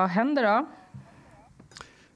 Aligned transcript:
vad 0.00 0.10
händer 0.10 0.42
då? 0.42 0.66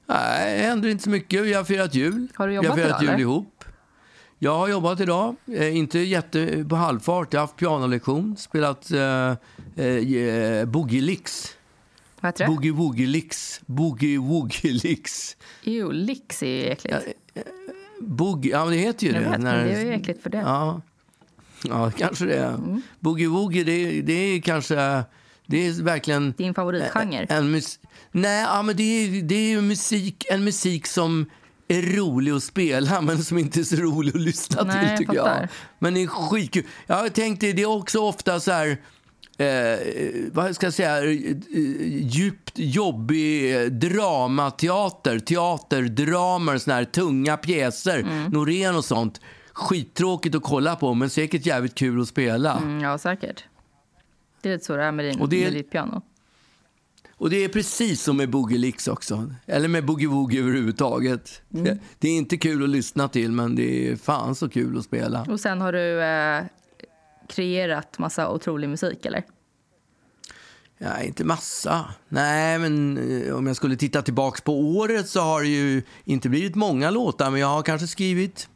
Nej, 0.05 0.57
det 0.57 0.63
händer 0.63 0.89
inte 0.89 1.03
så 1.03 1.09
mycket. 1.09 1.45
Vi 1.45 1.53
har 1.53 1.63
firat 1.63 1.95
jul. 1.95 2.27
Har 2.35 2.47
du 2.47 2.51
vi 2.51 2.57
har 2.57 2.63
jobbat 2.63 2.79
firat 2.79 2.89
idag, 2.89 3.01
jul 3.01 3.09
eller? 3.09 3.19
ihop. 3.19 3.63
Jag 4.39 4.57
har 4.57 4.67
jobbat 4.67 4.99
idag. 4.99 5.35
Eh, 5.47 5.77
inte 5.77 5.99
jätte 5.99 6.65
på 6.69 6.75
halvfart. 6.75 7.33
Jag 7.33 7.39
har 7.39 7.47
haft 7.47 7.55
pianolektion. 7.55 8.37
Spelat 8.37 8.91
eh, 8.91 9.29
eh, 9.85 10.65
Boogie 10.65 11.01
Licks. 11.01 11.57
Vad 12.21 12.29
heter 12.29 12.45
det? 12.45 12.51
Boogie 12.51 12.71
Woogie 12.71 13.07
Licks. 13.07 13.61
Boogie 13.65 14.19
Woogie 14.19 14.73
Licks. 14.83 15.37
Jo, 15.63 15.91
Lix 15.91 16.43
är 16.43 16.47
ju 16.47 16.65
äckligt. 16.65 16.97
Boogie, 18.01 18.51
ja 18.51 18.65
det 18.65 18.75
heter 18.75 19.07
ju 19.07 19.13
Jag 19.13 19.23
det. 19.23 19.29
vet, 19.29 19.41
men 19.41 19.67
det 19.67 19.73
är 19.73 19.85
ju 19.85 19.93
äckligt 19.93 20.23
för 20.23 20.29
det. 20.29 20.37
Ja, 20.37 20.81
ja 21.63 21.91
kanske 21.97 22.25
det. 22.25 22.45
Mm. 22.45 22.81
Boogie 22.99 23.27
Woogie, 23.27 23.63
det, 23.63 24.01
det 24.01 24.13
är 24.13 24.41
kanske... 24.41 25.03
Det 25.47 25.67
är 25.67 25.83
verkligen... 25.83 26.31
Din 26.37 26.53
favoritgenre? 26.53 27.25
En 27.29 27.51
mus- 27.55 27.79
Nej, 28.11 28.41
ja, 28.41 28.61
men 28.61 28.75
det 28.77 28.83
är, 28.83 29.21
det 29.21 29.35
är 29.35 29.49
ju 29.49 29.61
musik, 29.61 30.25
en 30.29 30.43
musik 30.43 30.87
som 30.87 31.25
är 31.67 31.81
rolig 31.81 32.31
att 32.31 32.43
spela 32.43 33.01
men 33.01 33.23
som 33.23 33.37
inte 33.37 33.59
är 33.59 33.63
så 33.63 33.75
rolig 33.75 34.15
att 34.15 34.21
lyssna 34.21 34.63
Nej, 34.63 34.87
till 34.89 34.97
tycker 34.97 35.15
jag. 35.15 35.47
Men 35.79 35.93
det 35.93 36.03
är 36.03 36.07
skitkul. 36.07 36.63
Jag 36.87 36.95
har 36.95 37.09
tänkt 37.09 37.41
det, 37.41 37.53
det 37.53 37.61
är 37.61 37.65
också 37.77 37.99
ofta 37.99 38.39
så 38.39 38.51
här... 38.51 38.77
Eh, 39.37 39.79
vad 40.31 40.55
ska 40.55 40.65
jag 40.65 40.73
säga? 40.73 40.97
eh, 41.03 41.35
Djupt 41.87 42.51
jobbig 42.55 43.71
dramateater. 43.71 45.19
Teater, 45.19 45.81
dramer, 45.81 46.57
såna 46.57 46.75
här 46.75 46.85
tunga 46.85 47.37
pjäser. 47.37 47.99
Mm. 47.99 48.31
Norén 48.31 48.75
och 48.75 48.85
sånt. 48.85 49.21
Skittråkigt 49.53 50.35
att 50.35 50.43
kolla 50.43 50.75
på 50.75 50.93
men 50.93 51.09
säkert 51.09 51.45
jävligt 51.45 51.75
kul 51.75 52.01
att 52.01 52.07
spela. 52.07 52.57
Mm, 52.57 52.81
ja, 52.81 52.97
säkert. 52.97 53.43
Det 54.49 54.49
är 54.49 54.53
lite 54.53 54.65
så 54.65 54.75
det 54.75 54.83
är 54.83 54.91
med, 54.91 55.05
din, 55.05 55.21
Och 55.21 55.29
det 55.29 55.39
är- 55.41 55.43
med 55.43 55.53
ditt 55.53 55.71
piano. 55.71 56.01
Och 57.17 57.29
det 57.29 57.43
är 57.43 57.49
precis 57.49 58.01
som 58.01 58.17
med 58.17 58.29
Boogie 58.29 58.73
också. 58.89 59.33
Eller 59.45 59.67
med 59.67 59.85
Boogie 59.85 60.07
Woogie 60.07 60.39
överhuvudtaget. 60.41 61.41
Mm. 61.53 61.63
Det, 61.65 61.77
det 61.99 62.07
är 62.07 62.17
inte 62.17 62.37
kul 62.37 62.63
att 62.63 62.69
lyssna 62.69 63.07
till, 63.07 63.31
men 63.31 63.55
det 63.55 63.91
är 63.91 63.95
fan 63.95 64.35
så 64.35 64.49
kul 64.49 64.77
att 64.77 64.83
spela. 64.85 65.25
Och 65.29 65.39
sen 65.39 65.61
har 65.61 65.71
du 65.73 66.03
eh, 66.03 66.43
kreerat 67.27 67.99
massa 67.99 68.31
otrolig 68.31 68.69
musik, 68.69 69.05
eller? 69.05 69.23
Ja, 70.77 71.01
inte 71.01 71.23
massa. 71.23 71.85
Nej, 72.09 72.59
men 72.59 72.97
eh, 73.27 73.35
om 73.35 73.47
jag 73.47 73.55
skulle 73.55 73.75
titta 73.75 74.01
tillbaks 74.01 74.41
på 74.41 74.59
året 74.59 75.09
så 75.09 75.19
har 75.21 75.41
det 75.41 75.47
ju 75.47 75.83
inte 76.03 76.29
blivit 76.29 76.55
många 76.55 76.89
låtar, 76.91 77.31
men 77.31 77.39
jag 77.39 77.47
har 77.47 77.61
kanske 77.63 77.87
skrivit 77.87 78.49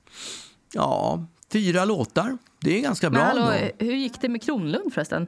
ja, 0.74 1.26
fyra 1.52 1.86
låtar. 1.86 2.38
Det 2.62 2.78
är 2.78 2.82
ganska 2.82 3.10
bra 3.10 3.20
Men 3.20 3.28
hallå, 3.28 3.52
ändå. 3.52 3.86
hur 3.86 3.96
gick 3.96 4.22
det 4.22 4.30
med 4.30 4.44
Kronlund 4.44 4.94
förresten? 4.94 5.28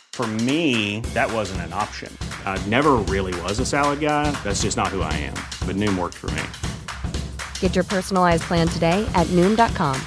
For 0.13 0.27
me, 0.27 0.99
that 1.13 1.31
wasn't 1.31 1.61
an 1.61 1.73
option. 1.73 2.15
I 2.45 2.61
never 2.67 2.93
really 3.09 3.33
was 3.41 3.59
a 3.59 3.65
salad 3.65 3.99
guy. 4.01 4.29
That's 4.43 4.61
just 4.61 4.77
not 4.77 4.89
who 4.89 5.01
I 5.01 5.13
am. 5.13 5.33
But 5.65 5.77
Noom 5.77 5.97
worked 5.97 6.17
for 6.17 6.29
me. 6.31 6.43
Get 7.59 7.75
your 7.75 7.85
personalized 7.85 8.43
plan 8.43 8.67
today 8.67 9.09
at 9.15 9.25
Noom.com. 9.27 9.99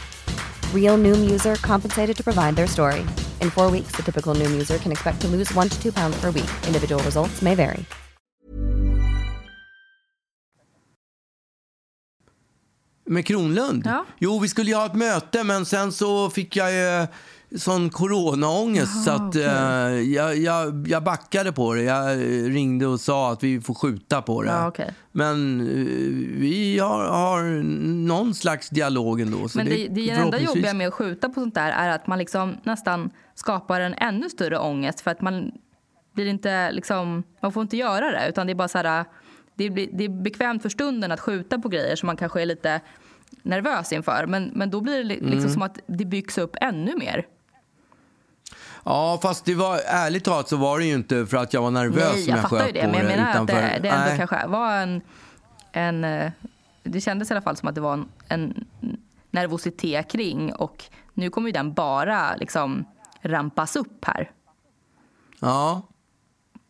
Real 0.72 0.98
Noom 0.98 1.28
user 1.28 1.56
compensated 1.56 2.16
to 2.16 2.22
provide 2.22 2.54
their 2.54 2.68
story. 2.68 3.00
In 3.40 3.50
four 3.50 3.70
weeks, 3.70 3.96
the 3.96 4.02
typical 4.02 4.34
Noom 4.36 4.52
user 4.52 4.78
can 4.78 4.92
expect 4.92 5.20
to 5.22 5.28
lose 5.28 5.52
one 5.54 5.68
to 5.68 5.82
two 5.82 5.92
pounds 5.92 6.16
per 6.20 6.30
week. 6.30 6.50
Individual 6.68 7.02
results 7.02 7.42
may 7.42 7.54
vary. 7.54 7.84
Med 13.06 13.26
Kronlund? 13.26 13.86
Ja. 13.86 14.04
Jo, 14.18 14.38
vi 14.38 14.48
skulle 14.48 14.70
ju 14.70 14.76
ha 14.76 14.86
ett 14.86 14.94
möte, 14.94 15.44
men 15.44 15.66
sen 15.66 15.92
så 15.92 16.30
fick 16.30 16.56
jag 16.56 16.72
ju 16.72 17.06
sån 17.58 17.90
coronaångest 17.90 19.04
så 19.04 19.10
att 19.10 19.36
eh, 19.36 19.42
jag, 20.00 20.36
jag, 20.36 20.88
jag 20.88 21.04
backade 21.04 21.52
på 21.52 21.74
det. 21.74 21.82
Jag 21.82 22.18
ringde 22.54 22.86
och 22.86 23.00
sa 23.00 23.32
att 23.32 23.42
vi 23.42 23.60
får 23.60 23.74
skjuta 23.74 24.22
på 24.22 24.42
det. 24.42 24.48
Ja, 24.50 24.68
okej. 24.68 24.94
Men 25.12 25.60
eh, 25.60 25.66
vi 26.40 26.78
har, 26.78 27.04
har 27.04 27.42
någon 28.06 28.34
slags 28.34 28.68
dialog 28.68 29.20
ändå. 29.20 29.48
Så 29.48 29.58
Men 29.58 29.66
det, 29.66 29.88
det, 29.88 30.10
enda 30.10 30.14
förhoppningsvis- 30.22 30.46
jobbiga 30.46 30.74
med 30.74 30.88
att 30.88 30.94
skjuta 30.94 31.28
på 31.28 31.34
sånt 31.40 31.54
där 31.54 31.70
är 31.70 31.88
att 31.88 32.06
man 32.06 32.18
liksom 32.18 32.56
nästan 32.62 33.10
skapar 33.34 33.80
en 33.80 33.94
ännu 33.94 34.30
större 34.30 34.58
ångest 34.58 35.00
för 35.00 35.10
att 35.10 35.20
man 35.20 35.50
blir 36.14 36.26
inte 36.26 36.72
liksom, 36.72 37.22
man 37.42 37.52
får 37.52 37.62
inte 37.62 37.76
göra 37.76 38.10
det 38.10 38.28
utan 38.28 38.46
det 38.46 38.52
är 38.52 38.54
bara 38.54 38.68
så 38.68 38.78
här, 38.78 39.04
det, 39.56 39.70
blir, 39.70 39.88
det 39.92 40.04
är 40.04 40.22
bekvämt 40.22 40.62
för 40.62 40.68
stunden 40.68 41.12
att 41.12 41.20
skjuta 41.20 41.58
på 41.58 41.68
grejer 41.68 41.96
som 41.96 42.06
man 42.06 42.16
kanske 42.16 42.42
är 42.42 42.46
lite 42.46 42.80
nervös 43.42 43.92
inför 43.92 44.26
men, 44.26 44.44
men 44.54 44.70
då 44.70 44.80
blir 44.80 44.96
det 44.96 45.02
li- 45.04 45.14
liksom 45.20 45.38
Mm. 45.38 45.50
som 45.50 45.62
att 45.62 45.78
det 45.86 46.04
byggs 46.04 46.38
upp 46.38 46.56
ännu 46.60 46.96
mer. 46.96 47.26
Ja, 48.84 49.18
fast 49.22 49.44
det 49.44 49.54
var, 49.54 49.80
ärligt 49.86 50.24
talat 50.24 50.48
så 50.48 50.56
var 50.56 50.78
det 50.78 50.84
ju 50.84 50.94
inte 50.94 51.26
för 51.26 51.36
att 51.36 51.52
jag 51.52 51.62
var 51.62 51.70
nervös 51.70 52.12
Nej, 52.14 52.28
jag 52.28 52.38
jag 52.38 52.42
fattar 52.42 52.66
ju 52.66 52.72
det 52.72 52.82
men 52.82 52.94
jag 52.94 53.02
det. 53.02 53.16
menar 53.16 53.30
att 53.30 53.34
utan 53.34 53.46
det, 53.46 53.78
det 53.82 53.88
ändå 53.88 54.06
nej. 54.06 54.16
kanske 54.18 54.46
var 54.46 54.76
en, 54.76 55.00
en, 55.72 56.04
eh, 56.04 56.32
det 56.82 57.00
kändes 57.00 57.30
i 57.30 57.34
alla 57.34 57.42
fall 57.42 57.56
som 57.56 57.68
att 57.68 57.74
det 57.74 57.80
var 57.80 57.92
en, 57.92 58.08
en 58.28 58.66
nervositet 59.30 60.10
kring 60.10 60.54
och 60.54 60.84
nu 61.14 61.30
kommer 61.30 61.48
ju 61.48 61.52
den 61.52 61.72
bara 61.72 62.36
liksom 62.36 62.84
rampas 63.22 63.76
upp 63.76 64.04
här. 64.04 64.30
Ja. 65.40 65.82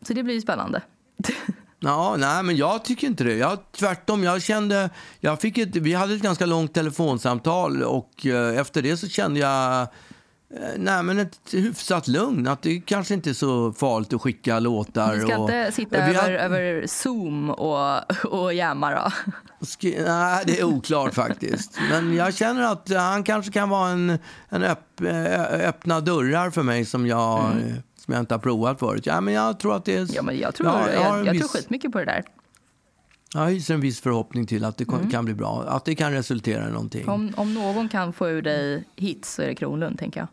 Så 0.07 0.13
det 0.13 0.23
blir 0.23 0.35
ju 0.35 0.41
spännande. 0.41 0.81
Ja, 1.79 2.15
nej, 2.17 2.43
men 2.43 2.55
jag 2.55 2.85
tycker 2.85 3.07
inte 3.07 3.23
det. 3.23 3.35
Jag, 3.35 3.71
tvärtom, 3.71 4.23
jag 4.23 4.41
kände... 4.41 4.89
Jag 5.19 5.41
fick 5.41 5.57
ett, 5.57 5.75
vi 5.75 5.93
hade 5.93 6.13
ett 6.13 6.21
ganska 6.21 6.45
långt 6.45 6.73
telefonsamtal 6.73 7.83
och 7.83 8.25
eh, 8.25 8.59
efter 8.59 8.81
det 8.81 8.97
så 8.97 9.07
kände 9.07 9.39
jag 9.39 9.87
nej, 10.77 11.03
men 11.03 11.19
ett 11.19 11.39
hyfsat 11.51 12.07
lugn. 12.07 12.47
Att 12.47 12.61
det 12.61 12.79
kanske 12.79 13.13
inte 13.13 13.29
är 13.29 13.33
så 13.33 13.73
farligt 13.73 14.13
att 14.13 14.21
skicka 14.21 14.59
låtar. 14.59 15.13
Vi 15.15 15.21
ska 15.21 15.37
och, 15.37 15.49
inte 15.49 15.71
sitta 15.71 16.05
vi 16.07 16.13
har- 16.13 16.29
över, 16.29 16.59
över 16.61 16.87
Zoom 16.87 17.49
och, 17.49 18.25
och 18.25 18.53
jamma 18.53 18.91
då. 18.91 19.11
Nej, 20.07 20.43
det 20.45 20.59
är 20.59 20.63
oklart 20.63 21.13
faktiskt. 21.13 21.79
Men 21.89 22.15
jag 22.15 22.33
känner 22.33 22.61
att 22.71 22.89
han 22.93 23.23
kanske 23.23 23.51
kan 23.51 23.69
vara 23.69 23.89
en, 23.89 24.19
en 24.49 24.63
öpp, 24.63 25.01
eh, 25.01 25.67
öppna 25.69 26.01
dörrar 26.01 26.49
för 26.49 26.63
mig 26.63 26.85
som 26.85 27.07
jag, 27.07 27.39
eh, 27.39 27.73
som 27.97 28.13
jag 28.13 28.19
inte 28.19 28.33
har 28.33 28.39
provat 28.39 28.79
förut. 28.79 29.05
Ja, 29.05 29.21
men 29.21 29.33
jag 29.33 29.59
tror 29.59 29.75
att 29.75 29.85
det 29.85 29.93
är... 29.93 29.97
Mm. 29.99 30.09
Ja, 30.15 30.21
men 30.21 30.37
jag 30.37 30.55
tror, 30.55 30.69
Ja, 30.69 30.91
jag, 30.91 30.99
har 30.99 31.17
jag, 31.17 31.19
en 31.19 31.25
tror 31.25 31.33
viss- 31.33 31.51
skitmycket 31.53 31.91
på 31.91 31.99
det 31.99 32.05
där. 32.05 32.23
Jag 33.35 33.49
hyser 33.49 33.73
en 33.73 33.81
viss 33.81 33.99
förhoppning 34.01 34.45
till 34.45 34.65
att 34.65 34.77
det 34.77 34.87
Mm. 34.89 34.99
kan- 35.01 35.09
kan 35.11 35.25
bli 35.25 35.33
bra. 35.33 35.63
Att 35.67 35.85
det 35.85 35.95
kan 35.95 36.11
resultera 36.11 36.67
i 36.67 36.71
någonting. 36.71 37.09
Om, 37.09 37.33
om 37.37 37.53
någon 37.53 37.89
kan 37.89 38.13
få 38.13 38.29
ur 38.29 38.41
dig 38.41 38.83
hits 38.95 39.33
så 39.33 39.41
är 39.41 39.47
det 39.47 39.55
Kronlund, 39.55 39.99
tänker 39.99 40.19
jag. 40.19 40.27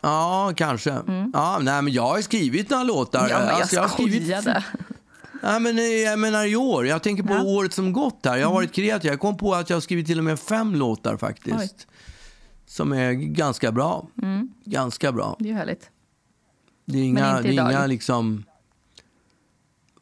Ja, 0.00 0.52
kanske. 0.56 0.90
Ja, 1.32 1.58
nej, 1.62 1.82
men 1.82 1.92
jag 1.92 2.02
har 2.08 2.20
skrivit 2.20 2.70
några 2.70 2.84
låtar. 2.84 3.18
Mm. 3.18 3.30
Ja, 3.30 3.38
men 3.38 3.48
jag 3.48 3.60
Alltså, 3.60 3.80
har 3.80 3.88
skrivit- 3.88 4.22
skojade. 4.22 4.64
Nej, 5.42 5.60
men 5.60 5.78
eh, 5.78 5.84
jag 5.84 6.18
menar 6.18 6.46
i 6.46 6.56
år. 6.56 6.86
Jag 6.86 7.02
tänker 7.02 7.22
på 7.22 7.32
Ja. 7.32 7.36
Mm. 7.40 7.46
året 7.46 7.72
som 7.72 7.92
gått 7.92 8.20
här. 8.24 8.36
Jag 8.36 8.46
har 8.46 8.54
varit 8.54 8.72
kreativ. 8.72 9.10
Jag 9.10 9.20
kom 9.20 9.36
på 9.36 9.54
att 9.54 9.70
jag 9.70 9.76
har 9.76 9.80
skrivit 9.80 10.06
till 10.06 10.18
och 10.18 10.24
med 10.24 10.38
fem 10.40 10.74
låtar 10.74 11.16
faktiskt. 11.16 11.56
Oj. 11.58 11.70
Som 12.66 12.92
är 12.92 13.12
ganska 13.12 13.72
bra. 13.72 14.06
Ganska 14.64 15.12
bra. 15.12 15.36
Det 15.38 15.50
är 15.50 15.54
härligt. 15.54 15.90
Det 16.84 16.98
är 16.98 17.02
inga, 17.02 17.30
inte 17.30 17.42
det 17.42 17.48
är 17.48 17.52
idag. 17.52 17.70
inga 17.72 17.86
liksom... 17.86 18.44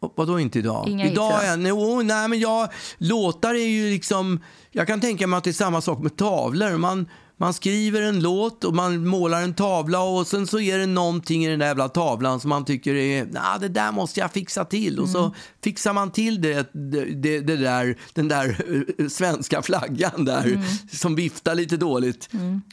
Vadå 0.00 0.41
inte 0.41 0.58
idag? 0.58 0.88
Inga 0.88 1.06
idag 1.06 1.44
är, 1.44 1.56
no, 1.56 2.02
nej, 2.02 2.29
men 2.29 2.41
jag, 2.41 2.69
låtar 2.99 3.55
är 3.55 3.67
ju 3.67 3.91
liksom... 3.91 4.41
Jag 4.70 4.87
kan 4.87 5.00
tänka 5.00 5.26
mig 5.26 5.37
att 5.37 5.44
det 5.44 5.50
är 5.50 5.52
samma 5.52 5.81
sak 5.81 5.99
med 5.99 6.17
tavlor. 6.17 6.76
Man, 6.76 7.08
man 7.40 7.54
skriver 7.54 8.02
en 8.02 8.20
låt 8.20 8.64
och 8.64 8.75
man 8.75 9.06
målar 9.06 9.42
en 9.42 9.54
tavla 9.54 10.00
och 10.02 10.26
sen 10.26 10.46
så 10.46 10.60
är 10.60 10.78
det 10.78 10.87
någonting 10.87 11.44
i 11.44 11.48
den 11.48 11.58
där 11.58 11.66
jävla 11.66 11.88
tavlan 11.88 12.40
som 12.40 12.48
man 12.48 12.64
tycker 12.64 12.94
är, 12.94 13.25
nah, 13.26 13.58
det 13.60 13.69
där 13.69 13.92
måste 13.92 14.20
jag 14.20 14.32
fixa 14.32 14.64
till. 14.64 14.98
Och 14.98 15.08
Mm. 15.08 15.12
så 15.12 15.34
fixar 15.64 15.92
man 15.92 16.10
till 16.10 16.40
det, 16.42 16.70
det, 16.72 17.40
det, 17.40 17.56
där, 17.56 17.96
den 18.14 18.28
där 18.28 18.56
eh, 18.98 19.08
svenska 19.08 19.62
flaggan 19.62 20.25
där 20.25 20.44
Mm. 20.46 20.60
som 20.92 21.14
viftar 21.14 21.54
lite 21.54 21.76
dåligt. 21.76 22.28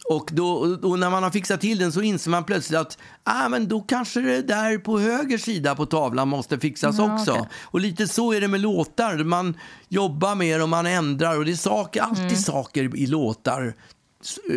Och, 0.10 0.30
då, 0.34 0.50
och 0.84 1.00
när 1.00 1.10
man 1.10 1.24
har 1.24 1.30
fixat 1.30 1.62
till 1.62 1.78
den 1.78 1.92
så 1.92 2.02
inser 2.02 2.32
man 2.32 2.44
plötsligt 2.44 2.80
att 2.80 2.98
ah, 3.24 3.50
men 3.50 3.68
då 3.68 3.82
kanske 3.82 4.22
det 4.22 4.42
där 4.42 4.78
på 4.78 5.00
höger 5.00 5.38
sida 5.38 5.76
på 5.76 5.86
tavlan 5.86 6.28
måste 6.28 6.60
fixas 6.60 6.96
Ja, 6.98 7.14
också. 7.16 7.32
okej. 7.32 7.48
Och 7.64 7.80
lite 7.80 8.08
så 8.08 8.34
är 8.34 8.42
det 8.42 8.48
med 8.48 8.60
låtar. 8.62 9.24
Man 9.24 9.58
jobbar 9.90 10.36
mer 10.36 10.62
och 10.62 10.70
man 10.70 10.86
ändrar 10.86 11.38
och 11.38 11.46
det 11.46 11.52
är 11.52 11.56
saker, 11.56 12.02
alltid 12.02 12.24
Mm. 12.24 12.36
saker 12.36 12.96
i 12.96 13.06
låtar 13.08 13.74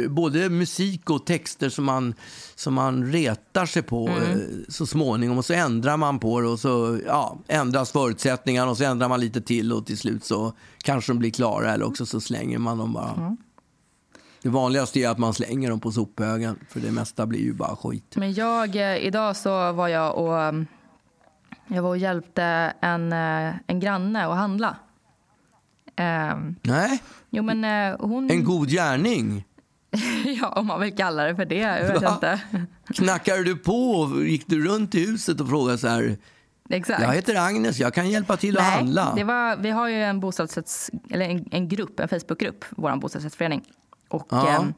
både 0.09 0.49
musik 0.49 1.11
och 1.11 1.27
texter 1.27 1.69
som 1.69 1.85
man, 1.85 2.15
som 2.55 2.75
man 2.75 3.13
retar 3.13 3.67
sig 3.67 3.83
på 3.83 4.09
Mm. 4.09 4.31
eh, 4.31 4.37
så 4.69 4.87
småningom. 4.87 5.39
Och 5.39 5.45
så 5.45 5.53
ändrar 5.53 5.97
man 5.97 6.19
på 6.19 6.41
det 6.41 6.49
och 6.49 6.61
så 6.61 6.99
ja, 7.07 7.39
ändras 7.49 7.93
förutsättningarna 7.93 8.71
och 8.71 8.77
så 8.77 8.85
ändrar 8.85 9.09
man 9.09 9.21
lite 9.21 9.41
till 9.41 9.73
och 9.73 9.87
till 9.87 9.99
slut 9.99 10.25
så 10.25 10.53
kanske 10.79 11.13
de 11.13 11.19
blir 11.19 11.31
klara 11.31 11.73
eller 11.75 11.85
också 11.87 12.07
så 12.07 12.21
slänger 12.21 12.59
man 12.59 12.79
dem 12.79 12.93
bara. 12.93 13.13
Mm. 13.19 13.37
Det 14.43 14.49
vanligaste 14.49 15.01
är 15.01 15.09
att 15.09 15.19
man 15.19 15.35
slänger 15.35 15.71
dem 15.71 15.81
på 15.81 15.93
sophögen 15.93 16.59
för 16.69 16.81
det 16.81 16.91
mesta 16.91 17.27
blir 17.27 17.41
ju 17.41 17.53
bara 17.53 17.77
skit. 17.77 18.17
Men 18.17 18.33
jag, 18.33 18.77
eh, 18.77 18.97
idag 18.97 19.37
så 19.37 19.73
var 19.73 19.89
jag 19.89 20.15
och, 20.19 20.49
um, 20.49 20.67
jag 21.69 21.83
var 21.83 21.91
och 21.91 21.99
hjälpte 21.99 22.43
en, 22.81 23.13
eh, 23.13 23.55
en 23.67 23.81
granne 23.81 24.27
att 24.27 24.37
handla. 24.37 24.77
Um, 26.33 26.57
Nej, 26.63 27.03
jo 27.31 27.43
men 27.43 27.65
eh, 27.65 27.97
hon... 28.01 28.31
en 28.31 28.45
god 28.45 28.69
gärning. 28.69 29.45
ja, 30.41 30.49
om 30.49 30.67
man 30.67 30.81
vill 30.81 30.97
kalla 30.97 31.25
det 31.25 31.37
för 31.37 31.45
det. 31.45 31.55
Jag 31.57 31.93
vet 31.93 32.03
Va? 32.03 32.15
inte. 32.15 32.41
Knackade 32.95 33.45
du 33.45 33.57
på 33.57 33.91
och 33.93 34.25
gick 34.25 34.47
du 34.47 34.67
runt 34.69 34.95
i 34.95 35.07
huset 35.07 35.41
och 35.41 35.49
frågade 35.49 35.79
så 35.79 35.89
här. 35.89 36.17
Exakt. 36.71 37.03
Jag 37.03 37.13
heter 37.15 37.37
Agnes, 37.47 37.79
jag 37.79 37.95
kan 37.95 38.11
hjälpa 38.11 38.37
till 38.37 38.57
att 38.59 38.63
Nej, 38.65 38.73
handla. 38.77 39.13
det 39.17 39.25
var, 39.25 39.57
vi 39.57 39.71
har 39.71 39.89
ju 39.89 40.03
en 40.03 40.21
bostadsrätts, 40.21 40.91
eller 41.11 41.29
en, 41.29 41.45
en 41.51 41.69
grupp, 41.69 42.01
en 42.01 42.09
Facebookgrupp, 42.09 42.65
vår 42.71 42.97
bostadsrättsförening. 42.97 43.63
Och, 44.09 44.27
Ja. 44.31 44.49
ehm, 44.49 44.75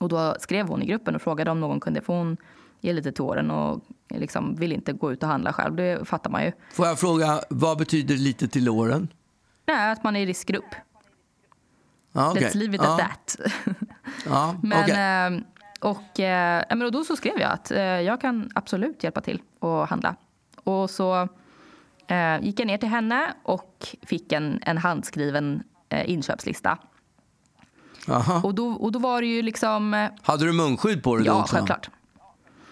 och 0.00 0.08
då 0.08 0.34
skrev 0.40 0.66
hon 0.68 0.82
i 0.82 0.86
gruppen 0.86 1.14
och 1.14 1.22
frågade 1.22 1.50
om 1.50 1.60
någon 1.60 1.80
kunde, 1.80 2.00
för 2.00 2.12
hon 2.12 2.36
är 2.82 2.92
lite 2.92 3.12
till 3.12 3.22
åren 3.22 3.50
och 3.50 3.80
liksom 4.10 4.54
vill 4.54 4.72
inte 4.72 4.92
gå 4.92 5.12
ut 5.12 5.22
och 5.22 5.28
handla 5.28 5.52
själv. 5.52 5.76
Det 5.76 6.08
fattar 6.08 6.30
man 6.30 6.44
ju. 6.44 6.52
Får 6.72 6.86
jag 6.86 6.98
fråga, 6.98 7.40
vad 7.50 7.78
betyder 7.78 8.14
lite 8.16 8.48
till 8.48 8.68
åren? 8.68 9.08
Nej, 9.66 9.92
att 9.92 10.04
man 10.04 10.16
är 10.16 10.20
i 10.20 10.26
riskgrupp. 10.26 10.74
Okej. 12.16 12.42
Let's 12.42 12.54
leave 12.56 12.74
it 12.74 12.80
at 12.80 12.98
that. 12.98 13.36
Men, 14.62 14.82
okej. 14.82 14.94
ehm, 14.98 15.44
och, 15.80 16.20
eh, 16.20 16.62
och 16.84 16.92
då 16.92 17.04
så 17.04 17.16
skrev 17.16 17.38
jag 17.40 17.50
att 17.52 17.70
eh, 17.70 17.78
jag 17.82 18.20
kan 18.20 18.50
absolut 18.54 19.04
hjälpa 19.04 19.20
till 19.20 19.42
och 19.58 19.88
handla. 19.88 20.16
Och 20.64 20.90
så 20.90 21.28
eh, 22.06 22.40
gick 22.42 22.60
jag 22.60 22.66
ner 22.66 22.78
till 22.78 22.88
henne 22.88 23.34
och 23.42 23.86
fick 24.02 24.32
en, 24.32 24.58
en 24.62 24.78
handskriven 24.78 25.62
eh, 25.88 26.10
inköpslista. 26.10 26.78
Aha. 28.08 28.40
Och 28.44 28.54
då, 28.54 28.68
och 28.68 28.92
då 28.92 28.98
var 28.98 29.20
det 29.20 29.26
ju 29.26 29.42
liksom... 29.42 29.94
eh, 29.94 30.08
Hade 30.22 30.44
du 30.44 30.52
munskydd 30.52 31.02
på 31.02 31.16
dig 31.16 31.24
då 31.24 31.30
Ja, 31.32 31.40
också? 31.40 31.56
självklart. 31.56 31.90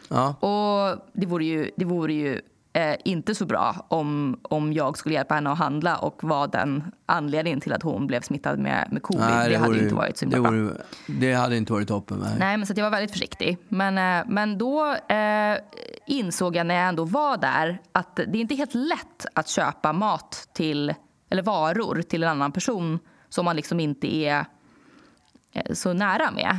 Ja. 0.08 0.28
Och 0.34 1.08
det 1.12 1.26
vore 1.26 1.44
ju, 1.44 1.70
det 1.76 1.84
vore 1.84 2.12
ju 2.14 2.40
eh, 2.74 2.96
inte 3.04 3.34
så 3.34 3.46
bra 3.46 3.86
om, 3.88 4.40
om 4.42 4.72
jag 4.72 4.98
skulle 4.98 5.14
hjälpa 5.14 5.34
henne 5.34 5.50
att 5.50 5.58
handla 5.58 5.96
och 5.96 6.24
var 6.24 6.48
den 6.48 6.84
anledningen 7.06 7.60
till 7.60 7.72
att 7.72 7.82
hon 7.82 8.06
blev 8.06 8.20
smittad 8.20 8.58
med, 8.58 8.88
med 8.92 9.02
covid. 9.02 9.20
Nej, 9.20 9.50
det, 9.50 9.56
hade 9.56 9.72
ju 9.72 9.78
ju- 9.78 9.84
inte 9.84 9.94
varit 9.94 10.18
så 10.18 10.24
det, 10.24 10.36
himla 10.36 10.50
bra. 10.50 10.58
vore, 10.60 10.74
det 11.06 11.32
hade 11.32 11.56
inte 11.56 11.72
varit 11.72 11.88
toppen. 11.88 12.18
Nej. 12.18 12.36
Nej, 12.38 12.56
men 12.56 12.66
så 12.66 12.72
jag 12.76 12.84
var 12.84 12.90
väldigt 12.90 13.10
försiktig. 13.10 13.58
Men, 13.68 13.98
eh, 13.98 14.24
men 14.28 14.58
då 14.58 14.94
eh, 14.94 15.58
insåg 16.06 16.56
jag 16.56 16.66
när 16.66 16.74
jag 16.74 16.88
ändå 16.88 17.04
var 17.04 17.36
där 17.36 17.78
att 17.92 18.16
det 18.16 18.22
är 18.22 18.36
inte 18.36 18.54
helt 18.54 18.74
lätt 18.74 19.26
att 19.34 19.48
köpa 19.48 19.92
mat 19.92 20.48
till, 20.52 20.94
eller 21.30 21.42
varor 21.42 22.02
till 22.02 22.22
en 22.22 22.28
annan 22.28 22.52
person 22.52 22.98
som 23.28 23.44
man 23.44 23.56
liksom 23.56 23.80
inte 23.80 24.14
är 24.16 24.44
eh, 25.52 25.72
så 25.72 25.92
nära 25.92 26.30
med. 26.30 26.58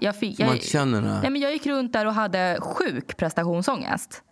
Jag, 0.00 0.16
fick, 0.16 0.40
jag, 0.40 0.48
det. 0.74 1.00
nej, 1.22 1.30
men 1.30 1.36
jag 1.40 1.52
gick 1.52 1.66
runt 1.66 1.92
där 1.92 2.06
och 2.06 2.14
hade 2.14 2.58
sjuk 2.60 3.16
prestationsångest. 3.16 4.22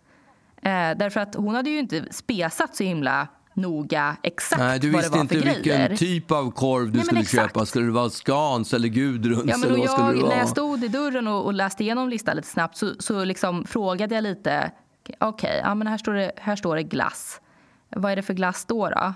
Eh, 0.61 0.97
därför 0.97 1.19
att 1.19 1.35
hon 1.35 1.55
hade 1.55 1.69
ju 1.69 1.79
inte 1.79 2.05
spesat 2.11 2.75
så 2.75 2.83
himla 2.83 3.27
noga 3.53 4.17
exakt 4.23 4.59
Nej, 4.61 4.79
du 4.79 4.91
det 4.91 4.97
visste 4.97 5.19
inte 5.19 5.35
grejer. 5.35 5.55
vilken 5.89 5.97
typ 5.97 6.31
av 6.31 6.51
korv 6.51 6.91
du 6.91 6.97
men 6.97 7.05
skulle 7.05 7.21
exakt. 7.21 7.53
köpa. 7.53 7.65
Skulle 7.65 7.85
det 7.85 7.91
vara 7.91 8.09
Scans 8.09 8.73
eller 8.73 8.87
Gudruns? 8.87 9.43
Ja, 9.45 9.57
men 9.57 9.69
eller 9.69 9.79
vad 9.79 9.89
skulle 9.89 10.07
jag, 10.07 10.15
det 10.15 10.21
vara? 10.21 10.31
när 10.31 10.39
jag 10.39 10.49
stod 10.49 10.83
i 10.83 10.87
dörren 10.87 11.27
och, 11.27 11.45
och 11.45 11.53
läste 11.53 11.83
igenom 11.83 12.09
listan 12.09 12.35
lite 12.35 12.47
snabbt 12.47 12.77
så, 12.77 12.93
så 12.99 13.23
liksom 13.23 13.65
frågade 13.65 14.15
jag 14.15 14.21
lite. 14.21 14.71
Okej, 15.19 15.61
ja, 15.63 15.75
men 15.75 15.87
här, 15.87 15.97
står 15.97 16.13
det, 16.13 16.31
här 16.37 16.55
står 16.55 16.75
det 16.75 16.83
glass. 16.83 17.41
Vad 17.89 18.11
är 18.11 18.15
det 18.15 18.21
för 18.21 18.33
glass 18.33 18.65
då? 18.65 18.89
då? 18.89 19.13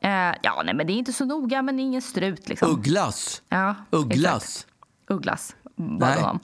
Eh, 0.00 0.34
ja, 0.42 0.62
nej, 0.64 0.74
men 0.74 0.86
det 0.86 0.92
är 0.92 0.94
inte 0.94 1.12
så 1.12 1.24
noga, 1.24 1.62
men 1.62 1.80
ingen 1.80 2.02
strut. 2.02 2.48
Liksom. 2.48 2.70
Ugglas? 2.70 3.42
Ja, 3.48 3.74
Ugglas? 3.90 4.44
exakt. 4.44 4.66
Ugglas 5.10 5.56
Nej. 5.74 6.22
om. 6.22 6.40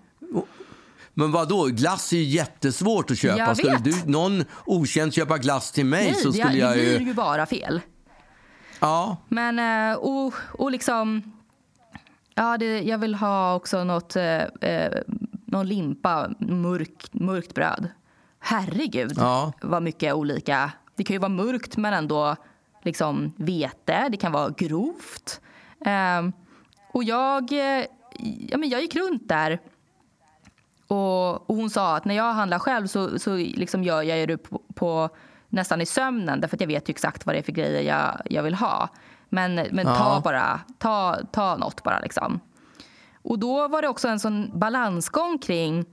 Men 1.18 1.32
vad 1.32 1.48
då? 1.48 1.64
Glass 1.64 2.12
är 2.12 2.16
ju 2.16 2.22
jättesvårt 2.22 3.10
att 3.10 3.18
köpa. 3.18 3.38
Jag 3.38 3.56
Skulle 3.56 3.72
vet. 3.72 3.84
du, 3.84 4.10
någon 4.12 4.44
okänd 4.64 5.14
köpa 5.14 5.38
glass 5.38 5.72
till 5.72 5.86
mig 5.86 6.04
Nej, 6.04 6.14
så 6.14 6.28
det, 6.28 6.34
skulle 6.34 6.52
det 6.52 6.58
jag 6.58 6.72
blir 6.72 7.00
ju... 7.00 7.06
ju 7.06 7.14
bara 7.14 7.46
fel. 7.46 7.80
Ja, 8.80 9.16
Men, 9.28 9.90
eh, 9.90 9.96
och, 9.98 10.34
och 10.52 10.70
liksom... 10.70 11.32
Ja, 12.34 12.58
det, 12.58 12.80
jag 12.82 12.98
vill 12.98 13.14
ha 13.14 13.54
också 13.54 13.84
något, 13.84 14.16
eh, 14.16 14.42
eh, 14.42 14.92
någon 15.44 15.66
limpa, 15.68 16.30
mörk, 16.38 17.08
mörkt 17.12 17.54
bröd. 17.54 17.88
Herregud, 18.40 19.12
Ja. 19.16 19.52
vad 19.62 19.82
mycket 19.82 20.14
olika... 20.14 20.72
Det 20.96 21.04
kan 21.04 21.14
ju 21.14 21.20
vara 21.20 21.28
mörkt, 21.28 21.76
men 21.76 21.94
ändå 21.94 22.36
liksom 22.82 23.32
vete. 23.36 24.08
Det 24.10 24.16
kan 24.16 24.32
vara 24.32 24.50
grovt. 24.56 25.40
Ehm, 25.84 26.32
och 26.92 27.04
jag, 27.04 27.52
eh, 27.52 27.84
ja, 28.48 28.58
men 28.58 28.68
jag 28.68 28.80
gick 28.80 28.96
runt 28.96 29.28
där 29.28 29.60
och, 30.88 31.50
och 31.50 31.56
hon 31.56 31.70
sa 31.70 31.96
att 31.96 32.04
när 32.04 32.14
jag 32.16 32.32
handlar 32.32 32.58
själv 32.58 32.86
så, 32.86 33.18
så 33.18 33.36
liksom 33.36 33.84
gör 33.84 34.02
jag 34.02 34.28
det 34.28 34.36
på, 34.36 34.62
på 34.74 35.08
nästan 35.48 35.80
i 35.80 35.86
sömnen 35.86 36.40
därför 36.40 36.56
att 36.56 36.60
jag 36.60 36.68
vet 36.68 36.88
ju 36.88 36.92
exakt 36.92 37.26
vad 37.26 37.34
det 37.34 37.38
är 37.38 37.42
för 37.42 37.52
grejer 37.52 37.82
jag, 37.82 38.20
jag 38.24 38.42
vill 38.42 38.54
ha. 38.54 38.88
Men, 39.28 39.54
men 39.54 39.86
ta 39.86 39.92
Ja. 39.92 40.20
bara, 40.24 40.60
ta, 40.78 41.18
ta 41.32 41.56
något 41.56 41.82
bara 41.82 42.00
liksom. 42.00 42.40
Och 43.22 43.38
då 43.38 43.68
var 43.68 43.82
det 43.82 43.88
också 43.88 44.08
en 44.08 44.20
sån 44.20 44.58
balansgång 44.58 45.38
kring 45.38 45.84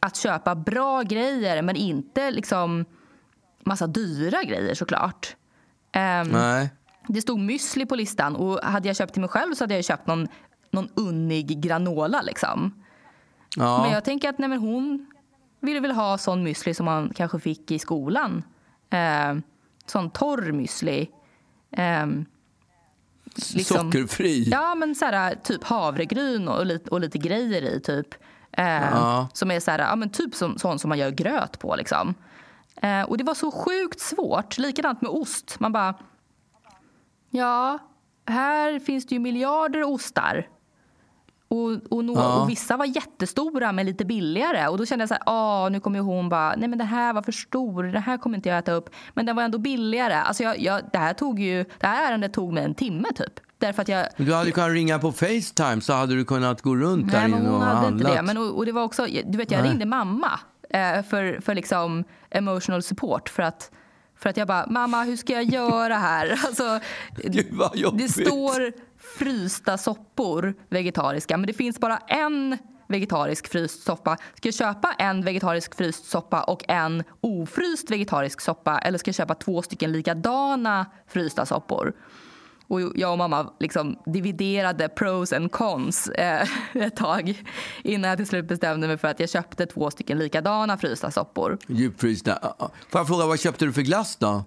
att 0.00 0.16
köpa 0.16 0.54
bra 0.54 1.02
grejer 1.02 1.62
men 1.62 1.76
inte 1.76 2.30
liksom 2.30 2.84
massa 3.64 3.86
dyra 3.86 4.42
grejer 4.42 4.74
såklart. 4.74 5.36
Ehm, 5.92 6.28
nej. 6.28 6.70
det 7.08 7.20
stod 7.20 7.38
müsli 7.38 7.86
på 7.86 7.96
listan 7.96 8.36
och 8.36 8.60
hade 8.62 8.88
jag 8.88 8.96
köpt 8.96 9.12
till 9.12 9.20
mig 9.20 9.30
själv 9.30 9.54
så 9.54 9.64
hade 9.64 9.74
jag 9.74 9.84
köpt 9.84 10.06
någon, 10.06 10.28
någon 10.70 10.88
unnig 10.94 11.60
granola 11.62 12.22
liksom. 12.22 12.83
Ja. 13.56 13.82
Men 13.82 13.90
jag 13.92 14.04
tänker 14.04 14.28
att 14.28 14.38
nej, 14.38 14.56
hon 14.58 15.06
ville 15.60 15.80
väl 15.80 15.90
ha 15.92 16.18
sån 16.18 16.46
müsli 16.46 16.74
som 16.74 16.86
man 16.86 17.12
kanske 17.16 17.38
fick 17.40 17.70
i 17.70 17.78
skolan. 17.78 18.42
Eh, 18.90 19.34
sån 19.86 20.10
torr 20.10 20.52
müsli. 20.52 21.08
Eh, 21.70 22.06
liksom- 23.54 23.92
Sockerfri? 23.92 24.42
ja, 24.50 24.74
men 24.74 24.94
så 24.94 25.04
här, 25.04 25.34
typ 25.34 25.64
havregryn 25.64 26.48
och, 26.48 26.66
lite, 26.66 26.90
och 26.90 27.00
lite 27.00 27.18
grejer 27.18 27.62
i 27.62 27.80
typ. 27.80 28.14
Eh, 28.52 28.64
Ja. 28.90 29.28
Som 29.32 29.50
är 29.50 29.60
så 29.60 29.70
här, 29.70 29.78
ja, 29.78 29.96
men 29.96 30.10
typ 30.10 30.34
som, 30.34 30.58
sån 30.58 30.78
som 30.78 30.88
man 30.88 30.98
gör 30.98 31.10
gröt 31.10 31.58
på 31.58 31.76
liksom. 31.76 32.14
Eh, 32.76 33.02
och 33.02 33.18
det 33.18 33.24
var 33.24 33.34
så 33.34 33.50
sjukt 33.50 34.00
svårt. 34.00 34.58
Likadant 34.58 35.00
med 35.02 35.10
ost. 35.10 35.60
Man 35.60 35.72
bara, 35.72 35.94
ja, 37.30 37.78
här 38.26 38.78
finns 38.78 39.06
det 39.06 39.14
ju 39.14 39.18
miljarder 39.18 39.82
ostar. 39.84 40.48
Och, 41.54 41.70
och, 41.70 42.02
no- 42.04 42.14
Ja. 42.16 42.42
och 42.42 42.50
vissa 42.50 42.76
var 42.76 42.84
jättestora 42.86 43.72
men 43.72 43.86
lite 43.86 44.04
billigare. 44.04 44.68
Och 44.68 44.78
då 44.78 44.86
kände 44.86 45.02
jag 45.02 45.08
så 45.08 45.14
här, 45.14 45.22
ah, 45.26 45.68
nu 45.68 45.80
kommer 45.80 46.00
hon 46.00 46.28
bara, 46.28 46.54
nej 46.56 46.68
men 46.68 46.78
det 46.78 46.84
här 46.84 47.12
var 47.12 47.22
för 47.22 47.32
stor, 47.32 47.82
det 47.84 47.98
här 48.00 48.18
kommer 48.18 48.36
inte 48.36 48.48
jag 48.48 48.58
äta 48.58 48.72
upp. 48.72 48.90
Men 49.14 49.26
den 49.26 49.36
var 49.36 49.42
ändå 49.42 49.58
billigare. 49.58 50.14
Alltså 50.14 50.42
jag, 50.42 50.58
jag, 50.60 50.80
det 50.92 50.98
här 50.98 51.14
tog 51.14 51.40
ju, 51.40 51.64
det 51.80 51.86
här 51.86 52.10
ärendet 52.12 52.32
tog 52.32 52.52
mig 52.52 52.64
en 52.64 52.74
timme 52.74 53.08
typ. 53.16 53.40
Därför 53.58 53.82
att 53.82 53.88
jag, 53.88 54.06
Du 54.16 54.34
hade 54.34 54.50
kunnat 54.50 54.70
ringa 54.70 54.98
på 54.98 55.12
Facetime 55.12 55.80
så 55.80 55.92
hade 55.92 56.14
du 56.14 56.24
kunnat 56.24 56.62
gå 56.62 56.76
runt 56.76 57.12
där 57.12 57.18
nej 57.20 57.28
men 57.28 57.40
inne 57.40 57.48
och 57.48 57.54
hon 57.54 57.62
hade 57.64 57.76
handlat. 57.76 58.00
inte 58.00 58.16
det. 58.16 58.22
Men, 58.22 58.36
och, 58.38 58.56
och 58.56 58.66
det 58.66 58.72
var 58.72 58.82
också, 58.82 59.06
du 59.26 59.38
vet 59.38 59.50
jag 59.50 59.60
Nej. 59.62 59.70
ringde 59.70 59.86
mamma 59.86 60.40
eh, 60.70 61.02
för, 61.02 61.40
för 61.40 61.54
liksom 61.54 62.04
emotional 62.30 62.82
support. 62.82 63.28
För 63.28 63.42
att, 63.42 63.70
för 64.18 64.30
att 64.30 64.36
jag 64.36 64.48
bara, 64.48 64.66
mamma 64.66 65.02
hur 65.02 65.16
ska 65.16 65.32
jag 65.32 65.44
göra 65.44 65.94
här? 65.94 66.40
Alltså, 66.46 66.80
det 67.92 68.08
står 68.08 68.72
frysta 69.18 69.78
soppor 69.78 70.54
vegetariska, 70.68 71.36
men 71.36 71.46
det 71.46 71.52
finns 71.52 71.80
bara 71.80 71.98
en 71.98 72.58
vegetarisk 72.86 73.48
fryst 73.48 73.82
soppa. 73.82 74.16
Ska 74.34 74.48
jag 74.48 74.54
köpa 74.54 74.92
en 74.98 75.24
vegetarisk 75.24 75.74
fryst 75.74 76.04
soppa 76.04 76.42
och 76.42 76.64
en 76.68 77.04
ofryst 77.20 77.90
vegetarisk 77.90 78.40
soppa 78.40 78.78
eller 78.78 78.98
ska 78.98 79.08
jag 79.08 79.14
köpa 79.14 79.34
två 79.34 79.62
stycken 79.62 79.92
likadana 79.92 80.86
frysta 81.08 81.46
soppor? 81.46 81.92
Och 82.66 82.80
jag 82.94 83.12
och 83.12 83.18
mamma 83.18 83.52
liksom 83.60 83.98
dividerade 84.06 84.88
pros 84.88 85.32
and 85.32 85.52
cons 85.52 86.08
eh, 86.08 86.48
ett 86.72 86.96
tag 86.96 87.42
innan 87.82 88.08
jag 88.08 88.18
till 88.18 88.26
slut 88.26 88.48
bestämde 88.48 88.86
mig 88.86 88.98
för 88.98 89.08
att 89.08 89.20
jag 89.20 89.30
köpte 89.30 89.66
två 89.66 89.90
stycken 89.90 90.18
likadana 90.18 90.78
frysta 90.78 91.10
soppor. 91.10 91.58
Djupfrysta. 91.66 92.38
Ja, 92.42 92.56
ja. 92.58 92.70
Får 92.90 93.00
jag 93.00 93.08
fråga, 93.08 93.26
vad 93.26 93.40
köpte 93.40 93.64
du 93.64 93.72
för 93.72 93.82
glass 93.82 94.16
då? 94.16 94.44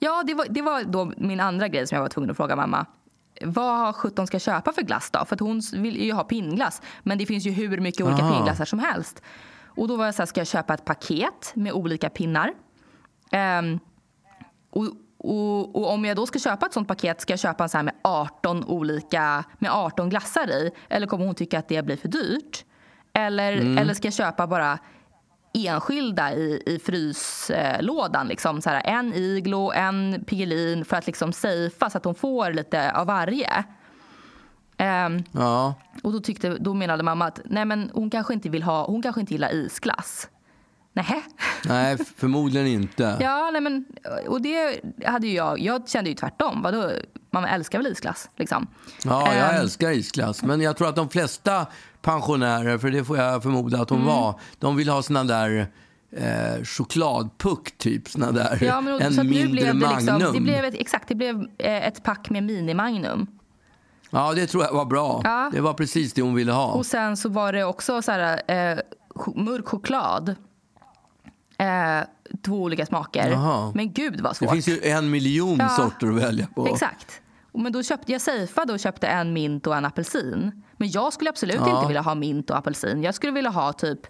Ja, 0.00 0.22
det 0.26 0.34
var, 0.34 0.46
det 0.50 0.62
var 0.62 0.82
då 0.82 1.12
min 1.16 1.40
andra 1.40 1.68
grej 1.68 1.86
som 1.86 1.96
jag 1.96 2.02
var 2.02 2.08
tvungen 2.08 2.30
att 2.30 2.36
fråga 2.36 2.56
mamma. 2.56 2.86
Vad 3.44 3.96
17 3.96 4.26
ska 4.26 4.38
köpa 4.38 4.72
för 4.72 4.82
glass 4.82 5.10
då? 5.10 5.24
För 5.24 5.36
att 5.36 5.40
hon 5.40 5.62
vill 5.72 5.96
ju 5.96 6.12
ha 6.12 6.24
pinnglass. 6.24 6.82
Men 7.02 7.18
det 7.18 7.26
finns 7.26 7.46
ju 7.46 7.50
hur 7.50 7.80
mycket 7.80 8.06
olika 8.06 8.22
Aha. 8.22 8.34
pinnglassar 8.34 8.64
som 8.64 8.78
helst. 8.78 9.22
Och 9.66 9.88
då 9.88 9.96
var 9.96 10.04
jag 10.04 10.14
så 10.14 10.22
här, 10.22 10.26
ska 10.26 10.40
jag 10.40 10.46
köpa 10.46 10.74
ett 10.74 10.84
paket 10.84 11.52
med 11.54 11.72
olika 11.72 12.10
pinnar? 12.10 12.52
Ehm, 13.30 13.78
och, 14.70 14.84
och, 15.18 15.76
och, 15.76 15.92
om 15.92 16.04
jag 16.04 16.16
då 16.16 16.26
ska 16.26 16.38
köpa 16.38 16.66
ett 16.66 16.72
sånt 16.72 16.88
paket, 16.88 17.20
ska 17.20 17.32
jag 17.32 17.40
köpa 17.40 17.64
en 17.64 17.68
så 17.68 17.78
här 17.78 17.82
med 17.82 17.94
18 18.02 18.64
olika, 18.64 19.44
med 19.58 19.70
18 19.72 20.08
glassar 20.08 20.50
i? 20.50 20.70
Eller 20.88 21.06
kommer 21.06 21.26
hon 21.26 21.34
tycka 21.34 21.58
att 21.58 21.68
det 21.68 21.84
blir 21.84 21.96
för 21.96 22.08
dyrt? 22.08 22.64
Eller, 23.12 23.52
mm. 23.52 23.78
eller 23.78 23.94
ska 23.94 24.06
jag 24.06 24.14
köpa 24.14 24.46
bara 24.46 24.78
enskilda 25.52 26.34
i, 26.34 26.62
i 26.66 26.78
fryslådan. 26.78 28.28
Liksom, 28.28 28.62
så 28.62 28.70
här, 28.70 28.82
en 28.84 29.14
iglo, 29.14 29.72
en 29.72 30.24
pigelin 30.26 30.84
för 30.84 30.96
att 30.96 31.06
liksom 31.06 31.32
safea 31.32 31.90
så 31.90 31.98
att 31.98 32.04
hon 32.04 32.14
får 32.14 32.52
lite 32.52 32.92
av 32.92 33.06
varje. 33.06 33.64
Um, 34.78 35.24
ja. 35.32 35.74
Och 36.02 36.12
då, 36.12 36.20
tyckte, 36.20 36.48
då 36.48 36.74
menade 36.74 37.02
mamma 37.02 37.26
att 37.26 37.40
nej, 37.44 37.64
men 37.64 37.90
hon, 37.94 38.10
kanske 38.10 38.34
inte 38.34 38.48
vill 38.48 38.62
ha, 38.62 38.86
hon 38.86 39.02
kanske 39.02 39.20
inte 39.20 39.34
gillar 39.34 39.54
isglass. 39.54 40.28
Nej. 40.92 41.24
nej, 41.64 41.98
förmodligen 42.16 42.66
inte. 42.66 43.16
Ja, 43.20 43.50
nej, 43.52 43.60
men, 43.60 43.84
och 44.28 44.42
det 44.42 44.80
hade 45.04 45.26
jag. 45.26 45.58
Jag 45.60 45.88
kände 45.88 46.10
ju 46.10 46.16
tvärtom. 46.16 46.62
Vadå? 46.62 46.90
Man 47.30 47.44
älskar 47.44 47.78
väl 47.78 47.86
isglass? 47.86 48.30
Liksom. 48.36 48.66
Ja, 49.04 49.34
jag 49.34 49.50
um, 49.50 49.60
älskar 49.60 49.90
isglass. 49.90 50.42
Men 50.42 50.60
jag 50.60 50.76
tror 50.76 50.88
att 50.88 50.96
de 50.96 51.08
flesta 51.08 51.66
pensionärer, 52.02 52.78
för 52.78 52.90
det 52.90 53.04
får 53.04 53.16
jag 53.16 53.42
förmoda 53.42 53.82
att 53.82 53.90
hon 53.90 53.98
mm. 53.98 54.14
var, 54.14 54.40
de 54.58 54.76
vill 54.76 54.88
ha 54.88 55.02
såna 55.02 55.24
där 55.24 55.66
eh, 56.16 56.64
chokladpuck, 56.64 57.78
typ. 57.78 58.08
Såna 58.08 58.32
där, 58.32 58.58
ja, 58.62 58.80
men, 58.80 59.00
en 59.00 59.14
så 59.14 59.24
mindre 59.24 59.48
blev 59.48 59.64
det 59.66 59.72
liksom- 59.72 60.06
Magnum. 60.06 60.32
Det 60.34 60.40
blev 60.40 60.64
ett, 60.64 60.74
exakt, 60.74 61.08
det 61.08 61.14
blev 61.14 61.46
eh, 61.58 61.86
ett 61.86 62.02
pack 62.02 62.30
med 62.30 62.42
mini-Magnum. 62.42 63.26
Ja, 64.10 64.32
det 64.34 64.46
tror 64.46 64.64
jag 64.64 64.72
var 64.72 64.84
bra. 64.84 65.20
Ja. 65.24 65.50
Det 65.52 65.60
var 65.60 65.74
precis 65.74 66.12
det 66.12 66.22
hon 66.22 66.34
ville 66.34 66.52
ha. 66.52 66.72
Och 66.72 66.86
sen 66.86 67.16
så 67.16 67.28
var 67.28 67.52
det 67.52 67.64
också 67.64 68.02
så 68.02 68.12
här, 68.12 68.42
eh, 68.46 68.78
mörk 69.34 69.68
choklad. 69.68 70.34
Eh, 71.58 72.00
två 72.44 72.62
olika 72.62 72.86
smaker. 72.86 73.30
Jaha. 73.30 73.72
Men 73.74 73.92
gud 73.92 74.20
vad 74.20 74.36
svårt. 74.36 74.48
Det 74.48 74.54
finns 74.54 74.68
ju 74.68 74.90
en 74.90 75.10
miljon 75.10 75.58
ja. 75.58 75.68
sorter 75.68 76.06
att 76.06 76.14
välja 76.14 76.46
på. 76.54 76.66
Exakt. 76.66 77.21
Men 77.54 77.72
då 77.72 77.82
köpte 77.82 78.12
jag 78.12 78.20
safeade 78.20 78.72
och 78.72 78.80
köpte 78.80 79.06
en 79.06 79.32
mint 79.32 79.66
och 79.66 79.76
en 79.76 79.84
apelsin. 79.84 80.62
Men 80.76 80.90
jag 80.90 81.12
skulle 81.12 81.30
absolut 81.30 81.56
ja. 81.56 81.76
inte 81.76 81.86
vilja 81.86 82.02
ha 82.02 82.14
mint 82.14 82.50
och 82.50 82.56
apelsin. 82.56 83.02
Jag 83.02 83.14
skulle 83.14 83.32
vilja 83.32 83.50
ha 83.50 83.72
typ 83.72 84.06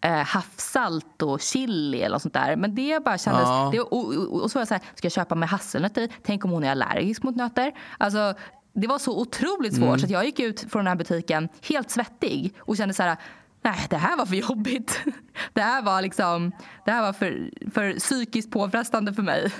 eh, 0.00 0.12
havssalt 0.12 1.22
och 1.22 1.40
chili 1.40 2.02
eller 2.02 2.18
sånt 2.18 2.34
där. 2.34 2.56
Men 2.56 2.74
det 2.74 3.04
bara 3.04 3.18
kändes... 3.18 3.42
Ja. 3.42 3.68
Det, 3.72 3.80
och, 3.80 4.14
och, 4.14 4.42
och, 4.42 4.50
så 4.50 4.58
var 4.58 4.60
jag 4.60 4.68
så 4.68 4.74
här, 4.74 4.82
ska 4.94 5.06
jag 5.06 5.12
köpa 5.12 5.34
med 5.34 5.48
hasselnötter 5.48 6.02
i? 6.02 6.08
Tänk 6.22 6.44
om 6.44 6.50
hon 6.50 6.64
är 6.64 6.70
allergisk 6.70 7.22
mot 7.22 7.36
nötter? 7.36 7.72
Alltså, 7.98 8.34
det 8.72 8.86
var 8.86 8.98
så 8.98 9.20
otroligt 9.20 9.74
svårt 9.74 9.88
mm. 9.88 9.98
så 9.98 10.12
jag 10.12 10.24
gick 10.24 10.40
ut 10.40 10.60
från 10.60 10.84
den 10.84 10.86
här 10.86 10.96
butiken 10.96 11.48
helt 11.68 11.90
svettig 11.90 12.54
och 12.58 12.76
kände 12.76 12.94
så 12.94 13.02
här 13.02 13.16
nej 13.62 13.86
det 13.90 13.96
här 13.96 14.16
var 14.16 14.26
för 14.26 14.36
jobbigt. 14.36 15.00
Det 15.52 15.60
här 15.60 15.82
var 15.82 16.02
liksom, 16.02 16.52
det 16.84 16.90
här 16.90 17.02
var 17.02 17.12
för, 17.12 17.50
för 17.70 17.98
psykiskt 17.98 18.50
påfrestande 18.50 19.12
för 19.14 19.22
mig. 19.22 19.52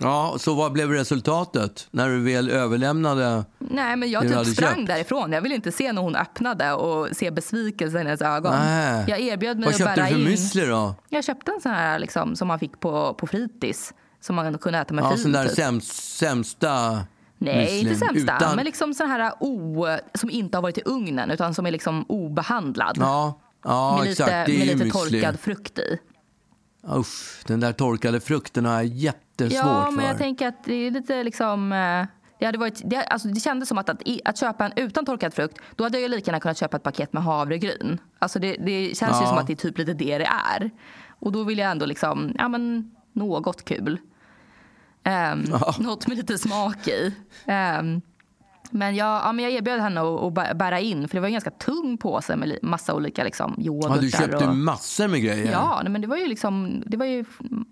Ja, 0.00 0.36
så 0.38 0.54
vad 0.54 0.72
blev 0.72 0.90
resultatet 0.90 1.88
när 1.90 2.08
du 2.08 2.20
väl 2.20 2.50
överlämnade? 2.50 3.44
Nej, 3.58 3.96
men 3.96 4.10
jag 4.10 4.22
typ 4.22 4.56
sprang 4.56 4.76
köpt? 4.76 4.86
därifrån. 4.86 5.32
Jag 5.32 5.42
ville 5.42 5.54
inte 5.54 5.72
se 5.72 5.92
när 5.92 6.02
hon 6.02 6.16
öppnade 6.16 6.72
och 6.72 7.08
se 7.16 7.30
besvikelsen 7.30 8.00
i 8.00 8.04
hennes 8.04 8.22
ögon. 8.22 8.54
Nej. 8.54 9.04
Jag 9.08 9.20
erbjöd 9.20 9.58
mig 9.58 9.64
vad 9.64 9.88
att 9.88 9.96
bära 9.96 10.08
in. 10.08 10.24
Vad 10.24 10.32
köpte 10.32 10.32
du 10.32 10.36
för 10.36 10.62
müsli 10.62 10.66
då? 10.66 10.94
Jag 11.08 11.24
köpte 11.24 11.52
en 11.52 11.60
sån 11.60 11.72
här 11.72 11.98
liksom, 11.98 12.36
som 12.36 12.48
man 12.48 12.58
fick 12.58 12.80
på, 12.80 13.14
på 13.14 13.26
fritids. 13.26 13.94
Som 14.20 14.36
man 14.36 14.58
kunde 14.58 14.78
äta 14.78 14.94
med 14.94 15.04
ja, 15.04 15.10
fil. 15.10 15.22
Sån 15.22 15.32
där 15.32 15.44
typ. 15.44 15.56
sämst, 15.56 16.16
sämsta 16.18 17.00
Nej, 17.38 17.80
inte 17.80 17.94
sämsta. 17.94 18.36
Utan... 18.36 18.56
Men 18.56 18.64
liksom 18.64 18.94
sån 18.94 19.10
här 19.10 19.32
o, 19.40 19.86
som 20.14 20.30
inte 20.30 20.56
har 20.56 20.62
varit 20.62 20.78
i 20.78 20.82
ugnen 20.84 21.30
utan 21.30 21.54
som 21.54 21.66
är 21.66 21.70
liksom 21.70 22.04
obehandlad. 22.08 22.96
Ja, 23.00 23.40
ja 23.64 23.98
med 24.00 24.10
exakt. 24.10 24.48
Lite, 24.48 24.66
med 24.66 24.78
lite 24.78 24.90
torkad 24.90 25.40
frukt 25.40 25.78
i. 25.78 25.98
Usch, 26.88 27.46
den 27.46 27.60
där 27.60 27.72
torkade 27.72 28.20
frukten 28.20 28.64
har 28.64 28.72
jag 28.72 28.84
jättesvårt 28.84 29.52
ja, 29.52 29.84
för. 29.84 29.96
men 29.96 30.06
jag 30.06 30.18
tänker 30.18 30.48
att 30.48 30.64
det 30.64 30.74
är 30.74 30.90
lite 30.90 31.22
liksom... 31.22 31.72
Eh, 31.72 32.06
det, 32.38 32.46
hade 32.46 32.58
varit, 32.58 32.82
det, 32.84 33.04
alltså 33.04 33.28
det 33.28 33.40
kändes 33.40 33.68
som 33.68 33.78
att, 33.78 33.88
att, 33.88 34.02
att 34.24 34.38
köpa 34.38 34.64
en 34.64 34.72
utan 34.76 35.04
torkad 35.04 35.34
frukt, 35.34 35.58
då 35.76 35.84
hade 35.84 36.00
jag 36.00 36.10
lika 36.10 36.30
gärna 36.30 36.40
kunnat 36.40 36.58
köpa 36.58 36.76
ett 36.76 36.82
paket 36.82 37.12
med 37.12 37.22
havregryn. 37.22 37.98
Alltså 38.18 38.38
det, 38.38 38.56
det 38.56 38.96
känns 38.96 39.12
ja. 39.12 39.20
ju 39.20 39.26
som 39.26 39.38
att 39.38 39.46
det 39.46 39.52
är 39.52 39.56
typ 39.56 39.78
lite 39.78 39.94
det 39.94 40.18
det 40.18 40.28
är. 40.50 40.70
Och 41.08 41.32
då 41.32 41.44
vill 41.44 41.58
jag 41.58 41.70
ändå 41.70 41.86
liksom, 41.86 42.34
ja 42.38 42.48
men 42.48 42.90
något 43.12 43.64
kul. 43.64 43.98
Um, 45.04 45.44
ja. 45.50 45.74
Något 45.78 46.06
med 46.06 46.16
lite 46.16 46.38
smak 46.38 46.88
i. 46.88 47.14
Um, 47.80 48.02
men 48.70 48.94
jag, 48.94 49.22
ja, 49.24 49.32
men 49.32 49.44
jag 49.44 49.52
erbjöd 49.52 49.80
henne 49.80 50.00
att, 50.00 50.56
bära 50.56 50.80
in, 50.80 51.08
för 51.08 51.16
det 51.16 51.20
var 51.20 51.26
en 51.26 51.32
ganska 51.32 51.50
tung 51.50 51.98
påse 51.98 52.36
med 52.36 52.58
massa 52.62 52.94
olika 52.94 53.24
liksom, 53.24 53.54
yoghurtar. 53.58 53.94
Ja, 53.94 54.00
du 54.00 54.10
köpte 54.10 54.46
och, 54.46 54.56
massor 54.56 55.08
med 55.08 55.22
grejer. 55.22 55.52
Ja, 55.52 55.82
men 55.88 56.00
det 56.00 56.06
var 56.06 56.16
ju, 56.16 56.26
liksom, 56.26 56.82
det 56.86 56.96
var 56.96 57.06
ju 57.06 57.24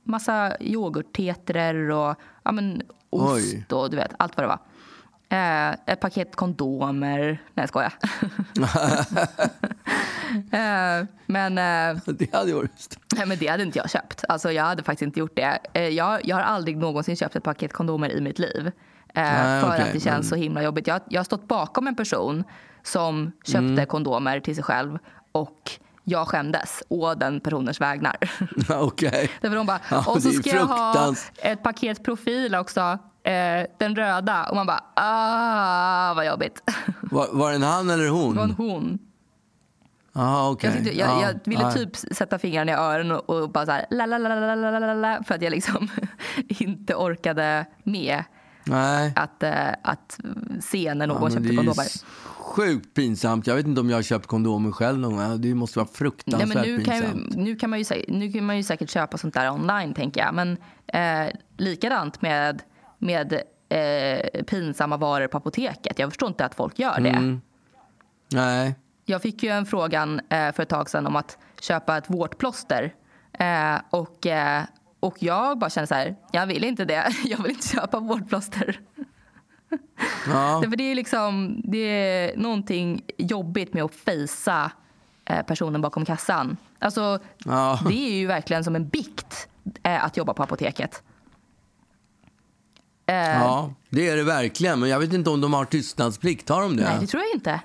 massa 0.04 0.56
yoghurtetrer 0.60 1.90
och 1.90 2.16
ja, 2.42 2.52
men, 2.52 2.82
ost 3.10 3.54
Oj. 3.70 3.76
och 3.76 3.90
du 3.90 3.96
vet, 3.96 4.14
allt 4.18 4.36
vad 4.36 4.44
det 4.44 4.48
var. 4.48 4.58
Eh, 5.30 5.70
ett 5.86 6.00
paket 6.00 6.36
kondomer. 6.36 7.18
Nej, 7.18 7.38
jag 7.54 7.68
skojar. 7.68 7.92
eh, 10.52 11.06
men, 11.26 11.58
eh, 11.58 12.02
det 12.06 12.34
hade 12.34 12.54
varit 12.54 12.98
Nej, 13.16 13.26
men 13.26 13.38
det 13.38 13.46
hade 13.46 13.62
inte 13.62 13.78
jag 13.78 13.90
köpt. 13.90 14.24
Alltså, 14.28 14.52
jag 14.52 14.64
hade 14.64 14.82
faktiskt 14.82 15.02
inte 15.02 15.20
gjort 15.20 15.36
det. 15.36 15.58
Eh, 15.72 15.88
jag, 15.88 16.24
jag 16.24 16.36
har 16.36 16.42
aldrig 16.42 16.76
någonsin 16.76 17.16
köpt 17.16 17.36
ett 17.36 17.42
paket 17.42 17.72
kondomer 17.72 18.10
i 18.10 18.20
mitt 18.20 18.38
liv. 18.38 18.72
Eh, 19.14 19.22
Nej, 19.22 19.60
för 19.60 19.68
okay. 19.68 19.80
att 19.80 19.92
det 19.92 20.00
känns 20.00 20.06
mm. 20.06 20.22
så 20.24 20.34
himla 20.34 20.62
jobbigt. 20.62 20.86
Jag, 20.86 21.00
jag 21.08 21.20
har 21.20 21.24
stått 21.24 21.48
bakom 21.48 21.86
en 21.86 21.96
person 21.96 22.44
som 22.82 23.32
köpte 23.44 23.58
mm. 23.58 23.86
kondomer 23.86 24.40
till 24.40 24.54
sig 24.54 24.64
själv 24.64 24.98
och 25.32 25.70
jag 26.04 26.28
skämdes 26.28 26.82
å 26.88 27.14
den 27.14 27.40
personens 27.40 27.80
vägnar. 27.80 28.16
Okej. 28.70 29.08
Okay. 29.08 29.28
Därför 29.40 29.56
hon 29.56 29.66
bara, 29.66 29.80
ja, 29.90 30.04
och 30.06 30.22
så 30.22 30.30
ska 30.30 30.50
jag 30.50 30.66
ha 30.66 31.14
ett 31.42 31.62
paket 31.62 32.04
profil 32.04 32.54
också, 32.54 32.98
eh, 33.22 33.66
den 33.78 33.96
röda. 33.96 34.48
Och 34.48 34.56
man 34.56 34.66
bara, 34.66 34.84
ah 34.94 36.14
vad 36.14 36.26
jobbigt. 36.26 36.62
Var, 37.10 37.28
var 37.32 37.50
det 37.50 37.56
en 37.56 37.62
han 37.62 37.90
eller 37.90 38.08
hon? 38.08 38.34
Det 38.34 38.38
var 38.38 38.44
en 38.44 38.54
hon. 38.54 38.98
Aha, 40.12 40.50
okay. 40.50 40.72
jag, 40.84 40.94
jag, 40.94 41.08
ah, 41.08 41.22
jag, 41.22 41.40
ville 41.44 41.66
ah. 41.66 41.72
typ 41.72 41.96
sätta 41.96 42.38
fingrarna 42.38 42.72
i 42.72 42.74
öronen 42.74 43.12
och, 43.12 43.30
och 43.30 43.50
bara 43.50 43.66
så 43.66 43.72
här, 43.72 43.86
la, 43.90 44.06
la, 44.06 44.18
la, 44.18 44.28
la, 44.34 44.54
la, 44.54 44.78
la, 44.78 44.94
la, 44.94 45.22
för 45.26 45.34
att 45.34 45.42
jag 45.42 45.50
liksom 45.50 45.88
inte 46.48 46.94
orkade 46.94 47.66
med 47.82 48.24
Nej. 48.68 49.12
Att, 49.16 49.42
äh, 49.42 49.68
att 49.82 50.20
se 50.60 50.94
när 50.94 51.06
någon 51.06 51.22
ja, 51.22 51.38
köpte 51.38 51.56
kondomer. 51.56 51.86
Sjukt 52.36 52.94
pinsamt. 52.94 53.46
Jag 53.46 53.54
vet 53.54 53.66
inte 53.66 53.80
om 53.80 53.90
jag 53.90 53.96
har 53.96 54.02
köpt 54.02 54.26
kondomer 54.26 54.72
själv 54.72 54.98
någon 54.98 55.16
gång. 55.16 55.40
Det 55.40 55.54
måste 55.54 55.78
vara 55.78 55.88
fruktansvärt 55.88 56.54
Nej, 56.54 56.72
nu 56.72 56.84
pinsamt. 56.84 57.32
Kan, 57.32 57.44
nu, 57.44 57.56
kan 57.56 57.70
man 57.70 57.78
ju, 57.78 57.84
nu 58.08 58.32
kan 58.32 58.46
man 58.46 58.56
ju 58.56 58.62
säkert 58.62 58.90
köpa 58.90 59.18
sånt 59.18 59.34
där 59.34 59.50
online, 59.50 59.94
tänker 59.94 60.20
jag. 60.20 60.34
Men 60.34 60.56
eh, 60.86 61.34
likadant 61.56 62.22
med, 62.22 62.62
med 62.98 63.42
eh, 63.68 64.42
pinsamma 64.44 64.96
varor 64.96 65.26
på 65.26 65.36
apoteket. 65.36 65.98
Jag 65.98 66.10
förstår 66.10 66.28
inte 66.28 66.44
att 66.44 66.54
folk 66.54 66.78
gör 66.78 67.00
det. 67.00 67.08
Mm. 67.08 67.40
Nej. 68.32 68.74
Jag 69.04 69.22
fick 69.22 69.42
ju 69.42 69.48
en 69.48 69.66
frågan 69.66 70.20
eh, 70.28 70.52
för 70.52 70.62
ett 70.62 70.68
tag 70.68 70.90
sedan 70.90 71.06
om 71.06 71.16
att 71.16 71.38
köpa 71.60 71.98
ett 71.98 72.10
vårtplåster. 72.10 72.94
Eh, 73.32 73.76
och, 73.90 74.26
eh, 74.26 74.62
och 75.00 75.22
jag 75.22 75.58
bara 75.58 75.70
kände 75.70 75.86
så 75.86 75.94
här, 75.94 76.16
jag 76.32 76.46
vill 76.46 76.64
inte 76.64 76.84
det. 76.84 77.12
Jag 77.24 77.42
vill 77.42 77.50
inte 77.50 77.68
köpa 77.68 78.00
vårdplåster. 78.00 78.80
Ja. 80.26 80.62
För 80.70 80.76
det 80.76 80.84
är 80.84 80.94
liksom, 80.94 81.60
det 81.64 81.78
är 81.78 82.36
någonting 82.36 83.02
jobbigt 83.18 83.74
med 83.74 83.82
att 83.82 83.94
fejsa 83.94 84.72
eh, 85.24 85.42
personen 85.42 85.80
bakom 85.80 86.04
kassan. 86.04 86.56
Alltså, 86.78 87.18
ja. 87.44 87.80
det 87.88 88.08
är 88.08 88.18
ju 88.18 88.26
verkligen 88.26 88.64
som 88.64 88.76
en 88.76 88.88
bikt 88.88 89.48
eh, 89.82 90.04
att 90.04 90.16
jobba 90.16 90.34
på 90.34 90.42
apoteket. 90.42 91.02
Eh, 93.06 93.14
ja, 93.16 93.74
det 93.90 94.08
är 94.08 94.16
det 94.16 94.24
verkligen. 94.24 94.80
Men 94.80 94.88
jag 94.88 94.98
vet 94.98 95.12
inte 95.12 95.30
om 95.30 95.40
de 95.40 95.54
har 95.54 95.64
tystnadsplikt. 95.64 96.48
Har 96.48 96.62
de 96.62 96.76
det? 96.76 96.82
Nej, 96.82 96.96
det 97.00 97.06
tror 97.06 97.22
jag 97.22 97.34
inte. 97.34 97.60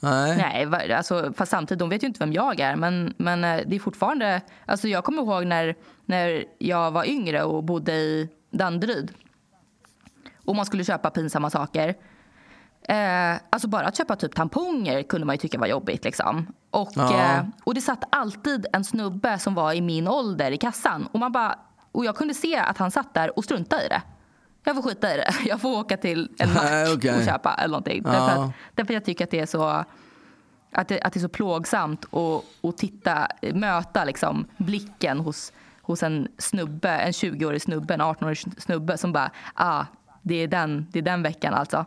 Nej. 0.00 0.36
Nej, 0.66 0.92
alltså, 0.92 1.32
fast 1.36 1.50
samtidigt, 1.50 1.78
de 1.78 1.88
vet 1.88 2.02
ju 2.02 2.06
inte 2.06 2.18
vem 2.18 2.32
jag 2.32 2.60
är. 2.60 2.76
Men, 2.76 3.14
men 3.16 3.44
eh, 3.44 3.60
det 3.66 3.76
är 3.76 3.80
fortfarande... 3.80 4.40
Alltså, 4.66 4.88
jag 4.88 5.04
kommer 5.04 5.22
ihåg 5.22 5.46
när, 5.46 5.74
när 6.06 6.44
jag 6.58 6.90
var 6.90 7.04
yngre 7.04 7.42
och 7.42 7.64
bodde 7.64 7.92
i 7.92 8.28
Danderyd. 8.50 9.12
Och 10.44 10.56
man 10.56 10.66
skulle 10.66 10.84
köpa 10.84 11.10
pinsamma 11.10 11.50
saker. 11.50 11.94
Eh, 12.82 13.40
alltså 13.50 13.68
bara 13.68 13.86
att 13.86 13.96
köpa 13.96 14.16
typ 14.16 14.34
tamponger 14.34 15.02
kunde 15.02 15.26
man 15.26 15.34
ju 15.34 15.38
tycka 15.38 15.58
var 15.58 15.66
jobbigt. 15.66 16.04
Liksom. 16.04 16.46
Och, 16.70 16.92
ja. 16.94 17.14
eh, 17.14 17.44
och 17.64 17.74
det 17.74 17.80
satt 17.80 18.04
alltid 18.10 18.66
en 18.72 18.84
snubbe 18.84 19.38
som 19.38 19.54
var 19.54 19.72
i 19.72 19.80
min 19.80 20.08
ålder 20.08 20.50
i 20.50 20.56
kassan. 20.56 21.08
Och, 21.12 21.20
man 21.20 21.32
bara, 21.32 21.58
och 21.92 22.04
jag 22.04 22.16
kunde 22.16 22.34
se 22.34 22.56
att 22.56 22.78
han 22.78 22.90
satt 22.90 23.14
där 23.14 23.38
och 23.38 23.44
struntade 23.44 23.86
i 23.86 23.88
det. 23.88 24.02
Jag 24.64 24.74
får 24.74 24.82
skita 24.82 25.14
i 25.14 25.16
det. 25.16 25.34
Jag 25.48 25.60
får 25.60 25.78
åka 25.78 25.96
till 25.96 26.28
en 26.38 26.54
mack 26.54 26.96
okay. 26.96 27.18
och 27.18 27.24
köpa 27.24 27.54
eller 27.54 27.72
någonting. 27.72 28.02
Ja. 28.04 28.12
Därför, 28.12 28.44
att, 28.44 28.52
därför 28.74 28.94
jag 28.94 29.04
tycker 29.04 29.24
att 29.24 29.30
det 29.30 29.40
är 29.40 29.46
så 29.46 29.84
att 30.72 30.88
det, 30.88 31.00
att 31.02 31.12
det 31.12 31.18
är 31.18 31.22
så 31.22 31.28
plågsamt 31.28 32.04
att, 32.14 32.44
att 32.64 32.78
titta, 32.78 33.28
möta 33.54 34.04
liksom 34.04 34.46
blicken 34.56 35.20
hos, 35.20 35.52
hos 35.82 36.02
en 36.02 36.28
snubbe, 36.38 36.90
en 36.90 37.12
20-årig 37.12 37.62
snubbe, 37.62 37.94
en 37.94 38.00
18-årig 38.00 38.60
snubbe 38.62 38.98
som 38.98 39.12
bara, 39.12 39.30
ah, 39.54 39.84
det 40.22 40.34
är, 40.34 40.48
den, 40.48 40.86
det 40.90 40.98
är 40.98 41.02
den 41.02 41.22
veckan 41.22 41.54
alltså. 41.54 41.86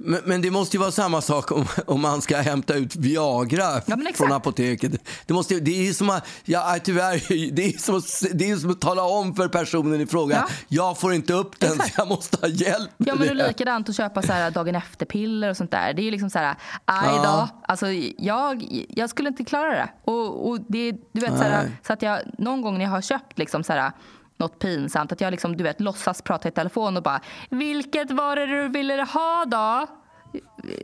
Men, 0.00 0.20
men, 0.24 0.42
det 0.42 0.50
måste 0.50 0.76
ju 0.76 0.80
vara 0.80 0.90
samma 0.90 1.20
sak 1.20 1.52
om, 1.52 1.66
om 1.86 2.00
man 2.00 2.22
ska 2.22 2.36
hämta 2.36 2.74
ut 2.74 2.96
Viagra 2.96 3.80
ja, 3.86 3.96
från 4.14 4.32
apoteket. 4.32 4.92
Det, 5.26 5.34
måste, 5.34 5.54
det 5.60 5.88
är 5.88 5.92
som 5.92 6.10
att, 6.10 6.28
ja, 6.44 6.76
tyvärr, 6.84 7.50
det 7.52 7.64
är, 7.64 7.78
som 7.78 7.96
att, 7.96 8.38
det 8.38 8.50
är 8.50 8.56
som 8.56 8.70
att 8.70 8.80
tala 8.80 9.02
om 9.02 9.34
för 9.34 9.48
personen 9.48 10.00
i 10.00 10.06
fråga, 10.06 10.46
ja. 10.48 10.54
jag 10.68 10.98
får 10.98 11.14
inte 11.14 11.32
upp 11.32 11.60
den 11.60 11.72
exakt. 11.72 11.94
så 11.94 12.00
jag 12.00 12.08
måste 12.08 12.36
ha 12.40 12.48
hjälp 12.48 12.90
med 12.96 13.08
Ja 13.08 13.14
men 13.14 13.36
det 13.36 13.44
är 13.44 13.48
likadant 13.48 13.88
att 13.88 13.96
köpa 13.96 14.22
så 14.22 14.32
här, 14.32 14.50
dagen 14.50 14.74
efter-piller 14.74 15.50
och 15.50 15.56
sånt 15.56 15.70
där. 15.70 15.92
Det 15.92 16.02
är 16.02 16.10
liksom 16.10 16.30
så 16.30 16.38
här, 16.38 16.56
aj 16.84 17.16
då. 17.16 17.22
Ja. 17.24 17.48
Alltså, 17.62 17.86
jag, 18.18 18.84
jag 18.88 19.10
skulle 19.10 19.28
inte 19.28 19.44
klara 19.44 19.70
det. 19.70 19.88
Och, 20.04 20.48
och 20.48 20.58
det, 20.68 20.92
du 21.12 21.20
vet, 21.20 21.38
så, 21.38 21.44
här, 21.44 21.70
så 21.86 21.92
att 21.92 22.02
jag 22.02 22.20
någon 22.38 22.62
gång 22.62 22.78
när 22.78 22.84
jag 22.84 22.90
har 22.90 23.00
köpt 23.00 23.38
liksom 23.38 23.64
så 23.64 23.72
här, 23.72 23.92
något 24.38 24.58
pinsamt. 24.58 25.12
Att 25.12 25.20
jag 25.20 25.30
liksom, 25.30 25.56
du 25.56 25.64
vet, 25.64 25.80
låtsas 25.80 26.22
prata 26.22 26.48
i 26.48 26.50
telefon 26.50 26.96
och 26.96 27.02
bara 27.02 27.20
Vilket 27.50 28.10
var 28.10 28.36
det 28.36 28.46
du 28.46 28.68
ville 28.68 29.02
ha 29.02 29.44
då? 29.44 29.86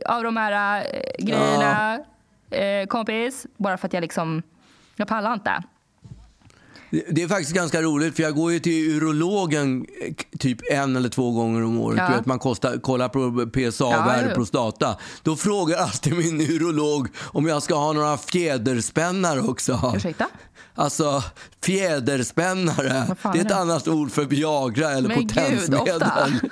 Av 0.05 0.23
de 0.23 0.37
här 0.37 0.81
äh, 0.81 1.25
grejerna, 1.25 1.99
ja. 2.49 2.57
äh, 2.57 2.87
kompis. 2.87 3.45
Bara 3.57 3.77
för 3.77 3.87
att 3.87 3.93
jag 3.93 4.01
liksom, 4.01 4.43
jag 4.95 5.07
pallar 5.07 5.33
inte. 5.33 5.63
Det 7.09 7.23
är 7.23 7.27
faktiskt 7.27 7.53
ganska 7.53 7.81
roligt, 7.81 8.15
för 8.15 8.23
jag 8.23 8.35
går 8.35 8.51
ju 8.51 8.59
till 8.59 8.97
urologen 8.97 9.85
eh, 10.01 10.13
typ 10.39 10.59
en 10.71 10.95
eller 10.95 11.09
två 11.09 11.31
gånger 11.31 11.63
om 11.63 11.79
året. 11.79 11.99
Ja. 12.09 12.17
Vet, 12.17 12.25
man 12.25 12.39
kostar, 12.39 12.77
kollar 12.77 13.09
på 13.09 13.49
PSA-värde, 13.49 14.27
ja, 14.29 14.35
prostata. 14.35 14.97
Då 15.23 15.35
frågar 15.35 15.77
alltid 15.77 16.17
min 16.17 16.41
urolog 16.51 17.07
om 17.17 17.47
jag 17.47 17.63
ska 17.63 17.75
ha 17.75 17.93
några 17.93 18.17
fjäderspännare 18.17 19.41
också. 19.41 19.93
Ursäkta? 19.95 20.27
Alltså 20.75 21.23
fjäderspännare. 21.63 23.15
Det 23.33 23.39
är 23.39 23.45
ett 23.45 23.51
annat 23.51 23.87
ord 23.87 24.11
för 24.11 24.25
Viagra 24.25 24.91
eller 24.91 25.07
Men 25.07 25.27
potensmedel. 25.27 26.03
Gud, 26.41 26.51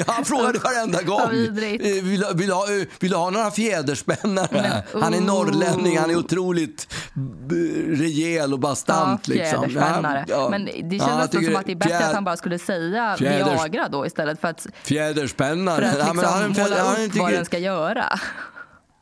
Han 0.06 0.24
frågade 0.24 0.58
varenda 0.58 1.02
gång. 1.02 1.30
Vill, 1.30 1.50
vill, 1.50 2.24
vill, 2.34 2.50
ha, 2.50 2.66
vill 3.00 3.10
du 3.10 3.16
ha 3.16 3.30
några 3.30 3.50
fjäderspännare? 3.50 4.82
Men, 4.92 5.02
han 5.02 5.14
är 5.14 5.20
norrlänning, 5.20 5.98
han 5.98 6.10
är 6.10 6.16
otroligt 6.16 6.94
rejäl 7.86 8.52
och 8.52 8.58
bastant. 8.58 9.28
Ja, 9.28 9.34
liksom. 9.34 9.70
ja, 9.74 10.24
ja. 10.28 10.48
Men 10.50 10.64
det 10.64 10.98
känns 10.98 11.30
ja, 11.32 11.42
som 11.42 11.56
att 11.56 11.66
det 11.66 11.72
är 11.72 11.76
bättre 11.76 11.88
fjär... 11.88 12.08
att 12.08 12.14
han 12.14 12.24
bara 12.24 12.36
skulle 12.36 12.58
säga 12.58 13.16
fjäders... 13.18 13.46
Viagra 13.46 13.88
då 13.88 14.06
istället 14.06 14.40
för 14.40 14.48
att, 14.48 14.66
fjäderspännare. 14.82 15.92
För 15.92 16.00
att 16.00 16.16
liksom 16.16 16.32
han, 16.32 16.50
måla 16.50 16.92
upp 16.92 16.96
tycker... 16.96 17.20
vad 17.20 17.32
den 17.32 17.44
ska 17.44 17.58
göra. 17.58 18.20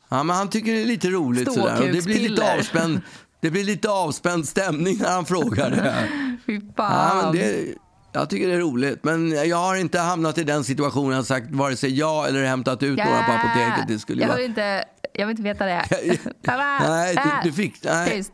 Ja, 0.08 0.22
men 0.22 0.36
han 0.36 0.48
tycker 0.48 0.72
det 0.72 0.82
är 0.82 0.86
lite 0.86 1.08
roligt. 1.08 1.52
Sådär. 1.52 1.80
Och 1.80 1.86
det 1.86 2.04
blir 2.04 2.28
lite 2.28 2.54
avspänd 2.58 3.00
det 3.40 3.50
blir 3.50 3.64
lite 3.64 3.90
avspänd 3.90 4.48
stämning 4.48 4.98
när 4.98 5.10
han 5.10 5.26
frågar 5.26 5.70
det. 5.70 6.08
Fy 6.46 6.60
fan. 6.76 7.36
Ja, 7.36 7.42
det, 7.42 7.74
jag 8.12 8.30
tycker 8.30 8.48
det 8.48 8.54
är 8.54 8.58
roligt. 8.58 9.04
Men 9.04 9.48
jag 9.48 9.56
har 9.56 9.76
inte 9.76 9.98
hamnat 9.98 10.38
i 10.38 10.44
den 10.44 10.64
situationen 10.64 11.18
och 11.18 11.26
sagt 11.26 11.50
vare 11.50 11.76
sig 11.76 11.98
ja 11.98 12.26
eller 12.26 12.44
hämtat 12.44 12.82
ut 12.82 12.98
yeah. 12.98 13.10
några 13.10 13.22
på 13.22 13.32
apoteket. 13.32 13.88
Det 13.88 13.98
skulle 13.98 14.22
jag, 14.22 14.28
vara... 14.28 14.38
vill 14.38 14.46
inte, 14.46 14.84
jag 15.12 15.26
vill 15.26 15.30
inte 15.30 15.42
veta 15.42 15.66
det. 15.66 15.84
nej, 16.88 17.16
du, 17.24 17.50
du, 17.50 17.52
fick... 17.52 17.84
Nej. 17.84 18.24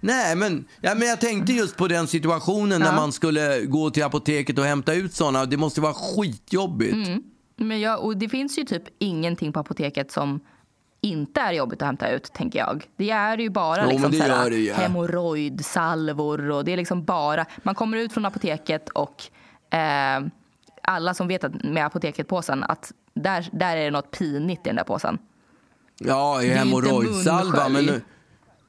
nej, 0.00 0.36
men, 0.36 0.64
ja, 0.80 0.94
men 0.94 1.08
jag 1.08 1.20
tänkte 1.20 1.52
just 1.52 1.76
på 1.76 1.88
den 1.88 2.06
situationen 2.06 2.80
ja. 2.80 2.90
när 2.90 2.96
man 2.96 3.12
skulle 3.12 3.64
gå 3.64 3.90
till 3.90 4.04
apoteket 4.04 4.58
och 4.58 4.64
hämta 4.64 4.94
ut 4.94 5.14
sådana. 5.14 5.44
Det 5.44 5.56
måste 5.56 5.80
vara 5.80 5.94
skitjobbigt. 5.94 7.08
Mm. 7.08 7.22
Men 7.56 7.80
jag, 7.80 8.04
och 8.04 8.16
det 8.16 8.28
finns 8.28 8.58
ju 8.58 8.64
typ 8.64 8.82
ingenting 8.98 9.52
på 9.52 9.60
apoteket 9.60 10.12
som 10.12 10.40
inte 11.00 11.40
är 11.40 11.52
jobbigt 11.52 11.82
att 11.82 11.86
hämta 11.86 12.10
ut, 12.10 12.32
tänker 12.32 12.58
jag. 12.58 12.86
Det 12.96 13.10
är 13.10 13.38
ju 13.38 13.50
bara 13.50 13.84
jo, 13.84 13.90
liksom, 13.90 14.10
det 14.10 14.58
ja. 14.58 14.74
hemorrojdsalvor 14.74 16.50
och 16.50 16.64
det 16.64 16.72
är 16.72 16.76
liksom 16.76 17.04
bara... 17.04 17.46
Man 17.62 17.74
kommer 17.74 17.96
ut 17.96 18.12
från 18.12 18.26
apoteket 18.26 18.88
och 18.88 19.24
eh, 19.70 20.20
alla 20.82 21.14
som 21.14 21.28
vet 21.28 21.44
att 21.44 21.64
med 21.64 21.86
apoteket-påsen 21.86 22.64
att 22.64 22.92
där, 23.14 23.48
där 23.52 23.76
är 23.76 23.84
det 23.84 23.90
något 23.90 24.10
pinigt 24.10 24.66
i 24.66 24.68
den 24.68 24.76
där 24.76 24.84
påsen. 24.84 25.18
Ja, 25.98 26.38
hemorrojdsalva. 26.38 27.68
Men, 27.68 28.02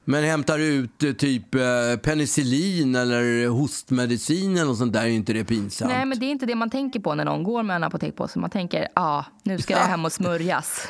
men 0.05 0.24
hämtar 0.24 0.59
ut 0.59 1.03
eh, 1.03 1.12
typ 1.12 1.55
eh, 1.55 1.62
penicillin 2.03 2.95
eller 2.95 3.48
hostmedicin 3.48 4.57
eller 4.57 4.74
sånt 4.74 4.93
där 4.93 5.01
är 5.01 5.07
inte 5.07 5.33
det 5.33 5.43
pinsamt. 5.43 5.91
Nej, 5.91 6.05
men 6.05 6.19
det 6.19 6.25
är 6.25 6.31
inte 6.31 6.45
det 6.45 6.55
man 6.55 6.69
tänker 6.69 7.00
på 7.00 7.15
när 7.15 7.25
någon 7.25 7.43
går 7.43 7.63
med 7.63 7.75
en 7.75 7.83
apotekpåse. 7.83 8.39
Man 8.39 8.50
tänker, 8.50 8.81
ja, 8.81 8.88
ah, 8.93 9.25
nu 9.43 9.57
ska 9.57 9.75
det 9.75 9.81
hem 9.81 10.05
och 10.05 10.12
smörjas. 10.12 10.88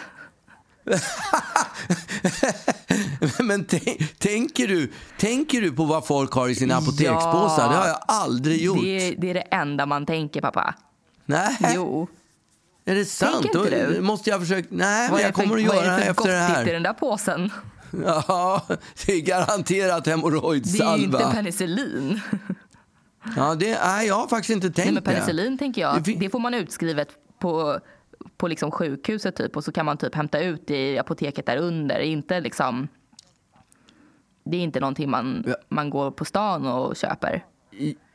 Men 3.40 3.66
tänker, 4.18 4.68
du, 4.68 4.92
tänker 5.18 5.62
du 5.62 5.72
på 5.72 5.86
vad 5.86 6.08
folk 6.08 6.34
har 6.34 6.50
i 6.50 6.56
sina 6.56 6.76
apotekspåsar? 6.76 7.64
Ja, 7.64 7.70
det 7.70 7.76
har 7.76 7.88
jag 7.88 8.00
aldrig 8.08 8.62
gjort. 8.62 8.82
Det, 8.82 9.16
det, 9.18 9.30
är 9.30 9.34
det 9.34 9.42
enda 9.42 9.86
man 9.86 10.06
tänker, 10.06 10.42
pappa. 10.42 10.76
Nej. 11.26 11.58
Jo. 11.76 12.08
Är 12.86 12.96
det 12.96 13.06
sant? 13.06 13.42
Tänker 13.42 13.60
inte 13.60 13.94
du? 13.94 14.02
måste 14.02 14.30
jag 14.30 14.40
försöka... 14.40 14.68
Nej, 14.72 15.10
men 15.12 15.22
jag 15.22 15.34
kommer 15.34 15.56
att 15.56 15.64
göra 15.64 15.98
det 15.98 16.04
efter 16.04 16.28
det 16.28 16.38
här. 16.38 16.50
Vad 16.50 16.56
är 16.56 16.60
det 16.60 16.64
för 16.64 16.70
i 16.70 16.74
den 16.74 16.84
där 16.84 16.94
påsen? 16.94 17.52
Ja, 18.06 18.62
det 19.06 19.14
är 19.14 19.22
garanterat 19.22 20.08
hemorrojdsalva. 20.08 21.18
Det 21.18 21.24
är 21.24 21.28
inte 21.28 21.36
penicillin. 21.36 22.22
Ja, 23.36 23.56
det, 23.56 23.80
nej, 23.86 24.08
jag 24.08 24.16
har 24.16 24.28
faktiskt 24.28 24.50
inte 24.50 24.70
tänkt 24.70 24.86
nej, 24.86 24.94
men 24.94 25.04
penicillin 25.04 25.52
det. 25.52 25.58
tänker 25.58 25.82
jag, 25.82 26.18
det 26.20 26.30
får 26.30 26.40
man 26.40 26.54
utskrivet 26.54 27.10
på 27.40 27.80
på 28.40 28.48
liksom 28.48 28.72
sjukhuset 28.72 29.36
typ 29.36 29.58
och 29.58 29.64
så 29.64 29.72
kan 29.72 29.86
man 29.86 29.98
typ 29.98 30.16
hämta 30.16 30.40
ut 30.40 30.72
i 30.72 30.98
apoteket 30.98 31.46
där 31.46 31.58
under. 31.58 32.00
Inte 32.00 32.40
liksom, 32.40 32.88
det 34.44 34.58
är 34.58 34.62
inte 34.62 34.80
någonting 34.80 35.10
man, 35.10 35.44
ja. 35.48 35.56
man 35.70 35.90
går 35.90 36.12
på 36.12 36.26
stan 36.26 36.68
och 36.68 36.96
köper. 36.96 37.46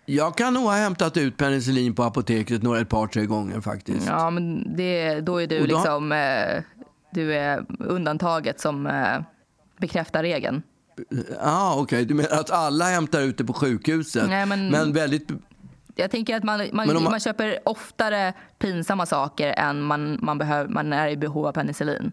Jag 0.07 0.37
kan 0.37 0.55
nog 0.55 0.63
ha 0.63 0.73
hämtat 0.73 1.17
ut 1.17 1.37
penicillin 1.37 1.95
på 1.95 2.03
apoteket 2.03 2.63
några 2.63 2.81
ett 2.81 2.89
par, 2.89 3.07
tre 3.07 3.27
gånger 3.27 3.61
faktiskt. 3.61 4.07
Ja, 4.07 4.31
men 4.31 4.77
det, 4.77 5.21
då 5.21 5.43
är 5.43 5.47
du 5.47 5.59
då... 5.59 5.65
liksom, 5.65 6.13
eh, 6.13 6.63
du 7.11 7.35
är 7.35 7.67
undantaget 7.79 8.61
som 8.61 8.87
eh, 8.87 9.21
bekräftar 9.79 10.23
regeln. 10.23 10.63
Ja, 11.11 11.37
ah, 11.41 11.73
okej. 11.73 11.83
Okay. 11.83 12.05
Du 12.05 12.15
menar 12.15 12.31
att 12.31 12.51
alla 12.51 12.85
hämtar 12.85 13.21
ut 13.21 13.39
det 13.39 13.45
på 13.45 13.53
sjukhuset? 13.53 14.29
Nej, 14.29 14.47
men... 14.47 14.71
men 14.71 14.93
väldigt 14.93 15.29
jag 15.95 16.11
tänker 16.11 16.37
att 16.37 16.45
man, 16.45 16.69
man, 16.73 16.87
man... 16.87 17.03
man, 17.03 17.21
köper 17.21 17.59
oftare 17.65 18.33
pinsamma 18.59 19.07
saker 19.07 19.55
än 19.57 19.83
man, 19.83 20.19
man, 20.23 20.39
behöver, 20.39 20.69
man 20.69 20.93
är 20.93 21.09
i 21.09 21.17
behov 21.17 21.47
av 21.47 21.53
penicillin. 21.53 22.13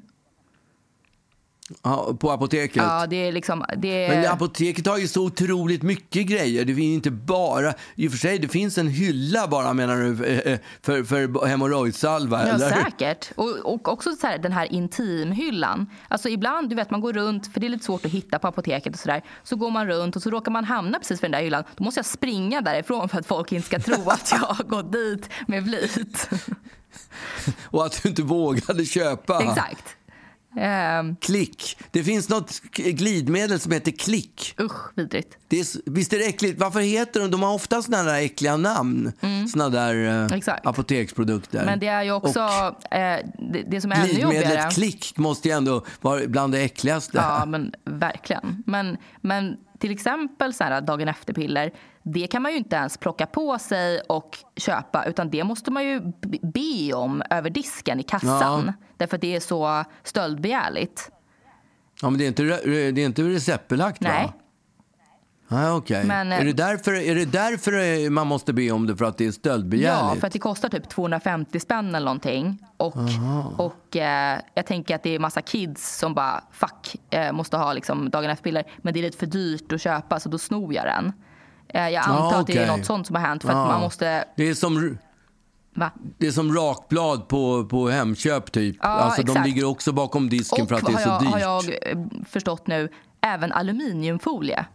Ja, 1.84 2.18
på 2.20 2.32
apoteket? 2.32 2.76
Ja, 2.76 3.08
det 3.08 3.28
är 3.28 3.32
liksom... 3.32 3.66
Det 3.78 4.06
är... 4.06 4.10
Men 4.10 4.32
apoteket 4.32 4.88
har 4.88 4.98
ju 4.98 5.08
så 5.08 5.26
otroligt 5.26 5.84
mycket 5.84 6.28
grejer. 6.28 6.66
Det 6.66 6.76
finns 6.76 6.96
inte 6.96 7.12
bara... 7.12 7.74
I 7.96 8.08
och 8.08 8.12
för 8.12 8.18
sig, 8.18 8.40
det 8.40 8.48
finns 8.48 8.78
en 8.78 8.88
hylla 8.88 9.48
bara 9.48 9.74
menar 9.74 9.96
du 9.98 10.26
eh, 10.26 10.54
eh, 10.54 10.60
för, 10.82 11.04
för 11.04 11.46
hemorrojdsalva? 11.46 12.48
Ja, 12.48 12.54
eller? 12.54 12.70
säkert. 12.70 13.32
Och, 13.36 13.50
och 13.50 13.88
också 13.88 14.12
så 14.16 14.28
här, 14.28 14.38
den 14.38 14.52
här 14.52 14.74
intimhyllan. 14.74 15.90
Alltså 16.08 16.30
ibland, 16.30 16.70
du 16.70 16.76
vet, 16.76 16.92
man 16.92 17.02
går 17.02 17.14
runt, 17.14 17.54
för 17.54 17.60
det 17.60 17.68
är 17.68 17.70
lite 17.70 17.86
svårt 17.86 18.06
att 18.06 18.12
hitta 18.12 18.40
på 18.40 18.48
apoteket 18.48 18.94
och 18.94 19.00
så 19.00 19.08
där. 19.08 19.22
Så 19.44 19.56
går 19.56 19.72
man 19.72 19.88
runt 19.88 20.16
och 20.16 20.22
så 20.22 20.30
råkar 20.30 20.52
man 20.52 20.64
hamna 20.64 21.00
precis 21.00 21.24
vid 21.24 21.32
den 21.32 21.32
där 21.32 21.42
hyllan. 21.42 21.64
Då 21.76 21.84
måste 21.84 21.98
jag 21.98 22.06
springa 22.06 22.62
därifrån 22.62 23.10
för 23.10 23.20
att 23.20 23.26
folk 23.26 23.52
inte 23.52 23.68
ska 23.68 23.80
tro 23.80 24.10
att 24.10 24.32
jag 24.32 24.40
har 24.40 24.64
gått 24.64 24.92
dit 24.92 25.30
med 25.48 25.66
flit. 25.66 26.30
och 27.66 27.86
att 27.86 28.04
du 28.04 28.10
inte 28.10 28.22
vågade 28.22 28.86
köpa. 28.86 29.44
Exakt. 29.44 29.98
Um, 30.56 31.16
klick. 31.16 31.78
Det 31.92 32.04
finns 32.04 32.30
något 32.30 32.62
glidmedel 32.72 33.60
som 33.60 33.72
heter 33.72 33.92
klick. 33.92 34.56
Usch, 34.60 34.92
vidrigt. 34.96 35.38
Det 35.48 35.60
är, 35.60 35.92
visst 35.92 36.14
är 36.14 36.18
det 36.18 36.26
äckligt? 36.26 36.60
Varför 36.60 36.80
heter 36.80 37.20
de? 37.20 37.32
De 37.32 37.44
har 37.44 37.54
ofta 37.54 37.82
såna 37.82 38.04
där 38.04 38.22
äckliga 38.22 38.58
namn. 38.58 39.12
Mm. 39.22 39.48
Såna 39.48 39.70
där 39.70 39.96
uh, 39.96 40.54
apoteksprodukter. 40.64 41.66
Men 41.66 41.80
det 41.80 41.88
är 41.88 42.04
ju 42.04 42.12
också 42.12 42.44
Och, 42.44 42.94
eh, 42.94 43.26
det, 43.54 43.64
det, 43.68 43.82
som 43.82 43.92
är 43.92 43.96
ännu 43.96 44.20
jobbigare. 44.20 44.72
Klick 44.72 45.18
måste 45.18 45.48
ju 45.48 45.54
ändå 45.54 45.86
vara 46.02 46.28
bland 46.28 46.54
det 46.54 46.60
äckligaste. 46.62 47.18
Ja, 47.18 47.46
men 47.46 47.74
verkligen. 47.86 48.64
Men, 48.66 48.98
men 49.22 49.58
till 49.82 49.92
exempel 49.92 50.54
så 50.54 50.64
här, 50.64 50.82
dagen 50.82 51.08
efter-piller 51.08 51.72
det 52.04 52.28
kan 52.28 52.42
man 52.42 52.52
ju 52.52 52.58
inte 52.58 52.76
ens 52.76 52.98
plocka 52.98 53.26
på 53.26 53.60
sig 53.60 54.00
och 54.00 54.38
köpa 54.56 55.06
utan 55.06 55.30
det 55.30 55.44
måste 55.44 55.72
man 55.72 55.86
ju 55.86 56.02
be 56.42 56.94
om 56.94 57.24
över 57.30 57.50
disken 57.50 58.00
i 58.00 58.04
kassan. 58.04 58.64
Ja. 58.66 58.74
Därför 58.98 59.16
att 59.16 59.22
det 59.22 59.36
är 59.36 59.40
så 59.40 59.84
stöldbegärligt. 60.04 61.12
Ja, 62.02 62.10
men 62.10 62.20
det 62.20 62.26
är 62.26 62.28
inte, 62.28 62.44
det 62.92 63.02
är 63.02 63.06
inte 63.06 63.22
receptbelagt 63.24 64.02
Nej. 64.02 64.26
va? 64.26 64.34
Ah, 65.54 65.76
okay. 65.76 66.04
Men, 66.04 66.32
är, 66.32 66.46
det 66.46 66.54
därför, 66.54 66.94
är 66.94 67.16
det 67.16 67.26
därför 67.26 68.10
man 68.10 68.28
måste 68.28 68.54
be 68.54 68.72
om 68.72 68.88
det? 68.88 68.98
För 68.98 69.06
att 69.06 69.18
det 69.18 69.26
är 69.26 69.32
stöldbegärligt? 69.32 70.14
Ja, 70.14 70.20
för 70.20 70.28
att 70.28 70.34
det 70.34 70.40
kostar 70.40 70.70
typ 70.70 70.90
250 70.90 71.60
spänn 71.60 71.96
eller 71.96 72.06
någonting. 72.06 72.58
Och, 72.78 72.96
och 73.58 73.98
eh, 73.98 74.40
jag 74.54 74.66
tänker 74.66 74.96
att 74.96 75.04
det 75.04 75.16
är 75.16 75.20
massa 75.20 75.42
kids 75.42 75.98
som 75.98 76.14
bara 76.14 76.44
fuck, 76.52 76.96
eh, 77.10 77.32
måste 77.32 77.58
ha 77.58 77.74
liksom 77.74 78.10
dagen 78.10 78.30
efter-piller. 78.30 78.64
Men 78.78 78.94
det 78.94 79.00
är 79.00 79.02
lite 79.02 79.18
för 79.18 79.26
dyrt 79.26 79.72
att 79.72 79.82
köpa 79.82 80.20
så 80.20 80.30
då 80.30 80.38
snor 80.38 80.74
jag 80.74 80.86
den. 80.86 81.14
Eh, 81.68 81.90
jag 81.90 82.04
antar 82.04 82.24
ah, 82.24 82.28
okay. 82.28 82.40
att 82.40 82.48
det 82.48 82.58
är 82.58 82.78
något 82.78 82.86
sånt 82.86 83.08
som 83.08 83.16
har 83.16 83.24
hänt. 83.24 83.42
För 83.42 83.50
ah. 83.50 83.62
att 83.62 83.68
man 83.68 83.82
måste... 83.82 84.26
Det 84.36 84.50
är 84.50 84.54
som... 84.54 84.98
Va? 85.76 85.92
Det 86.18 86.28
är 86.28 86.32
som 86.32 86.56
rakblad 86.56 87.28
på, 87.28 87.66
på 87.66 87.90
Hemköp 87.90 88.52
typ. 88.52 88.78
Ja, 88.82 88.88
alltså, 88.90 89.24
de 89.24 89.44
ligger 89.44 89.66
också 89.66 89.92
bakom 89.92 90.30
disken 90.30 90.64
och, 90.64 90.70
för 90.70 90.76
att 90.76 90.86
det 90.86 90.94
är 90.94 90.98
så 90.98 91.10
jag, 91.10 91.22
dyrt. 91.22 91.32
har 91.32 91.40
jag 91.40 91.64
eh, 91.92 91.98
förstått 92.30 92.68
nu, 92.68 92.90
även 93.22 93.52
aluminiumfolie. 93.52 94.66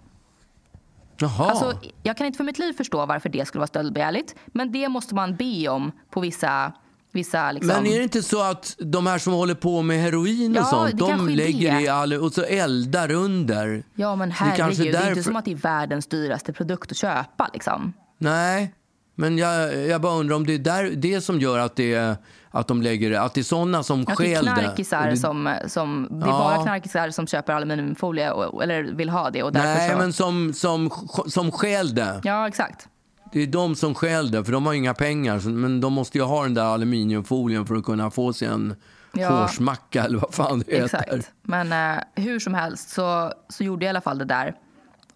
Jaha. 1.19 1.51
Alltså, 1.51 1.73
jag 2.03 2.17
kan 2.17 2.27
inte 2.27 2.37
för 2.37 2.45
mitt 2.45 2.59
liv 2.59 2.73
förstå 2.73 3.07
varför 3.07 3.29
det 3.29 3.47
skulle 3.47 3.61
vara 3.61 3.67
stöldbegärligt. 3.67 4.35
Men 4.47 4.73
det 4.73 4.89
måste 4.89 5.15
man 5.15 5.37
be 5.37 5.69
om 5.69 5.93
på 6.11 6.21
vissa 6.21 6.73
vissa 7.13 7.53
liksom... 7.53 7.67
Men 7.69 7.87
är 7.87 7.97
det 7.99 8.03
inte 8.03 8.23
så 8.23 8.43
att 8.43 8.77
de 8.79 9.07
här 9.07 9.19
som 9.19 9.33
håller 9.33 9.55
på 9.55 9.83
med 9.83 10.01
heroin 10.01 10.51
och 10.51 10.63
Ja, 10.63 10.65
sånt, 10.65 10.99
de 10.99 11.29
lägger 11.29 11.75
det. 11.75 11.81
i 11.83 11.89
all, 11.89 12.13
och 12.13 12.33
så 12.33 12.43
eldar 12.43 13.11
under? 13.11 13.83
Ja 13.95 14.17
men 14.17 14.33
Så 14.35 14.45
det 14.45 14.51
herregud, 14.51 14.79
det 14.79 14.89
är 14.89 14.93
därför- 14.93 15.09
inte 15.09 15.23
som 15.23 15.37
att 15.37 15.45
det 15.45 15.51
är 15.53 15.57
världens 15.57 16.07
dyraste 16.07 16.53
produkt 16.53 16.91
att 16.91 16.97
köpa 16.97 17.51
liksom. 17.53 17.93
Nej, 18.19 18.75
men 19.15 19.39
jag, 19.39 19.77
jag 19.87 20.01
bara 20.01 20.15
undrar 20.15 20.37
om 20.37 20.47
det 20.47 20.55
är 20.55 20.59
där, 20.59 20.91
det 20.97 21.21
som 21.21 21.41
gör 21.41 21.59
att, 21.59 21.77
det, 21.77 21.95
är- 21.95 22.17
att 22.59 22.69
de 22.69 22.83
lägger 22.83 23.21
att 23.21 23.35
det 23.35 23.41
är 23.41 23.45
såna 23.45 23.83
som 23.83 24.05
Att 24.09 24.17
stjäl 24.19 24.45
det. 24.45 24.53
knarkisar 24.53 25.11
det- 25.11 25.17
som, 25.17 25.57
som, 25.67 26.09
det 26.11 26.27
är 26.27 26.29
Ja. 26.31 26.39
bara 26.39 26.63
knarkisar 26.63 27.11
som 27.11 27.27
köper 27.27 27.53
aluminiumfolie 27.53 28.31
och, 28.31 28.63
eller 28.63 28.83
vill 28.83 29.09
ha 29.11 29.31
det 29.31 29.43
och 29.43 29.53
Nej, 29.55 29.91
så... 29.91 29.97
men 29.99 30.13
som, 30.13 30.53
som, 30.53 30.91
som 31.27 31.53
stjäl 31.53 31.95
det. 31.95 32.21
Ja 32.25 32.49
exakt. 32.49 32.89
Det 33.33 33.43
är 33.43 33.47
de 33.47 33.75
som 33.75 33.95
stjäl 33.95 34.31
det, 34.31 34.45
för 34.45 34.53
de 34.53 34.67
har 34.67 34.73
inga 34.75 34.95
pengar. 34.95 35.49
Men 35.49 35.81
de 35.81 35.93
måste 35.93 36.19
ju 36.19 36.25
ha 36.25 36.43
den 36.43 36.55
där 36.55 36.65
aluminiumfolien 36.65 37.67
för 37.67 37.75
att 37.75 37.85
kunna 37.85 38.11
få 38.11 38.33
sig 38.33 38.49
en 38.49 38.77
Ja. 39.13 39.29
hårsmacka 39.29 40.05
eller 40.05 40.19
vad 40.19 40.35
fan 40.35 40.59
det 40.67 40.73
heter. 40.73 40.85
Exakt. 40.85 41.33
Men 41.43 41.97
eh, 41.97 42.03
hur 42.15 42.39
som 42.41 42.55
helst 42.55 42.89
så, 42.91 43.33
så 43.49 43.65
gjorde 43.65 43.85
jag 43.85 43.89
i 43.89 43.91
alla 43.91 44.01
fall 44.01 44.19
det 44.19 44.25
där. 44.25 44.55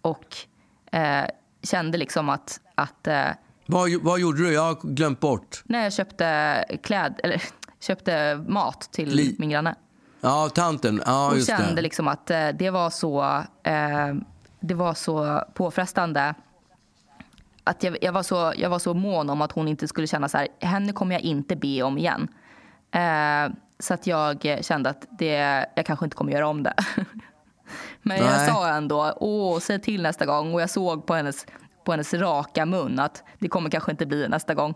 Och 0.01 0.25
eh, 0.91 1.25
kände 1.63 1.97
liksom 1.97 2.29
att, 2.29 2.59
att 2.75 3.07
eh, 3.07 3.25
Vad, 3.71 3.89
vad 4.01 4.19
gjorde 4.19 4.37
du? 4.43 4.53
Jag 4.53 4.61
har 4.61 4.77
glömt 4.83 5.19
bort. 5.19 5.61
när 5.65 5.83
jag 5.83 5.93
köpte 5.93 6.65
kläd, 6.83 7.19
eller 7.23 7.41
köpte 7.79 8.35
mat 8.47 8.89
till 8.91 9.09
Li- 9.09 9.35
min 9.39 9.49
granne. 9.49 9.75
Ja, 10.21 10.49
tanten. 10.49 11.01
Ja, 11.05 11.29
Och 11.29 11.35
just 11.35 11.47
kände 11.47 11.75
det. 11.75 11.81
liksom 11.81 12.07
att 12.07 12.29
eh, 12.31 12.47
det 12.49 12.69
var 12.69 12.89
så, 12.89 13.43
eh, 13.63 14.13
det 14.59 14.73
var 14.73 14.93
så 14.93 15.43
påfrestande. 15.53 16.33
Att 17.63 17.83
jag, 17.83 17.97
jag, 18.01 18.11
var 18.13 18.23
så, 18.23 18.53
jag 18.57 18.69
var 18.69 18.79
så 18.79 18.93
mån 18.93 19.29
om 19.29 19.41
att 19.41 19.51
hon 19.51 19.67
inte 19.67 19.87
skulle 19.87 20.07
känna 20.07 20.29
så 20.29 20.37
här, 20.37 20.47
henne 20.59 20.93
kommer 20.93 21.15
jag 21.15 21.21
inte 21.21 21.55
be 21.55 21.81
om 21.83 21.97
igen. 21.97 22.27
Eh, 22.91 23.53
så 23.79 23.93
att 23.93 24.07
jag 24.07 24.57
kände 24.61 24.89
att 24.89 25.05
det, 25.09 25.65
jag 25.75 25.85
kanske 25.85 26.05
inte 26.05 26.15
kommer 26.17 26.31
göra 26.31 26.47
om 26.47 26.63
det. 26.63 26.73
Men 28.01 28.17
jag 28.17 28.25
Nej. 28.25 28.47
sa 28.49 28.67
ändå, 28.69 29.13
åh, 29.19 29.59
säg 29.59 29.81
till 29.81 30.01
nästa 30.01 30.25
gång. 30.25 30.53
Och 30.53 30.61
jag 30.61 30.69
såg 30.69 31.05
på 31.05 31.13
hennes, 31.13 31.45
på 31.83 31.91
hennes 31.91 32.13
raka 32.13 32.65
mun 32.65 32.99
att 32.99 33.23
det 33.39 33.47
kommer 33.47 33.69
kanske 33.69 33.91
inte 33.91 34.05
bli 34.05 34.27
nästa 34.27 34.53
gång. 34.53 34.75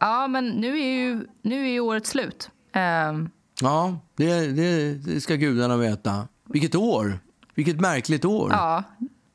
Ja, 0.00 0.28
men 0.28 0.48
nu 0.48 0.78
är 0.80 0.84
ju, 0.94 1.26
nu 1.42 1.62
är 1.66 1.70
ju 1.70 1.80
året 1.80 2.06
slut. 2.06 2.50
Ehm, 2.72 3.30
Ja, 3.62 3.98
det, 4.16 4.46
det, 4.46 4.94
det 4.94 5.20
ska 5.20 5.34
gudarna 5.34 5.76
veta. 5.76 6.28
Vilket 6.44 6.74
år! 6.74 7.18
Vilket 7.54 7.80
märkligt 7.80 8.24
år. 8.24 8.50
ja, 8.52 8.82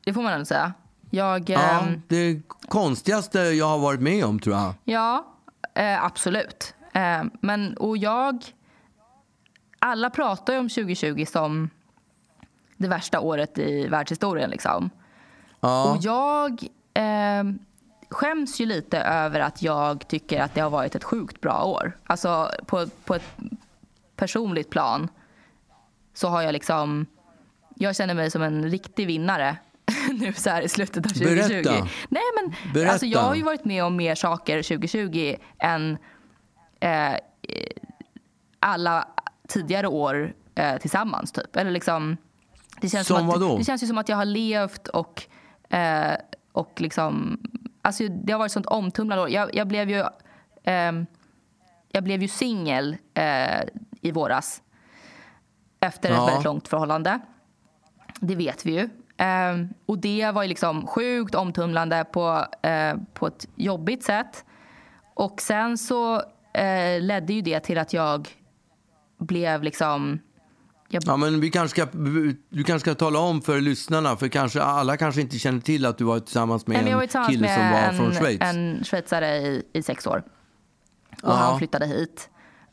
det 0.04 0.14
får 0.14 0.22
man 0.22 0.32
ändå 0.32 0.44
säga. 0.44 0.72
Jag, 1.10 1.50
Ja, 1.50 1.60
ehm, 1.80 2.02
det 2.08 2.42
konstigaste 2.68 3.38
jag 3.38 3.66
har 3.66 3.78
varit 3.78 4.00
med 4.00 4.24
om, 4.24 4.40
tror 4.40 4.56
jag. 4.56 4.74
Ja, 4.84 5.26
eh, 5.74 6.04
absolut. 6.04 6.74
Eh, 6.92 7.22
men, 7.40 7.76
och 7.76 7.96
jag... 7.96 8.44
Alla 9.78 10.10
pratar 10.10 10.52
ju 10.52 10.58
om 10.58 10.68
2020 10.68 11.24
som 11.28 11.70
det 12.76 12.88
värsta 12.88 13.20
året 13.20 13.58
i 13.58 13.86
världshistorien. 13.88 14.50
Liksom. 14.50 14.90
Ja. 15.60 15.90
Och 15.92 15.98
jag 16.04 16.62
eh, 16.94 17.44
skäms 18.10 18.60
ju 18.60 18.66
lite 18.66 18.98
över 18.98 19.40
att 19.40 19.62
jag 19.62 20.08
tycker 20.08 20.40
att 20.40 20.54
det 20.54 20.60
har 20.60 20.70
varit 20.70 20.94
ett 20.94 21.04
sjukt 21.04 21.40
bra 21.40 21.64
år. 21.64 21.98
Alltså 22.06 22.50
på, 22.66 22.86
på 23.04 23.14
ett 23.14 23.36
personligt 24.16 24.70
plan 24.70 25.08
så 26.14 26.28
har 26.28 26.42
jag 26.42 26.52
liksom... 26.52 27.06
Jag 27.74 27.96
känner 27.96 28.14
mig 28.14 28.30
som 28.30 28.42
en 28.42 28.70
riktig 28.70 29.06
vinnare 29.06 29.56
nu 30.12 30.32
så 30.32 30.50
här 30.50 30.62
i 30.62 30.68
slutet 30.68 31.06
av 31.06 31.10
2020. 31.10 31.48
Berätta. 31.48 31.88
Nej, 32.08 32.22
men 32.36 32.72
Berätta. 32.74 32.92
Alltså, 32.92 33.06
jag 33.06 33.20
har 33.20 33.34
ju 33.34 33.42
varit 33.42 33.64
med 33.64 33.84
om 33.84 33.96
mer 33.96 34.14
saker 34.14 34.62
2020 34.62 35.36
än 35.58 35.98
eh, 36.80 37.14
alla 38.60 39.08
tidigare 39.48 39.88
år 39.88 40.34
eh, 40.54 40.76
tillsammans. 40.78 41.32
Typ. 41.32 41.56
Eller 41.56 41.70
liksom, 41.70 42.16
det, 42.80 42.88
känns 42.88 43.06
Som 43.06 43.16
som 43.16 43.28
att, 43.28 43.34
vadå? 43.34 43.58
det 43.58 43.64
känns 43.64 43.82
ju 43.82 43.86
som 43.86 43.98
att 43.98 44.08
jag 44.08 44.16
har 44.16 44.24
levt 44.24 44.88
och, 44.88 45.22
eh, 45.68 46.14
och 46.52 46.80
liksom... 46.80 47.38
Alltså, 47.86 48.08
det 48.08 48.32
har 48.32 48.38
varit 48.38 48.48
ett 48.48 48.52
sånt 48.52 48.66
omtumlande 48.66 49.22
år. 49.22 49.30
Jag, 49.30 49.54
jag 49.54 49.66
blev 49.68 49.90
ju, 49.90 50.04
jag 51.92 52.04
blev 52.04 52.22
ju 52.22 52.28
singel 52.28 52.96
eh, 53.14 53.60
i 54.00 54.10
våras 54.12 54.62
efter 55.80 56.10
ett 56.10 56.16
Ja. 56.16 56.26
väldigt 56.26 56.44
långt 56.44 56.68
förhållande. 56.68 57.18
Det 58.20 58.34
vet 58.34 58.66
vi 58.66 58.72
ju. 58.72 58.88
Ehm, 59.16 59.68
och 59.86 59.98
det 59.98 60.30
var 60.30 60.42
ju 60.42 60.48
liksom 60.48 60.86
sjukt 60.86 61.34
omtumlande 61.34 62.04
på, 62.12 62.46
eh, 62.62 62.94
på 63.14 63.26
ett 63.26 63.48
jobbigt 63.54 64.04
sätt. 64.04 64.44
Och 65.14 65.40
sen 65.40 65.78
så 65.78 66.14
eh, 66.54 67.00
ledde 67.00 67.32
ju 67.32 67.40
det 67.42 67.60
till 67.60 67.78
att 67.78 67.92
jag 67.92 68.28
blev 69.18 69.62
liksom... 69.62 70.18
Jag, 70.88 71.02
Ja, 71.06 71.16
men 71.16 71.40
vi 71.40 71.50
kanske 71.50 71.80
ska, 71.82 71.98
du 72.48 72.64
kanske 72.64 72.78
ska 72.90 72.94
tala 72.94 73.18
om 73.18 73.42
för 73.42 73.60
lyssnarna, 73.60 74.16
för 74.16 74.28
kanske, 74.28 74.62
alla 74.62 74.96
kanske 74.96 75.20
inte 75.20 75.38
känner 75.38 75.60
till 75.60 75.86
att 75.86 75.98
du 75.98 76.04
var 76.04 76.18
tillsammans 76.20 76.66
med 76.66 76.84
Nej, 76.84 76.92
en 76.92 77.00
tillsammans 77.00 77.30
kille 77.30 77.54
som 77.54 77.62
var 77.64 77.70
med 77.70 77.96
från 77.96 78.06
en, 78.06 78.14
Schweiz. 78.14 78.40
en 78.42 78.84
schweizare 78.84 79.36
i, 79.36 79.62
i 79.72 79.82
sex 79.82 80.06
år. 80.06 80.22
Och 81.22 81.28
Ja. 81.30 81.32
han 81.32 81.58
flyttade 81.58 81.86
hit. 81.86 82.30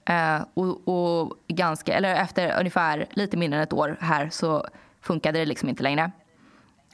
Eh, 0.09 0.41
och, 0.53 0.87
och 0.87 1.33
ganska, 1.47 1.93
eller 1.93 2.15
efter 2.15 2.59
ungefär 2.59 3.05
lite 3.13 3.37
mindre 3.37 3.57
än 3.59 3.63
ett 3.63 3.73
år 3.73 3.97
här 3.99 4.29
så 4.29 4.67
funkade 5.01 5.39
det 5.39 5.45
liksom 5.45 5.69
inte 5.69 5.83
längre. 5.83 6.11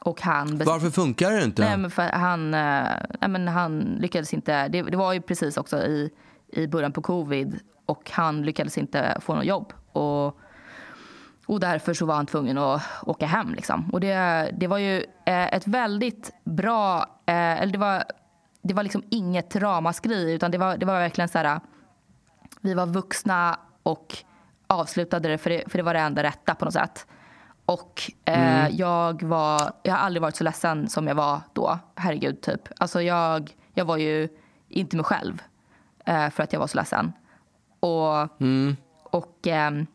Och 0.02 0.22
han 0.22 0.58
Varför 0.58 0.90
funkar 0.90 1.32
det 1.32 1.44
inte? 1.44 1.62
Nej, 1.62 1.78
men 1.78 1.92
för 1.92 2.04
han, 2.04 2.54
eh, 2.54 2.84
nej, 3.22 3.30
men 3.30 3.48
han 3.48 3.80
lyckades 3.80 4.34
inte. 4.34 4.68
Det, 4.68 4.82
det 4.82 4.98
var 4.98 5.14
ju 5.14 5.22
precis 5.22 5.58
också 5.58 5.78
i, 5.78 6.10
i 6.48 6.68
början 6.68 6.92
på 6.92 7.02
covid 7.02 7.60
och 7.86 8.12
han 8.12 8.42
lyckades 8.42 8.78
inte 8.78 9.18
få 9.22 9.36
något 9.36 9.46
jobb. 9.46 9.74
Och, 9.92 10.40
och 11.50 11.60
därför 11.60 11.94
så 11.94 12.06
var 12.06 12.16
han 12.16 12.26
tvungen 12.26 12.58
att 12.58 12.82
åka 13.02 13.26
hem. 13.26 13.54
Liksom. 13.54 13.90
Och 13.94 14.00
det, 14.00 14.50
det 14.58 14.68
var 14.68 14.78
ju 14.78 14.98
eh, 15.26 15.54
ett 15.54 15.68
väldigt 15.68 16.34
bra... 16.44 17.00
Eh, 17.26 17.62
eller 17.62 17.72
det 17.72 17.78
var, 17.78 18.04
det 18.62 18.74
var 18.74 18.84
liksom 18.84 19.04
inget 19.10 19.56
ramaskri 19.56 20.34
utan 20.34 20.52
det 20.52 20.58
var, 20.58 20.78
det 20.78 20.86
var 20.86 20.94
verkligen 20.94 21.30
så 21.30 21.38
här... 21.38 21.60
Vi 22.62 22.74
var 22.74 22.86
vuxna 22.86 23.60
och 23.84 24.18
avslutade 24.68 25.30
det 25.30 25.38
för, 25.38 25.50
det 25.50 25.64
för 25.72 25.78
det 25.78 25.84
var 25.84 25.94
det 25.94 26.00
enda 26.00 26.24
rätta 26.24 26.56
på 26.56 26.66
något 26.66 26.74
sätt. 26.74 27.08
Och 27.66 28.12
eh, 28.26 28.68
jag 28.68 29.24
var... 29.24 29.72
Jag 29.84 29.94
har 29.94 30.00
aldrig 30.00 30.22
varit 30.22 30.36
så 30.36 30.44
ledsen 30.44 30.90
som 30.90 31.08
jag 31.08 31.16
var 31.16 31.42
då. 31.54 31.80
Herregud, 31.96 32.42
typ. 32.42 32.62
Alltså 32.78 33.02
jag, 33.02 33.52
jag 33.74 33.86
var 33.86 33.98
ju 33.98 34.30
inte 34.68 34.96
mig 34.96 35.06
själv 35.06 35.42
eh, 36.06 36.30
för 36.30 36.44
att 36.44 36.54
jag 36.54 36.60
var 36.60 36.68
så 36.68 36.78
ledsen. 36.78 37.14
Och, 37.80 38.24
och, 39.04 39.48
ehm, 39.48 39.88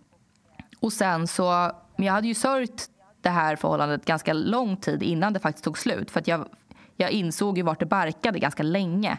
och 0.84 0.92
sen 0.92 1.26
så... 1.26 1.70
Men 1.96 2.06
jag 2.06 2.12
hade 2.12 2.26
ju 2.26 2.34
sörjt 2.34 2.88
det 3.20 3.30
här 3.30 3.56
förhållandet 3.56 4.04
ganska 4.04 4.32
lång 4.32 4.76
tid 4.76 5.02
innan 5.02 5.32
det 5.32 5.40
faktiskt 5.40 5.64
tog 5.64 5.78
slut. 5.78 6.10
För 6.10 6.20
att 6.20 6.28
jag, 6.28 6.48
jag 6.96 7.10
insåg 7.10 7.58
ju 7.58 7.62
vart 7.64 7.80
det 7.80 7.86
barkade 7.86 8.38
ganska 8.38 8.62
länge. 8.62 9.18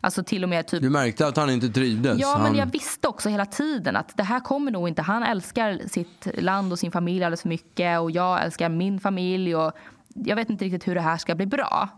Alltså 0.00 0.22
till 0.22 0.42
och 0.42 0.48
med 0.48 0.66
typ 0.66 0.82
Du 0.82 0.90
märkte 0.90 1.26
att 1.26 1.36
han 1.36 1.50
inte 1.50 1.68
trivdes? 1.68 2.20
Ja, 2.20 2.32
han... 2.32 2.42
men 2.42 2.54
jag 2.54 2.66
visste 2.66 3.08
också 3.08 3.28
hela 3.28 3.46
tiden 3.46 3.96
att 3.96 4.16
det 4.16 4.22
här 4.22 4.40
kommer 4.40 4.70
nog 4.70 4.88
inte. 4.88 5.02
Han 5.02 5.22
älskar 5.22 5.80
sitt 5.86 6.28
land 6.42 6.72
och 6.72 6.78
sin 6.78 6.92
familj 6.92 7.24
alldeles 7.24 7.42
för 7.42 7.48
mycket 7.48 8.00
och 8.00 8.10
jag 8.10 8.44
älskar 8.44 8.68
min 8.68 9.00
familj 9.00 9.56
och 9.56 9.72
jag 10.14 10.36
vet 10.36 10.50
inte 10.50 10.64
riktigt 10.64 10.88
hur 10.88 10.94
det 10.94 11.00
här 11.00 11.16
ska 11.16 11.34
bli 11.34 11.46
bra. 11.46 11.88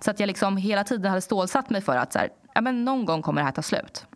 Så 0.00 0.10
att 0.10 0.20
jag 0.20 0.26
liksom 0.26 0.56
hela 0.56 0.84
tiden 0.84 1.10
hade 1.10 1.20
stålsatt 1.20 1.70
mig 1.70 1.80
för 1.80 1.96
att 1.96 2.12
så 2.12 2.18
här, 2.18 2.28
ja, 2.54 2.60
men 2.60 2.84
någon 2.84 3.04
gång 3.04 3.22
kommer 3.22 3.40
det 3.40 3.44
här 3.44 3.52
ta 3.52 3.62
slut. 3.62 4.06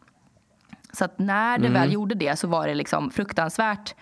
Så 0.92 1.04
att 1.04 1.18
när 1.18 1.58
det 1.58 1.68
väl 1.68 1.92
gjorde 1.92 2.14
det 2.14 2.38
så 2.38 2.48
var 2.48 2.68
det 2.68 2.74
liksom 2.74 3.10
fruktansvärt 3.10 3.94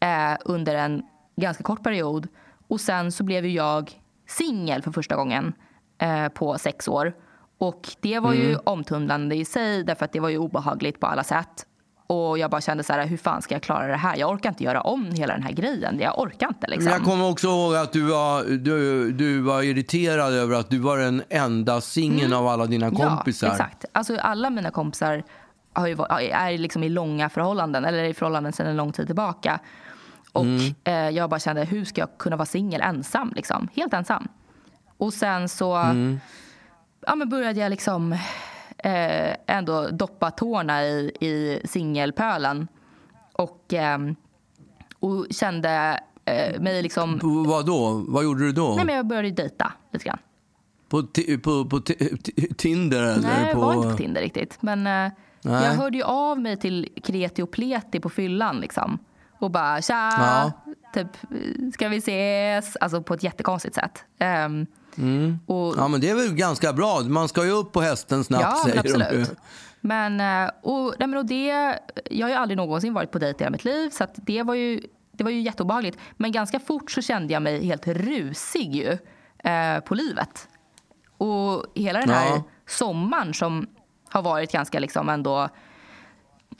eh, 0.00 0.38
under 0.44 0.74
en 0.74 1.02
ganska 1.36 1.62
kort 1.62 1.82
period. 1.82 2.28
Och 2.68 2.80
sen 2.80 3.12
så 3.12 3.24
blev 3.24 3.46
ju 3.46 3.52
jag 3.52 3.90
singel 4.28 4.82
för 4.82 4.90
första 4.90 5.16
gången 5.16 5.52
eh, 5.98 6.28
på 6.28 6.58
sex 6.58 6.88
år. 6.88 7.12
Och 7.58 7.88
det 8.00 8.18
var 8.18 8.32
ju 8.34 8.56
omtumlande 8.56 9.34
i 9.36 9.44
sig 9.44 9.84
därför 9.84 10.04
att 10.04 10.12
det 10.12 10.20
var 10.20 10.28
ju 10.28 10.38
obehagligt 10.38 11.00
på 11.00 11.06
alla 11.06 11.24
sätt. 11.24 11.66
Och 12.06 12.38
jag 12.38 12.50
bara 12.50 12.60
kände 12.60 12.84
så 12.84 12.92
här, 12.92 13.06
hur 13.06 13.16
fan 13.16 13.42
ska 13.42 13.54
jag 13.54 13.62
klara 13.62 13.86
det 13.86 13.96
här? 13.96 14.16
Jag 14.16 14.30
orkar 14.30 14.48
inte 14.48 14.64
göra 14.64 14.80
om 14.80 15.04
hela 15.12 15.32
den 15.34 15.42
här 15.42 15.52
grejen. 15.52 15.98
Jag 16.00 16.18
orkar 16.18 16.48
inte 16.48 16.66
liksom. 16.66 16.92
Jag 16.92 17.02
kommer 17.02 17.30
också 17.30 17.46
ihåg 17.46 17.74
att 17.74 17.92
du 17.92 18.02
var, 18.02 18.44
du, 18.44 19.12
du 19.12 19.40
var 19.40 19.62
irriterad 19.62 20.32
över 20.32 20.56
att 20.60 20.70
du 20.70 20.78
var 20.78 20.98
den 20.98 21.22
enda 21.28 21.80
singeln 21.80 22.32
av 22.32 22.46
alla 22.48 22.66
dina 22.66 22.90
kompisar. 22.90 23.46
Ja, 23.46 23.52
exakt. 23.52 23.84
Alltså 23.92 24.16
alla 24.16 24.50
mina 24.50 24.70
kompisar 24.70 25.22
har 25.72 25.86
ju, 25.86 25.94
varit- 25.94 26.30
är 26.32 26.58
liksom 26.58 26.82
i 26.82 26.88
långa 26.88 27.28
förhållanden 27.28 27.84
eller 27.84 28.04
i 28.04 28.14
förhållanden 28.14 28.52
sedan 28.52 28.66
en 28.66 28.76
lång 28.76 28.92
tid 28.92 29.06
tillbaka. 29.06 29.60
Och 30.32 30.44
Mm. 30.44 30.74
eh, 30.84 30.94
jag 31.16 31.30
bara 31.30 31.40
kände, 31.40 31.64
hur 31.64 31.84
ska 31.84 32.00
jag 32.00 32.18
kunna 32.18 32.36
vara 32.36 32.46
singel 32.46 32.80
ensam? 32.80 33.32
Liksom? 33.36 33.68
Helt 33.76 33.94
ensam. 33.94 34.28
Och 34.96 35.12
sen 35.12 35.48
så 35.48 35.74
Mm. 35.76 36.20
ja, 37.06 37.14
men 37.14 37.28
började 37.28 37.60
jag 37.60 37.70
liksom 37.70 38.12
eh, 38.78 39.36
ändå 39.46 39.88
doppa 39.88 40.30
tårna 40.30 40.82
i, 40.84 41.12
i 41.20 41.60
singelpölen. 41.64 42.68
Och, 43.32 43.64
ehm, 43.72 44.16
och 45.00 45.26
kände 45.30 46.00
eh, 46.24 46.60
mig 46.60 46.82
liksom... 46.82 47.18
På- 47.18 47.44
Vad 47.48 47.66
då? 47.66 48.04
Vad 48.08 48.24
gjorde 48.24 48.40
du 48.44 48.52
då? 48.52 48.74
Nej, 48.76 48.84
men 48.84 48.94
jag 48.94 49.06
började 49.06 49.30
dejta 49.30 49.72
lite 49.92 50.04
grann. 50.04 50.18
På, 50.88 51.02
på, 51.42 51.64
på 51.64 51.78
ti- 51.78 52.16
ti- 52.22 52.54
Tinder 52.54 53.02
eller? 53.02 53.22
Nej, 53.22 53.42
jag 53.44 53.52
på... 53.54 53.60
var 53.60 53.74
inte 53.74 53.88
på 53.90 53.96
Tinder 53.96 54.20
riktigt. 54.20 54.58
Men 54.62 54.86
eh, 54.86 55.12
jag 55.42 55.52
hörde 55.74 55.96
ju 55.96 56.02
av 56.04 56.40
mig 56.40 56.56
till 56.56 56.88
kreti 57.02 57.42
och 57.42 57.50
pleti 57.50 58.00
på 58.00 58.08
fyllan. 58.08 58.56
Liksom. 58.60 58.98
Och 59.40 59.50
bara 59.50 59.82
tja, 59.82 60.10
Ja. 60.18 60.52
typ, 60.94 61.06
ska 61.74 61.88
vi 61.88 61.96
ses? 61.96 62.76
Alltså 62.76 63.02
på 63.02 63.14
ett 63.14 63.22
jättekonstigt 63.22 63.74
sätt. 63.74 64.04
Ehm, 64.18 64.66
och, 65.46 65.74
Ja, 65.78 65.88
men 65.88 66.00
det 66.00 66.10
är 66.10 66.14
väl 66.14 66.34
ganska 66.34 66.72
bra. 66.72 67.00
Man 67.00 67.28
ska 67.28 67.44
ju 67.44 67.50
upp 67.50 67.72
på 67.72 67.80
hästen 67.80 68.24
snabbt, 68.24 68.42
ja, 68.44 68.50
men 68.64 68.72
säger 68.72 68.82
de 68.82 68.88
ju. 68.88 69.04
absolut. 69.04 69.38
Men, 69.80 70.20
eh, 70.20 70.50
och, 70.62 70.94
nej, 70.98 71.08
men 71.08 71.16
och 71.18 71.26
det, 71.26 71.78
jag 72.10 72.26
har 72.26 72.30
ju 72.30 72.36
aldrig 72.36 72.56
någonsin 72.56 72.94
varit 72.94 73.10
på 73.10 73.18
dejt 73.18 73.38
i 73.40 73.44
hela 73.44 73.50
mitt 73.52 73.64
liv. 73.64 73.90
Så 73.90 74.06
det, 74.16 74.42
var 74.42 74.54
ju, 74.54 74.80
det 75.12 75.24
var 75.24 75.30
ju 75.30 75.40
jätteobehagligt. 75.40 75.98
Men 76.16 76.32
ganska 76.32 76.60
fort 76.60 76.90
så 76.90 77.02
kände 77.02 77.32
jag 77.32 77.42
mig 77.42 77.64
helt 77.66 77.86
rusig 77.86 78.74
ju, 78.74 78.98
eh, 79.50 79.80
på 79.80 79.94
livet. 79.94 80.48
Och 81.18 81.64
hela 81.74 81.98
den 82.00 82.10
här 82.10 82.26
Ja. 82.28 82.42
sommaren 82.68 83.34
som 83.34 83.66
har 84.08 84.22
varit 84.22 84.52
ganska 84.52 84.78
liksom 84.78 85.08
ändå 85.08 85.48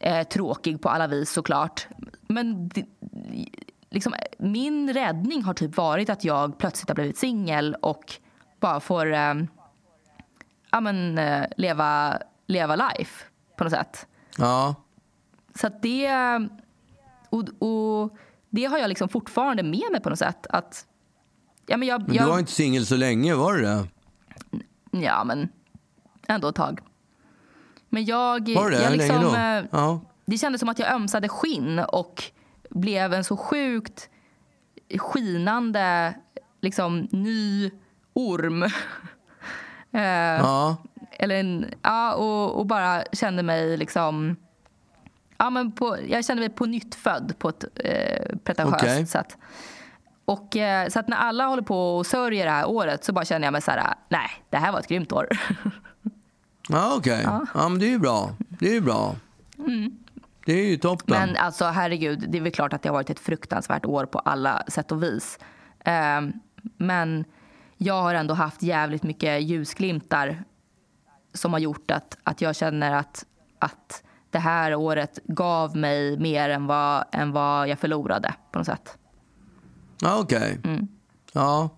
eh, 0.00 0.22
tråkig 0.26 0.82
på 0.82 0.88
alla 0.88 1.06
vis 1.06 1.30
såklart. 1.30 1.88
Men 2.28 2.68
det, 2.68 2.86
liksom, 3.90 4.14
min 4.38 4.92
räddning 4.92 5.42
har 5.42 5.54
typ 5.54 5.76
varit 5.76 6.10
att 6.10 6.24
jag 6.24 6.58
plötsligt 6.58 6.88
har 6.88 6.94
blivit 6.94 7.18
singel 7.18 7.74
och 7.74 8.14
bara 8.60 8.80
får 8.80 9.12
eh, 9.12 9.34
ja, 10.70 10.80
men, 10.80 11.18
eh, 11.18 11.44
leva, 11.56 12.18
leva 12.46 12.76
life 12.76 13.24
på 13.56 13.64
något 13.64 13.72
sätt. 13.72 14.06
Ja. 14.38 14.74
Så 15.54 15.66
att 15.66 15.82
det, 15.82 16.10
och, 17.30 17.44
och 17.58 18.16
det 18.50 18.64
har 18.64 18.78
jag 18.78 18.88
liksom 18.88 19.08
fortfarande 19.08 19.62
med 19.62 19.84
mig 19.92 20.00
på 20.00 20.10
något 20.10 20.18
sätt. 20.18 20.46
Att, 20.50 20.86
ja, 21.66 21.76
men 21.76 21.88
jag, 21.88 22.02
Men 22.02 22.14
jag, 22.14 22.26
du 22.26 22.30
var 22.30 22.38
inte 22.38 22.52
singel 22.52 22.86
så 22.86 22.96
länge, 22.96 23.34
var 23.34 23.52
du 23.52 23.62
det? 23.62 23.88
Ja, 24.90 25.24
men 25.24 25.48
ändå 26.26 26.48
ett 26.48 26.54
tag. 26.54 26.80
Men 27.90 28.04
jag... 28.04 28.54
Var 28.54 28.70
det? 28.70 28.76
jag 28.82 28.90
länge 28.90 28.96
liksom, 28.96 29.22
då? 29.22 29.34
eh, 29.36 29.64
Ja. 29.70 30.00
Det 30.24 30.38
kändes 30.38 30.60
som 30.60 30.68
att 30.68 30.78
jag 30.78 30.92
ömsade 30.92 31.28
skinn 31.28 31.78
och 31.78 32.22
blev 32.70 33.14
en 33.14 33.24
så 33.24 33.36
sjukt 33.36 34.08
skinande 34.98 36.14
liksom, 36.60 37.08
ny 37.10 37.70
orm. 38.12 38.62
Eh, 39.92 40.00
Ja. 40.02 40.76
Eller 41.12 41.40
en, 41.40 41.66
ja, 41.82 42.14
och, 42.14 42.58
och 42.58 42.66
bara 42.66 43.02
kände 43.12 43.42
mig 43.42 43.76
liksom... 43.76 44.36
Ja, 45.38 45.50
men 45.50 45.72
på, 45.72 45.96
jag 46.08 46.24
kände 46.24 46.40
mig 46.40 46.50
på 46.50 46.66
nytt 46.66 46.94
född 46.94 47.34
på 47.38 47.48
ett 47.48 47.64
eh, 47.74 48.36
pretentiöst 48.44 48.84
Okej. 48.84 49.06
sätt. 49.06 49.36
Och, 50.24 50.56
eh, 50.56 50.88
så 50.88 50.98
att 51.00 51.08
när 51.08 51.16
alla 51.16 51.46
håller 51.46 51.62
på 51.62 51.96
och 51.96 52.06
sörjer 52.06 52.44
det 52.44 52.50
här 52.50 52.68
året 52.68 53.04
så 53.04 53.12
bara 53.12 53.24
känner 53.24 53.46
jag 53.46 53.52
mig 53.52 53.62
så 53.62 53.70
här, 53.70 53.94
nej, 54.08 54.30
det 54.50 54.56
här 54.56 54.72
var 54.72 54.78
ett 54.78 54.88
grymt 54.88 55.12
år. 55.12 55.28
Ja, 56.68 56.94
okej. 56.96 57.22
Ja. 57.54 57.68
men 57.68 57.78
det 57.78 57.86
är 57.86 57.90
ju 57.90 57.98
bra. 57.98 58.34
Det 58.38 58.68
är 58.68 58.72
ju 58.74 58.80
bra. 58.80 59.16
Det 60.46 60.52
är 60.52 60.66
ju 60.66 60.76
toppen. 60.76 61.18
Men 61.18 61.36
alltså 61.36 61.64
herregud, 61.64 62.24
det 62.28 62.38
är 62.38 62.42
väl 62.42 62.52
klart 62.52 62.72
att 62.72 62.82
det 62.82 62.88
har 62.88 62.94
varit 62.94 63.10
ett 63.10 63.20
fruktansvärt 63.20 63.84
år 63.84 64.06
på 64.06 64.18
alla 64.18 64.62
sätt 64.68 64.92
och 64.92 65.02
vis. 65.02 65.38
Ehm, 65.84 66.32
men 66.76 67.24
jag 67.76 68.02
har 68.02 68.14
ändå 68.14 68.34
haft 68.34 68.62
jävligt 68.62 69.02
mycket 69.02 69.42
ljusglimtar 69.42 70.44
som 71.34 71.52
har 71.52 71.60
gjort 71.60 71.90
att, 71.90 72.18
att 72.22 72.40
jag 72.40 72.56
känner 72.56 72.94
att, 72.94 73.24
att 73.58 74.02
det 74.30 74.38
här 74.38 74.74
året 74.74 75.18
gav 75.24 75.76
mig 75.76 76.18
mer 76.18 76.50
än 76.50 76.66
vad, 76.66 77.04
än 77.12 77.32
vad 77.32 77.68
jag 77.68 77.78
förlorade 77.78 78.34
på 78.52 78.58
något 78.58 78.66
sätt. 78.66 78.98
Okej. 80.04 80.60
Mm. 80.64 80.88
Ja. 81.32 81.68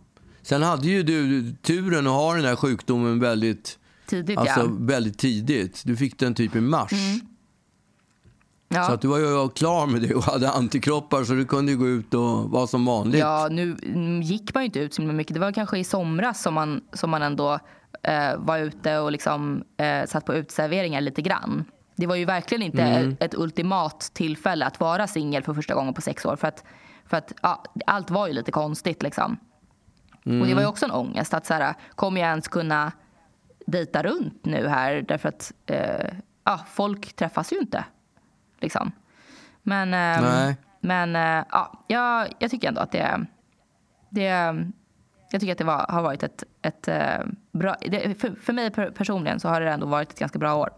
Sen 0.42 0.62
hade 0.62 0.88
ju 0.88 1.02
du 1.02 1.52
turen 1.52 2.06
att 2.06 2.12
ha 2.12 2.34
den 2.34 2.44
här 2.44 2.56
sjukdomen 2.56 3.20
väldigt, 3.20 3.78
Tidigt 4.12 4.38
alltså, 4.38 4.60
ja. 4.60 4.66
väldigt 4.78 5.18
tidigt. 5.18 5.82
Du 5.84 5.96
fick 5.96 6.18
den 6.18 6.34
typ 6.34 6.56
i 6.56 6.60
mars. 6.60 6.92
Mm. 6.92 7.26
ja. 8.68 8.84
Så 8.84 8.92
att 8.92 9.00
du 9.00 9.08
var 9.08 9.18
ju 9.18 9.48
klar 9.48 9.86
med 9.86 10.02
det 10.02 10.14
och 10.14 10.22
hade 10.22 10.50
antikroppar 10.50 11.24
så 11.24 11.32
du 11.32 11.44
kunde 11.44 11.72
ju 11.72 11.78
gå 11.78 11.88
ut 11.88 12.14
och 12.14 12.50
vara 12.50 12.66
som 12.66 12.84
vanligt. 12.84 13.20
Ja, 13.20 13.48
nu 13.50 13.76
mm, 13.82 14.22
gick 14.22 14.54
man 14.54 14.62
ju 14.62 14.66
inte 14.66 14.78
ut 14.78 14.94
så 14.94 15.02
mycket. 15.02 15.34
Det 15.34 15.40
var 15.40 15.52
kanske 15.52 15.78
i 15.78 15.84
somras 15.84 16.42
som 16.42 16.54
man, 16.54 16.80
som 16.92 17.10
man 17.10 17.22
ändå 17.22 17.58
eh, 18.02 18.36
var 18.36 18.58
ute 18.58 18.98
och 18.98 19.12
liksom, 19.12 19.64
eh, 19.76 20.06
satt 20.06 20.24
på 20.26 20.34
utserveringar 20.34 21.00
lite 21.00 21.22
grann. 21.22 21.64
Det 21.96 22.06
var 22.06 22.16
ju 22.16 22.24
verkligen 22.24 22.62
inte 22.62 22.82
ett, 22.82 23.22
ett 23.22 23.34
ultimat 23.34 24.10
tillfälle 24.14 24.66
att 24.66 24.80
vara 24.80 25.06
singel 25.06 25.42
för 25.42 25.54
första 25.54 25.74
gången 25.74 25.94
på 25.94 26.00
sex 26.00 26.24
år. 26.24 26.36
För 26.36 26.48
att, 26.48 26.64
för 27.06 27.16
att 27.16 27.32
ja, 27.42 27.64
allt 27.86 28.10
var 28.10 28.26
ju 28.26 28.32
lite 28.32 28.50
konstigt. 28.50 29.02
Liksom. 29.02 29.36
Och 30.24 30.46
det 30.46 30.54
var 30.54 30.60
ju 30.60 30.66
också 30.66 30.84
en 30.84 30.90
ångest. 30.90 31.34
Att 31.34 31.46
så 31.46 31.54
här, 31.54 31.74
kommer 31.94 32.20
jag 32.20 32.28
ens 32.30 32.48
kunna 32.48 32.92
dejta 33.66 34.02
runt 34.02 34.44
nu 34.44 34.68
här? 34.68 35.02
Därför 35.08 35.28
att 35.28 35.52
eh, 35.66 36.14
ja, 36.44 36.60
folk 36.68 37.12
träffas 37.12 37.52
ju 37.52 37.58
inte. 37.58 37.84
Liksom. 38.60 38.92
Men, 39.62 39.90
Nej. 39.90 40.56
men 40.80 41.16
eh, 41.16 41.44
ja, 41.50 41.84
jag, 41.86 42.28
jag 42.38 42.50
tycker 42.50 42.68
ändå 42.68 42.80
att 42.80 42.92
det, 42.92 43.26
det 44.08 44.54
jag 45.32 45.40
tycker 45.40 45.52
att 45.52 45.58
det 45.58 45.64
var, 45.64 45.86
har 45.88 46.02
varit 46.02 46.22
ett, 46.22 46.44
ett 46.62 46.88
eh, 46.88 47.26
bra... 47.52 47.76
Det, 47.80 48.20
för, 48.20 48.34
för 48.34 48.52
mig 48.52 48.70
per, 48.70 48.90
personligen 48.90 49.40
så 49.40 49.48
har 49.48 49.60
det 49.60 49.70
ändå 49.70 49.86
varit 49.86 50.12
ett 50.12 50.18
ganska 50.18 50.38
bra 50.38 50.54
år. 50.54 50.70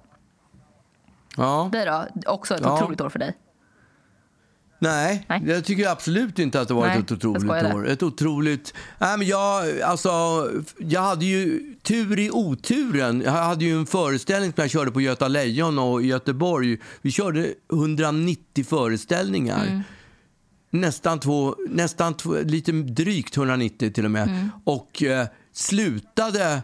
Ja. 1.37 1.69
Det 1.73 1.85
då? 1.85 2.05
Också 2.27 2.55
ett 2.55 2.61
Ja. 2.65 2.75
otroligt 2.75 3.01
år 3.01 3.09
för 3.09 3.19
dig. 3.19 3.37
Nej, 4.85 5.27
Nej. 5.29 5.43
jag 5.47 5.65
tycker 5.65 5.89
absolut 5.89 6.39
inte 6.39 6.61
att 6.61 6.69
det 6.69 6.75
var 6.75 6.87
Nej, 6.87 6.99
ett 6.99 7.13
otroligt 7.13 7.75
år. 7.75 7.89
Ett 7.89 8.03
otroligt... 8.03 8.75
Nej, 8.99 9.19
men 9.19 9.27
jag, 9.27 9.81
alltså, 9.81 10.11
jag 10.79 11.01
hade 11.01 11.25
ju 11.25 11.75
tur 11.83 12.19
i 12.19 12.31
oturen. 12.31 13.23
Jag 13.25 13.33
hade 13.33 13.65
ju 13.65 13.79
en 13.79 13.87
föreställning 13.87 14.53
som 14.53 14.63
jag 14.63 14.71
körde 14.71 14.91
på 14.91 15.01
Göta 15.01 15.29
Lejon 15.29 15.79
och 15.79 16.03
Göteborg. 16.03 16.79
Vi 17.03 17.11
körde 17.11 17.55
190 17.73 18.65
föreställningar. 18.65 19.67
Mm. 19.67 19.83
Nästan 20.71 21.21
två, 21.21 21.57
nästan 21.69 22.15
två, 22.15 22.37
lite 22.43 22.73
drygt 22.73 23.37
190 23.37 23.93
till 23.93 24.05
och 24.05 24.11
med. 24.11 24.29
Mm. 24.29 24.51
Och 24.65 25.03
eh, 25.03 25.27
slutade 25.53 26.63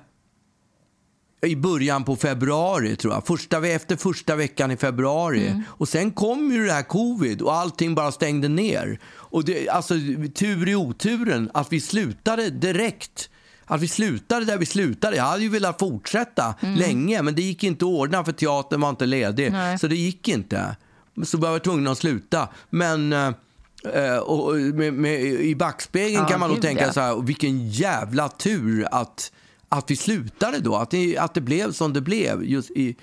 i 1.46 1.57
början 1.57 2.05
på 2.05 2.16
februari, 2.16 2.96
tror 2.96 3.14
jag. 3.14 3.26
Första, 3.26 3.68
efter 3.68 3.96
första 3.96 4.37
veckan 4.37 4.70
i 4.70 4.76
februari. 4.76 5.46
Mm. 5.46 5.62
Och 5.68 5.88
Sen 5.88 6.11
kom 6.11 6.53
ju 6.53 6.66
det 6.66 6.72
här 6.72 6.83
covid 6.83 7.42
och 7.42 7.55
allting 7.55 7.94
bara 7.94 8.12
stängde 8.12 8.48
ner. 8.48 8.98
Och 9.07 9.44
det, 9.44 9.68
alltså, 9.68 9.94
tur 10.35 10.68
i 10.68 10.74
oturen 10.74 11.50
att 11.55 11.72
vi 11.72 11.81
slutade 11.81 12.50
direkt. 12.50 13.31
Att 13.64 13.81
vi 13.81 13.88
slutade 13.88 14.44
där 14.44 14.59
vi 14.59 14.66
slutade. 14.66 15.16
Jag 15.16 15.24
hade 15.24 15.42
ju 15.42 15.48
velat 15.48 15.79
fortsätta 15.79 16.55
länge, 16.61 17.22
men 17.22 17.35
det 17.35 17.42
gick 17.42 17.64
inte 17.64 17.85
att 17.85 17.88
ordna 17.88 18.24
för 18.24 18.33
teatern 18.33 18.81
var 18.81 18.90
inte 18.90 19.07
ledig. 19.07 19.53
Nej. 19.53 19.79
Så 19.79 19.87
det 19.87 19.96
gick 19.96 20.29
inte. 20.29 20.76
Så 21.24 21.38
var 21.38 21.50
jag 21.50 21.64
tvungen 21.64 21.87
att 21.87 21.98
sluta. 21.98 22.48
Men... 22.70 23.12
eh, 23.12 24.16
och 24.16 24.57
med, 24.57 24.94
med, 24.94 25.20
I 25.22 25.55
backspegeln 25.55 26.22
Ja, 26.22 26.29
kan 26.29 26.40
man 26.40 26.50
gud, 26.50 26.62
tänka 26.62 26.87
ja. 26.87 26.92
så 26.92 27.00
här, 27.00 27.22
vilken 27.22 27.68
jävla 27.68 28.29
tur 28.29 28.87
att, 28.92 29.33
att 29.72 29.90
vi 29.90 29.96
slutade 29.96 30.59
då. 30.61 30.76
Att 30.76 30.90
det, 30.90 31.18
att 31.18 31.35
det 31.35 31.40
blev 31.40 31.72
som 31.72 31.92
det 31.92 32.00
blev. 32.00 32.44
Just 32.44 32.70
i, 32.70 32.96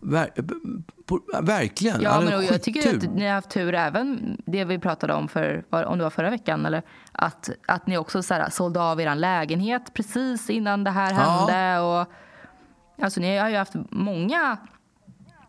ver, 0.00 0.30
på, 1.06 1.20
verkligen. 1.42 2.00
Ja, 2.02 2.20
men 2.20 2.46
jag 2.46 2.62
tycker 2.62 2.96
att 2.96 3.14
ni 3.14 3.26
har 3.26 3.34
haft 3.34 3.50
tur 3.50 3.74
även 3.74 4.36
det 4.46 4.64
vi 4.64 4.78
pratade 4.78 5.14
om 5.14 5.28
för, 5.28 5.64
om 5.70 5.98
det 5.98 6.04
var 6.04 6.10
förra 6.10 6.30
veckan 6.30 6.66
eller 6.66 6.82
att, 7.12 7.50
att 7.68 7.86
ni 7.86 7.98
också 7.98 8.22
så 8.22 8.34
här, 8.34 8.50
sålde 8.50 8.80
av 8.80 9.00
er 9.00 9.14
lägenhet 9.14 9.94
precis 9.94 10.50
innan 10.50 10.84
det 10.84 10.90
här 10.90 11.12
Ja. 11.12 11.18
hände 11.18 11.80
och 11.80 13.04
alltså 13.04 13.20
ni 13.20 13.36
har 13.36 13.48
ju 13.50 13.56
haft 13.56 13.72
många 13.90 14.56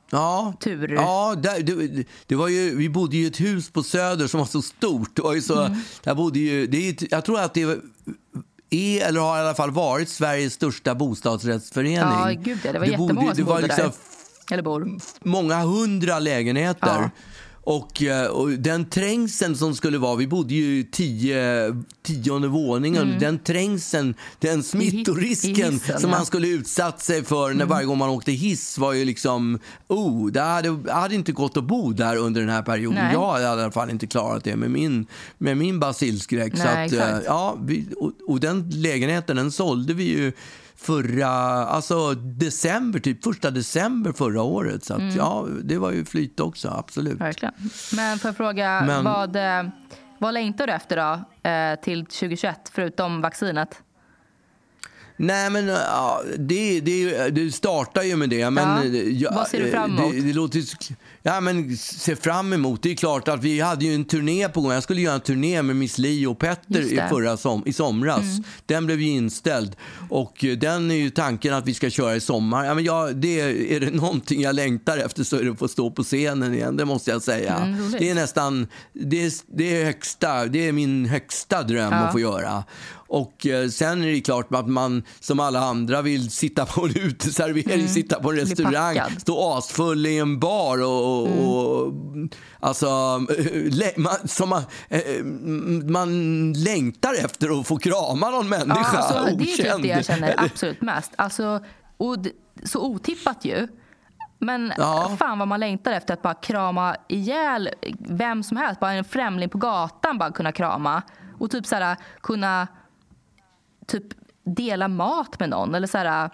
Ja, 0.10 0.54
tur. 0.60 0.92
ja 0.94 1.36
där, 1.38 1.60
det, 1.64 2.08
det 2.26 2.36
var 2.36 2.48
ju, 2.48 2.76
vi 2.76 2.90
bodde 2.90 3.18
ju 3.18 3.24
i 3.24 3.28
ett 3.28 3.40
hus 3.40 3.70
på 3.72 3.84
Söder 3.84 4.28
som 4.28 4.40
var 4.40 4.48
så 4.48 4.62
stort. 4.62 5.16
Det 5.16 5.22
var 5.22 5.34
ju 5.34 5.42
så, 5.42 5.66
Mm. 5.66 5.78
där 6.04 6.16
bodde 6.16 6.40
ju, 6.40 6.68
det 6.68 6.90
är, 6.90 6.96
jag 7.12 7.26
tror 7.26 7.40
att 7.40 7.54
det 7.54 7.62
är, 7.62 7.78
eller 8.72 9.20
har 9.20 9.38
i 9.38 9.42
alla 9.42 9.56
fall 9.56 9.72
varit, 9.72 10.10
Sveriges 10.10 10.54
största 10.54 10.96
bostadsrättsförening. 10.96 11.96
Ja, 11.96 12.32
gud 12.42 12.60
ja, 12.66 12.72
det 12.74 12.80
var 12.80 12.86
bodde- 12.86 12.92
jättemånga 12.92 13.36
som 13.36 13.44
det 13.44 13.50
var 13.50 13.56
bodde 13.56 13.68
liksom 13.68 13.86
där. 13.86 14.54
Eller 14.54 14.64
bor. 14.64 14.98
många 15.24 15.56
hundra 15.62 16.20
lägenheter. 16.20 16.88
Ja. 16.88 17.10
Och, 17.70 18.04
eh, 18.04 18.28
och 18.28 18.50
den 18.50 18.86
trängseln 18.90 19.56
som 19.56 19.76
skulle 19.76 19.98
vara, 19.98 20.16
vi 20.16 20.28
bodde 20.28 20.54
ju 20.54 20.80
i 20.80 20.84
tio, 20.84 21.76
tionde 22.02 22.48
våningen, 22.48 23.16
den 23.20 23.40
trängseln, 23.40 24.16
den 24.40 24.64
smittorisken 24.64 25.56
Mm. 25.56 25.74
hissen, 25.74 26.00
som. 26.00 26.10
Mm. 26.10 26.12
man 26.12 26.26
skulle 26.26 26.48
utsatt 26.48 27.02
sig 27.02 27.24
för 27.24 27.54
när 27.54 27.66
varje 27.66 27.86
gång 27.86 27.98
man 27.98 28.10
åkte 28.10 28.32
hiss 28.32 28.78
var 28.78 28.94
ju 28.94 29.06
liksom, 29.06 29.60
oh, 29.88 30.32
det 30.32 30.42
hade, 30.42 30.94
hade 30.94 31.16
inte 31.16 31.32
gått 31.32 31.58
att 31.58 31.64
bo 31.64 31.92
där 31.94 32.16
under 32.16 32.42
den 32.42 32.50
här 32.50 32.62
perioden. 32.64 33.04
Nej. 33.04 33.14
Jag 33.14 33.32
hade 33.32 33.44
i 33.44 33.48
alla 33.48 33.72
fall 33.72 33.90
inte 33.90 34.08
klarat 34.08 34.44
det 34.44 34.56
med 34.56 34.72
min, 34.72 35.06
med 35.38 35.58
min 35.58 35.80
basilskräck. 35.80 36.58
Så 36.58 36.64
Nej, 36.64 36.86
att, 36.86 36.94
eh, 36.94 37.20
ja, 37.26 37.58
vi, 37.66 37.88
och, 37.98 38.12
och 38.28 38.40
den 38.40 38.70
lägenheten 38.70 39.36
den 39.36 39.52
sålde 39.52 39.94
vi 39.94 40.04
ju 40.04 40.32
förra, 40.78 41.28
alltså 41.66 42.14
december, 42.14 43.00
typ 43.00 43.24
första 43.24 43.52
december 43.52 44.12
förra 44.12 44.42
året. 44.42 44.86
Så 44.86 44.94
att, 44.94 45.00
Mm. 45.00 45.16
ja, 45.16 45.48
det 45.64 45.78
var 45.78 45.92
ju 45.92 46.06
flyt 46.06 46.40
också, 46.40 46.70
absolut. 46.70 47.22
Verkligen. 47.22 47.54
Men 47.96 48.20
får 48.20 48.30
jag 48.30 48.38
fråga, 48.38 48.84
Men- 48.88 49.04
vad, 49.04 49.36
eh, 49.36 49.64
vad 50.20 50.34
längtar 50.34 50.68
du 50.68 50.74
efter 50.74 50.98
då 50.98 51.50
eh, 51.50 51.80
till 51.84 52.06
2021 52.06 52.72
förutom 52.74 53.22
vaccinet? 53.22 53.82
Nej, 55.20 55.50
men 55.50 55.68
ja, 55.68 56.22
det, 56.38 56.80
det, 56.82 57.30
det 57.30 57.52
startar 57.52 58.04
ju 58.04 58.16
med 58.16 58.30
det. 58.30 58.50
Men, 58.50 58.94
Ja. 58.96 59.02
ja, 59.04 59.32
Vad 59.36 59.48
ser 59.48 59.64
du 59.64 59.72
fram 59.72 59.98
emot? 59.98 60.12
Det, 60.12 60.22
det 60.22 60.34
låter, 60.34 60.62
ja, 61.28 61.42
men 61.42 61.78
se 61.78 62.16
fram 62.16 62.54
emot. 62.54 62.84
Det 62.84 62.92
är 62.92 62.96
klart 62.96 63.28
att 63.28 63.44
vi 63.44 63.60
hade 63.60 63.86
ju 63.86 63.96
en 63.96 64.06
turné 64.06 64.50
på 64.50 64.62
gång. 64.62 64.72
Jag 64.72 64.84
skulle 64.84 65.02
göra 65.02 65.16
en 65.16 65.22
turné 65.22 65.62
med 65.62 65.76
Miss 65.76 65.98
Li 65.98 66.26
och 66.26 66.40
Petter 66.40 66.82
i. 66.82 66.94
Mm. 66.94 67.10
förra 67.10 67.38
som, 67.38 67.64
i 67.66 67.74
somras. 67.74 68.24
Den 68.66 68.86
blev 68.86 69.02
ju 69.02 69.10
inställd. 69.10 69.76
Och 70.10 70.44
eh, 70.44 70.58
den 70.58 70.92
är 70.92 70.96
ju 70.96 71.10
tanken 71.10 71.54
att 71.54 71.66
vi 71.66 71.74
ska 71.74 71.90
köra 71.90 72.16
i 72.16 72.20
sommar. 72.20 72.66
Ja, 72.66 72.74
men 72.74 72.84
jag, 72.84 73.16
det, 73.16 73.42
är 73.76 73.80
det 73.80 73.92
någonting 73.92 74.42
jag 74.42 74.56
längtar 74.56 74.98
efter 74.98 75.24
så 75.24 75.36
är 75.38 75.44
det 75.44 75.52
att 75.52 75.60
få 75.60 75.68
stå 75.68 75.92
på 75.92 76.04
scenen 76.04 76.54
igen. 76.54 76.78
Det 76.78 76.86
måste 76.86 77.12
jag 77.12 77.22
säga. 77.22 77.56
Mm, 77.56 77.92
det 77.92 78.10
är 78.10 78.16
nästan, 78.16 78.68
det 78.94 79.26
är, 79.26 79.32
det 79.58 79.82
är 79.82 79.86
högsta, 79.86 80.46
det 80.46 80.68
är 80.68 80.72
min 80.72 81.06
högsta 81.06 81.64
dröm 81.64 81.94
Ja. 81.94 81.98
att 81.98 82.12
få 82.12 82.20
göra. 82.20 82.64
Och 83.08 83.46
eh, 83.48 83.68
sen 83.70 84.04
är 84.04 84.08
det 84.08 84.22
klart 84.22 84.48
att 84.56 84.68
man 84.68 85.04
som 85.20 85.40
alla 85.40 85.60
andra 85.60 86.02
vill 86.02 86.32
sitta 86.32 86.66
på 86.66 86.86
en 86.86 86.92
uteservering, 86.98 87.88
sitta 87.88 88.20
på 88.20 88.30
en 88.32 88.36
restaurang, 88.38 88.98
stå 89.18 89.54
asfull 89.58 90.06
i 90.06 90.20
en 90.20 90.40
bar 90.40 90.84
och, 90.84 91.06
och, 91.06 91.28
och 91.88 91.94
alltså, 92.60 92.86
man, 93.98 94.16
som 94.28 94.50
man, 94.50 94.64
eh, 94.90 95.24
man 95.90 96.54
längtar 96.54 97.14
efter 97.26 97.60
att 97.60 97.68
få 97.68 97.78
krama 97.78 98.30
någon 98.30 98.50
människa 98.50 98.80
Ja, 98.94 98.98
alltså, 98.98 99.36
det 99.38 99.44
är 99.44 99.56
typ 99.58 99.66
okänd. 99.66 99.84
det 99.84 99.90
jag 99.90 100.06
känner 100.06 100.36
absolut 100.46 100.82
mest. 100.82 101.12
Alltså, 101.16 101.60
så 102.64 102.82
otippat 102.82 103.46
ju. 103.46 103.68
Men 104.40 104.74
Ja. 104.78 105.16
fan 105.20 105.40
vad 105.40 105.48
man 105.48 105.60
längtar 105.60 105.92
efter 105.92 106.14
att 106.14 106.22
bara 106.22 106.34
krama 106.34 106.96
ihjäl 107.08 107.70
vem 108.00 108.44
som 108.44 108.58
helst. 108.58 108.80
Bara 108.80 108.92
en 108.94 109.04
främling 109.04 109.50
på 109.50 109.58
gatan 109.58 110.18
bara 110.18 110.32
kunna 110.32 110.52
krama. 110.52 111.02
Och 111.40 111.52
typ 111.52 111.66
så 111.66 111.76
här, 111.76 111.98
kunna 112.22 112.68
typ 113.88 114.04
dela 114.44 114.88
mat 114.88 115.40
med 115.40 115.50
någon. 115.50 115.76
Eller 115.76 115.88
så 115.88 115.98
här, 115.98 116.30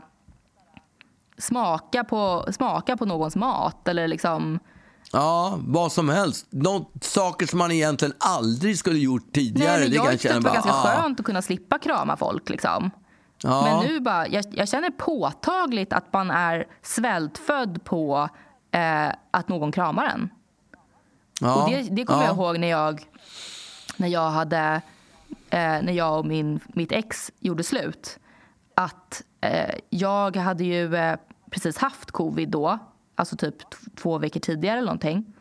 smaka, 1.38 2.04
på, 2.04 2.46
smaka 2.52 2.98
på 2.98 3.06
någons 3.06 3.36
mat. 3.36 3.88
Eller 3.88 4.08
liksom... 4.08 4.60
Ja, 5.12 5.60
vad 5.60 5.92
som 5.92 6.10
helst. 6.10 6.48
Nå 6.50 6.92
saker 7.02 7.46
som 7.46 7.60
man 7.60 7.72
egentligen 7.72 8.14
aldrig 8.18 8.80
skulle 8.80 9.00
gjort 9.00 9.34
tidigare. 9.34 9.72
Nej, 9.72 9.80
men 9.80 9.90
det 9.90 9.96
jag 9.96 10.12
tyckte 10.12 10.28
det 10.28 10.34
var 10.34 10.42
bara, 10.42 10.54
ganska 10.54 10.72
ah. 10.72 10.84
skönt 10.84 11.20
att 11.20 11.26
kunna 11.26 11.42
slippa 11.42 11.80
krama 11.80 12.18
folk. 12.18 12.50
Liksom. 12.50 12.92
Ja. 13.44 13.64
Men 13.64 13.86
nu 13.86 14.00
bara, 14.00 14.28
jag, 14.28 14.46
jag 14.52 14.70
känner 14.70 14.90
påtagligt 14.90 15.94
att 15.94 16.14
man 16.14 16.32
är 16.32 16.68
svältfödd 16.82 17.84
på 17.84 18.30
eh, 18.72 19.10
att 19.32 19.50
någon 19.50 19.72
kramar 19.72 20.06
en. 20.06 20.30
ja. 21.40 21.64
Och 21.64 21.70
det, 21.70 21.82
det 21.82 22.06
kommer 22.06 22.22
ja. 22.24 22.28
jag 22.28 22.36
ihåg 22.36 22.60
när 22.60 22.70
jag, 22.70 23.04
när 23.98 24.08
jag, 24.08 24.30
hade, 24.30 24.82
eh, 25.54 25.82
när 25.84 25.94
jag 25.94 26.20
och 26.20 26.26
min, 26.26 26.60
mitt 26.68 26.92
ex 26.92 27.32
gjorde 27.40 27.64
slut. 27.64 28.20
Att 28.76 29.24
eh, 29.42 29.76
jag 29.90 30.36
hade 30.36 30.64
ju 30.64 30.96
eh, 30.96 31.16
precis 31.52 31.78
haft 31.78 32.12
covid 32.12 32.50
då, 32.50 32.80
alltså 33.16 33.36
typ 33.36 33.56
två 33.96 34.18
veckor 34.18 34.40
tidigare 34.40 34.78
eller 34.78 34.86
någonting. 34.86 35.34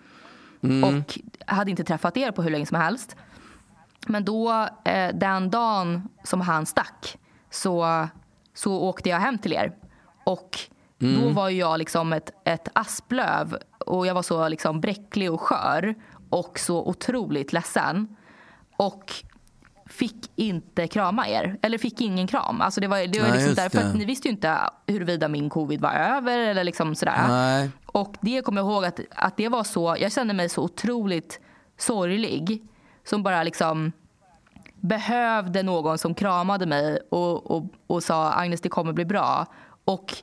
Och 0.84 1.18
hade 1.46 1.70
inte 1.70 1.84
träffat 1.84 2.16
er 2.16 2.30
på 2.30 2.42
hur 2.42 2.50
länge 2.50 2.66
som 2.66 2.76
helst. 2.76 3.16
Men 4.06 4.24
då, 4.24 4.68
eh, 4.84 5.14
den 5.14 5.50
dagen 5.50 6.08
som 6.24 6.40
han 6.40 6.66
stack 6.66 7.18
så, 7.50 8.06
så 8.54 8.80
åkte 8.80 9.08
jag 9.08 9.18
hem 9.18 9.38
till 9.38 9.52
er. 9.52 9.72
Och 10.24 10.58
då 10.98 11.28
var 11.28 11.48
jag 11.48 11.78
liksom 11.78 12.12
ett, 12.12 12.30
ett 12.44 12.68
asplöv 12.72 13.56
och 13.86 14.06
jag 14.06 14.14
var 14.14 14.22
så 14.22 14.48
liksom 14.48 14.80
bräcklig 14.80 15.32
och 15.32 15.40
skör 15.40 15.94
och 16.30 16.58
så 16.58 16.86
otroligt 16.86 17.52
ledsen. 17.52 18.16
Och 18.76 19.12
fick 19.86 20.30
inte 20.36 20.86
krama 20.86 21.28
er. 21.28 21.58
Eller 21.62 21.78
fick 21.78 22.00
ingen 22.00 22.26
kram. 22.26 22.60
Alltså 22.60 22.80
det 22.80 22.88
var, 22.88 23.06
det 23.06 23.20
var 23.20 23.28
Nej, 23.28 23.36
liksom 23.36 23.54
därför 23.54 23.78
att 23.78 23.92
det. 23.92 23.98
ni 23.98 24.04
visste 24.04 24.28
ju 24.28 24.32
inte 24.32 24.58
huruvida 24.86 25.28
min 25.28 25.50
covid 25.50 25.80
var 25.80 25.92
över 25.92 26.38
eller 26.38 26.64
liksom 26.64 26.94
sådär. 26.94 27.28
Nej. 27.28 27.70
Och 27.86 28.16
det 28.20 28.42
kommer 28.42 28.60
jag 28.60 28.70
ihåg 28.70 28.84
att, 28.84 29.00
att 29.10 29.36
det 29.36 29.48
var 29.48 29.64
så, 29.64 29.96
jag 30.00 30.12
kände 30.12 30.34
mig 30.34 30.48
så 30.48 30.62
otroligt 30.62 31.40
sorglig. 31.78 32.62
Som 33.04 33.22
bara 33.22 33.42
liksom 33.42 33.92
behövde 34.80 35.62
någon 35.62 35.98
som 35.98 36.14
kramade 36.14 36.66
mig 36.66 36.98
och, 37.10 37.50
och, 37.50 37.64
och 37.86 38.02
sa 38.02 38.32
Agnes 38.32 38.60
det 38.60 38.68
kommer 38.68 38.92
bli 38.92 39.04
bra. 39.04 39.46
Och 39.84 40.14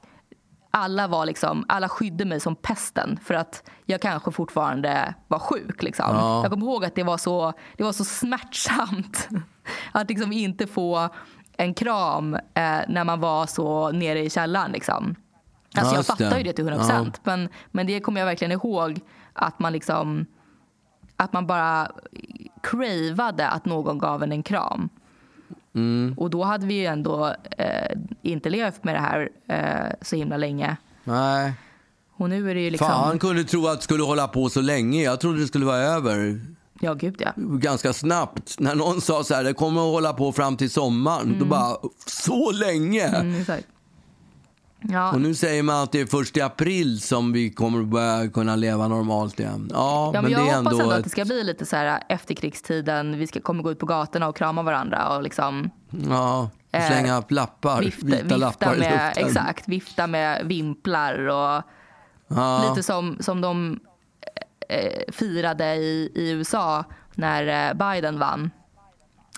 alla 0.71 1.07
var 1.07 1.25
liksom, 1.25 1.65
alla 1.67 1.89
skydde 1.89 2.25
mig 2.25 2.39
som 2.39 2.55
pesten 2.55 3.19
för 3.23 3.33
att 3.33 3.69
jag 3.85 4.01
kanske 4.01 4.31
fortfarande 4.31 5.13
var 5.27 5.39
sjuk. 5.39 5.83
Liksom. 5.83 6.05
Ja. 6.15 6.41
Jag 6.41 6.51
kommer 6.51 6.65
ihåg 6.65 6.85
att 6.85 6.95
det 6.95 7.03
var 7.03 7.17
så, 7.17 7.53
det 7.77 7.83
var 7.83 7.91
så 7.91 8.05
smärtsamt 8.05 9.29
att 9.91 10.09
liksom 10.09 10.31
inte 10.31 10.67
få 10.67 11.09
en 11.57 11.73
kram 11.73 12.33
eh, 12.33 12.79
när 12.87 13.03
man 13.03 13.19
var 13.19 13.45
så 13.45 13.91
nere 13.91 14.19
i 14.19 14.29
källaren. 14.29 14.71
Liksom. 14.71 15.15
Alltså 15.75 15.93
Ja, 15.93 15.97
jag 15.97 16.05
fattar 16.05 16.37
ju 16.37 16.43
det 16.43 16.53
till 16.53 16.67
100 16.67 16.79
procent. 16.79 17.21
Men, 17.23 17.49
men 17.71 17.87
det 17.87 17.99
kommer 17.99 18.21
jag 18.21 18.25
verkligen 18.25 18.51
ihåg 18.51 18.99
att 19.33 19.59
man 19.59 19.73
liksom 19.73 20.25
att 21.15 21.33
man 21.33 21.47
bara 21.47 21.91
cravade 22.63 23.49
att 23.49 23.65
någon 23.65 23.97
gav 23.97 24.23
en 24.23 24.31
en 24.31 24.43
kram. 24.43 24.89
Mm. 25.75 26.13
Och 26.17 26.29
då 26.29 26.43
hade 26.43 26.67
vi 26.67 26.73
ju 26.73 26.85
ändå 26.85 27.35
eh, 27.57 27.97
inte 28.21 28.49
levt 28.49 28.83
med 28.83 28.95
det 28.95 28.99
här 28.99 29.29
eh, 29.47 29.93
så 30.01 30.15
himla 30.15 30.37
länge. 30.37 30.77
Nej. 31.03 31.53
Och 32.17 32.29
nu 32.29 32.51
är 32.51 32.55
det 32.55 32.61
ju 32.61 32.69
liksom... 32.69 32.87
Fan 32.87 33.19
kunde 33.19 33.43
tro 33.43 33.67
att 33.67 33.77
det 33.77 33.83
skulle 33.83 34.03
hålla 34.03 34.27
på 34.27 34.49
så 34.49 34.61
länge. 34.61 35.03
Jag 35.03 35.19
trodde 35.19 35.39
det 35.39 35.47
skulle 35.47 35.65
vara 35.65 35.77
över 35.77 36.41
Ja, 36.81 36.93
gud 36.93 37.15
ja. 37.19 37.31
ganska 37.35 37.93
snabbt. 37.93 38.59
När 38.59 38.75
någon 38.75 39.01
sa 39.01 39.23
så 39.23 39.33
här, 39.33 39.43
det 39.43 39.53
kommer 39.53 39.81
att 39.81 39.93
hålla 39.93 40.13
på 40.13 40.31
fram 40.31 40.57
till 40.57 40.69
sommaren. 40.69 41.35
Då 41.39 41.45
bara, 41.45 41.77
så 42.05 42.51
länge? 42.51 43.07
Mm, 43.07 43.41
exakt. 43.41 43.67
Ja, 44.81 45.11
Och 45.11 45.21
nu 45.21 45.35
säger 45.35 45.63
man 45.63 45.83
att 45.83 45.91
det 45.91 46.01
är 46.01 46.05
först 46.05 46.37
i 46.37 46.41
april 46.41 47.01
som 47.01 47.31
vi 47.33 47.49
kommer 47.53 47.79
att 47.81 47.87
börja 47.87 48.29
kunna 48.29 48.55
leva 48.55 48.87
normalt 48.87 49.39
igen. 49.39 49.69
Ja, 49.73 50.11
ja, 50.13 50.21
men 50.21 50.23
men, 50.23 50.31
jag 50.31 50.41
det 50.41 50.49
är 50.51 50.55
hoppas 50.57 50.71
ändå... 50.73 50.83
ändå 50.83 50.93
att 50.93 50.97
ett- 50.99 51.03
det 51.03 51.09
ska 51.09 51.25
bli 51.25 51.43
lite 51.43 51.65
så 51.65 51.75
här 51.75 52.03
efterkrigstiden. 52.09 53.17
Vi 53.19 53.27
ska, 53.27 53.41
kommer 53.41 53.63
gå 53.63 53.71
ut 53.71 53.79
på 53.79 53.85
gatorna 53.85 54.27
och 54.27 54.35
krama 54.35 54.63
varandra 54.63 55.15
och 55.17 55.23
liksom 55.23 55.69
Ja, 56.09 56.49
slänga 56.71 57.17
upp 57.17 57.31
lappar, 57.31 57.79
vifta, 57.79 58.05
vita 58.05 58.17
vifta 58.23 58.37
lappar 58.37 58.75
i 58.75 58.79
med, 58.79 58.91
luften. 59.07 59.27
exakt, 59.27 59.67
vifta 59.67 60.07
med 60.07 60.45
vimplar 60.45 61.27
och 61.27 61.61
Ja. 62.27 62.69
lite 62.69 62.83
som, 62.83 63.17
som 63.19 63.41
de 63.41 63.79
eh, 64.69 65.11
firade 65.13 65.75
i, 65.75 66.11
i 66.15 66.29
USA 66.31 66.83
när 67.15 67.69
eh, 67.69 67.73
Biden 67.93 68.19
vann. 68.19 68.51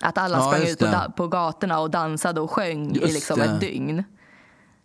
Att 0.02 0.18
alla 0.18 0.36
Ja, 0.38 0.42
sprang 0.52 0.68
ut 0.68 0.78
på, 0.78 1.12
på 1.16 1.28
gatorna 1.28 1.80
och 1.80 1.90
dansade 1.90 2.40
och 2.40 2.50
sjöng 2.50 2.96
i 2.96 2.98
Just 3.00 3.14
liksom 3.14 3.38
det. 3.38 3.44
ett 3.44 3.60
dygn. 3.60 4.04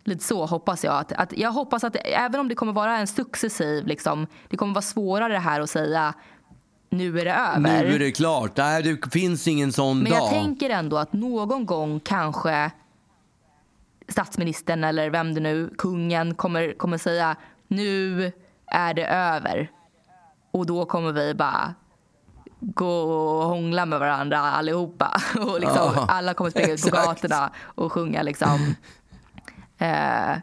Lite 0.08 0.24
så 0.24 0.46
hoppas 0.46 0.84
jag. 0.84 0.98
Att, 0.98 1.12
att 1.12 1.32
jag 1.38 1.52
hoppas 1.52 1.84
att 1.84 1.96
även 2.04 2.40
om 2.40 2.48
det 2.48 2.54
kommer 2.54 2.72
vara 2.72 2.98
en 2.98 3.06
successiv, 3.06 3.86
liksom, 3.86 4.26
det 4.48 4.56
kommer 4.56 4.74
vara 4.74 4.82
svårare 4.82 5.36
här 5.36 5.60
att 5.60 5.70
säga 5.70 6.14
nu 6.90 7.20
är 7.20 7.24
det 7.24 7.32
över. 7.32 7.84
Nu 7.84 7.94
är 7.94 7.98
det 7.98 8.12
klart. 8.12 8.56
Nej, 8.56 8.82
det 8.82 9.10
finns 9.12 9.48
ingen 9.48 9.72
sån 9.72 9.98
Men 9.98 10.12
dag. 10.12 10.20
jag 10.22 10.30
tänker 10.30 10.70
ändå 10.70 10.98
att 10.98 11.12
någon 11.12 11.66
gång 11.66 12.00
kanske 12.00 12.70
statsministern 14.08 14.84
eller 14.84 15.10
vem 15.10 15.34
det 15.34 15.40
nu, 15.40 15.70
kungen 15.78 16.34
kommer, 16.34 16.72
kommer 16.72 16.98
säga 16.98 17.36
nu 17.68 18.32
är 18.66 18.94
det 18.94 19.06
över. 19.06 19.70
Och 20.50 20.66
då 20.66 20.84
kommer 20.84 21.12
vi 21.12 21.34
bara 21.34 21.74
gå 22.60 23.00
och 23.00 23.48
hångla 23.48 23.86
med 23.86 23.98
varandra 23.98 24.38
allihopa. 24.38 25.20
Och 25.40 25.60
liksom, 25.60 26.06
alla 26.08 26.34
kommer 26.34 26.50
springa 26.50 26.72
ut 26.72 26.82
på 26.82 26.90
gatorna 26.90 27.50
och 27.62 27.92
sjunga 27.92 28.22
liksom 28.22 28.74
eh, 29.78 30.36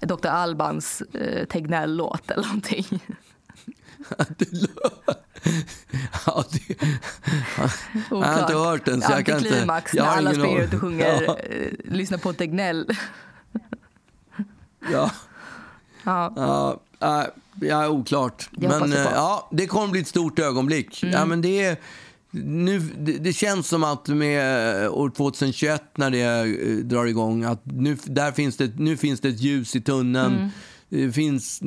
Dr. 0.00 0.28
Albans 0.28 1.00
eh, 1.00 1.46
Tegnell-låt 1.46 2.30
eller 2.30 2.46
någonting. 2.46 2.86
Ja, 6.26 6.44
det, 6.50 6.76
jag 8.10 8.16
har 8.16 8.40
inte 8.40 8.54
hört 8.54 8.84
den 8.84 9.02
så 9.02 9.12
jag 9.12 9.26
kan 9.26 9.38
inte... 9.38 9.58
Jag 9.58 9.66
när 9.94 10.02
har 10.02 10.16
alla 10.16 10.30
ingen 10.30 10.42
springer 10.42 10.62
ut 10.62 10.74
och 10.74 10.80
sjunger 10.80 11.22
Ja, 11.22 11.38
eh, 11.38 11.72
Lyssna 11.84 12.18
på 12.18 12.32
Tegnell. 12.32 12.90
ja. 14.92 15.10
Ja. 16.04 16.32
Ja, 16.98 17.26
ja, 17.60 17.88
oklart. 17.88 18.50
Hoppas 18.56 18.80
men 18.80 18.92
eh, 18.92 18.98
ja, 19.14 19.48
det 19.52 19.66
kommer 19.66 19.88
bli 19.88 20.00
ett 20.00 20.08
stort 20.08 20.38
ögonblick. 20.38 21.02
Mm. 21.02 21.14
Ja, 21.14 21.24
men 21.24 21.42
det, 21.42 21.64
är, 21.64 21.76
nu, 22.34 22.80
det, 22.98 23.12
det 23.12 23.32
känns 23.32 23.68
som 23.68 23.84
att 23.84 24.08
med 24.08 24.84
eh, 24.84 24.92
år 24.92 25.10
2021 25.10 25.82
när 25.94 26.10
det 26.10 26.22
eh, 26.22 26.76
drar 26.76 27.06
igång, 27.06 27.44
att 27.44 27.60
nu, 27.64 27.96
där 28.04 28.32
finns 28.32 28.56
det, 28.56 28.78
nu 28.78 28.96
finns 28.96 29.20
det 29.20 29.28
ett 29.28 29.40
ljus 29.40 29.76
i 29.76 29.80
tunneln. 29.80 30.36
Mm. 30.36 30.48
Det 30.88 31.12
finns, 31.12 31.58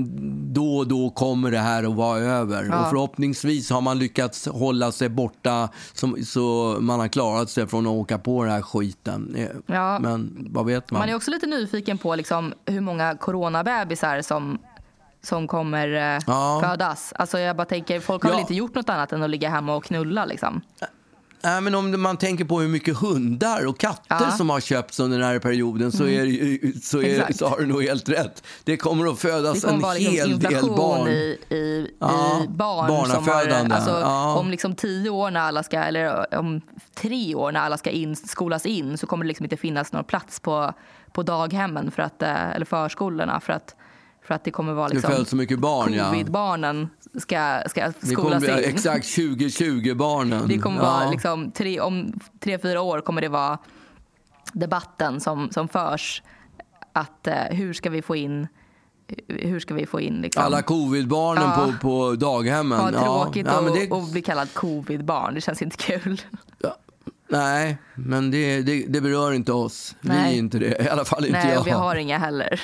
då 0.54 0.78
och 0.78 0.88
då 0.88 1.10
kommer 1.10 1.52
det 1.52 1.60
här 1.60 1.84
att 1.84 1.96
vara 1.96 2.20
över. 2.20 2.64
Ja. 2.64 2.80
Och 2.84 2.90
förhoppningsvis 2.90 3.70
har 3.70 3.82
man 3.82 4.00
lyckats 4.00 4.48
hålla 4.48 4.92
sig 4.92 5.10
borta 5.10 5.70
som, 5.94 6.26
så 6.26 6.78
man 6.80 7.00
har 7.00 7.08
klarat 7.08 7.50
sig 7.50 7.68
från 7.68 7.86
att 7.88 7.92
åka 7.92 8.18
på 8.18 8.44
den 8.44 8.54
här 8.54 8.62
skiten. 8.62 9.36
Eh, 9.36 9.48
Ja. 9.76 10.00
Men 10.00 10.48
vad 10.52 10.66
vet 10.66 10.92
man? 10.92 11.00
Man 11.00 11.10
är 11.10 11.16
också 11.16 11.32
lite 11.32 11.46
nyfiken 11.48 11.98
på 11.98 12.16
liksom 12.16 12.54
hur 12.66 12.82
många 12.82 13.18
coronabebisar 13.18 14.22
som, 14.22 14.58
som 15.26 15.48
kommer 15.48 16.16
eh, 16.16 16.22
Ja. 16.28 16.60
födas. 16.64 17.14
Alltså 17.16 17.40
jag 17.40 17.56
bara 17.56 17.66
tänker, 17.66 18.00
folk 18.00 18.24
har 18.24 18.30
Ja. 18.30 18.34
väl 18.36 18.42
inte 18.42 18.54
gjort 18.54 18.76
något 18.76 18.90
annat 18.90 19.12
än 19.14 19.24
att 19.24 19.30
ligga 19.30 19.50
hemma 19.50 19.76
och 19.76 19.84
knulla 19.84 20.26
liksom. 20.26 20.62
Nej, 21.44 21.62
men 21.62 21.76
om 21.76 22.02
man 22.02 22.18
tänker 22.18 22.46
på 22.46 22.60
hur 22.60 22.68
mycket 22.68 22.98
hundar 22.98 23.66
och 23.68 23.78
katter 23.80 24.18
Ja. 24.22 24.32
som 24.32 24.50
har 24.50 24.60
köpts 24.60 25.00
under 25.00 25.20
den 25.20 25.28
här 25.28 25.40
perioden 25.40 25.92
så, 25.92 26.04
är, 26.08 26.20
det 26.22 26.26
ju- 26.32 26.74
så, 26.74 27.02
är, 27.02 27.34
så 27.34 27.48
har 27.48 27.58
du 27.58 27.66
nog 27.66 27.84
helt 27.84 28.10
rätt. 28.10 28.44
Det 28.64 28.78
kommer 28.78 29.06
att 29.06 29.16
Det 29.16 29.22
födas 29.22 29.62
kommer 29.62 29.74
en 29.74 29.82
vara 29.82 29.94
liksom 29.94 30.14
hel 30.14 30.40
del 30.40 30.64
barn. 30.70 31.08
i, 31.08 31.38
i, 31.50 31.92
Ja, 32.00 32.42
i 32.44 32.48
barn 32.48 33.06
som 33.12 33.28
har, 33.28 33.48
alltså, 33.72 34.00
Ja. 34.02 34.36
Om 34.36 34.50
liksom 34.52 34.76
tio 34.76 35.10
år 35.10 35.32
när 35.32 35.40
alla 35.42 35.64
ska, 35.64 35.80
eller 35.80 36.36
om 36.40 36.62
tre 36.96 37.36
år 37.36 37.52
när 37.52 37.60
alla 37.60 37.78
ska 37.78 37.90
in, 37.90 38.16
skolas 38.16 38.66
in 38.66 38.98
så 38.98 39.08
kommer 39.08 39.24
det 39.24 39.28
liksom 39.28 39.44
inte 39.46 39.58
finnas 39.58 39.92
någon 39.94 40.04
plats 40.04 40.40
på, 40.40 40.74
på 41.12 41.24
daghemmen 41.24 41.92
för 41.92 42.02
att, 42.04 42.22
eh, 42.22 42.50
eller 42.52 42.66
förskolorna 42.66 43.40
för 43.40 43.54
att, 43.54 43.76
för 44.28 44.34
att 44.36 44.44
det 44.44 44.52
kommer 44.52 44.74
vara 44.74 44.88
Det 44.88 44.94
liksom 44.94 45.12
föds 45.12 45.30
så 45.30 45.36
mycket 45.36 45.60
barn, 45.60 45.94
ja. 45.94 46.10
Covid-barnen 46.10 46.90
ska, 47.20 47.62
ska 47.68 47.92
Det 48.00 48.08
skolas 48.08 48.44
bli 48.44 48.52
in. 48.52 48.60
exakt 48.70 49.06
2020-barnen. 49.06 50.48
Det 50.48 50.58
kommer 50.58 50.78
ja. 50.78 50.84
vara 50.84 51.10
liksom, 51.10 51.52
tre, 51.52 51.80
om 51.80 52.14
tre, 52.40 52.60
fyra 52.60 52.82
år 52.82 53.02
kommer 53.02 53.22
det 53.22 53.30
vara 53.30 53.58
debatten 54.54 55.20
som, 55.22 55.50
som 55.52 55.68
förs. 55.68 56.24
Att 56.94 57.28
eh, 57.28 57.34
hur 57.50 57.74
ska 57.74 57.90
vi 57.90 58.02
få 58.02 58.16
in, 58.16 58.48
hur 59.28 59.60
ska 59.60 59.74
vi 59.74 59.86
få 59.86 60.02
in 60.02 60.14
liksom, 60.22 60.44
Alla 60.44 60.62
covid-barnen 60.62 61.44
Ja. 61.44 61.74
på, 61.82 61.88
på 62.10 62.16
daghemmen. 62.16 62.80
ha 62.80 62.92
tråkigt 62.92 63.48
ja, 63.50 63.60
och, 63.60 63.78
det, 63.78 63.92
och 63.92 64.04
bli 64.04 64.22
kallad 64.22 64.54
covid-barn. 64.54 65.34
Det 65.34 65.42
känns 65.42 65.62
inte 65.62 65.78
kul. 65.78 66.22
Nej, 67.30 67.78
men 67.96 68.32
det, 68.32 68.62
det, 68.62 68.86
det 68.88 69.02
berör 69.02 69.32
inte 69.34 69.52
oss. 69.52 69.96
Vi 70.02 70.10
Nej. 70.10 70.34
är 70.34 70.38
inte 70.38 70.60
det. 70.60 70.84
I 70.86 70.90
alla 70.90 71.06
fall 71.06 71.26
inte 71.26 71.38
Nej, 71.40 71.50
jag. 71.52 71.60
och 71.62 71.68
vi 71.68 71.72
har 71.72 71.96
inga 71.96 72.18
heller. 72.18 72.62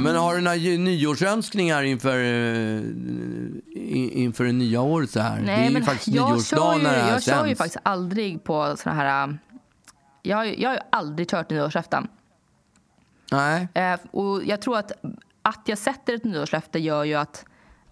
Men 0.00 0.16
har 0.16 0.34
du 0.34 0.40
några 0.40 0.56
nyårsönskningar 0.56 1.82
inför, 1.82 2.16
eh, 2.18 2.76
in- 3.76 4.10
inför 4.12 4.44
det 4.44 4.52
nya 4.52 4.80
året 4.80 5.10
så 5.10 5.20
här? 5.20 5.40
det 5.42 5.52
är 5.52 5.70
ju 5.70 5.82
faktiskt 5.82 6.16
jag 6.16 6.44
kör 6.44 6.76
ju, 6.76 6.82
när 6.82 6.92
det 6.92 7.00
här 7.00 7.12
Jag 7.12 7.22
kör 7.22 7.46
ju 7.46 7.54
faktiskt 7.56 7.78
aldrig 7.82 8.44
på 8.44 8.76
såna 8.76 8.94
här... 8.94 9.28
äh, 9.28 9.34
Jag, 10.22 10.36
har 10.36 10.44
ju- 10.44 10.60
jag 10.62 10.68
har 10.70 10.74
ju 10.76 10.82
aldrig 10.92 11.28
kört 11.30 11.50
nyårsafton. 11.50 12.08
Nej. 13.32 13.68
Eh, 13.74 13.98
och 14.10 14.44
jag 14.44 14.60
tror 14.62 14.78
att 14.78 14.92
att 15.42 15.62
jag 15.66 15.78
sätter 15.78 16.14
ett 16.14 16.24
nyårslöfte 16.24 16.78
gör 16.78 17.04
ju 17.04 17.14
att, 17.14 17.44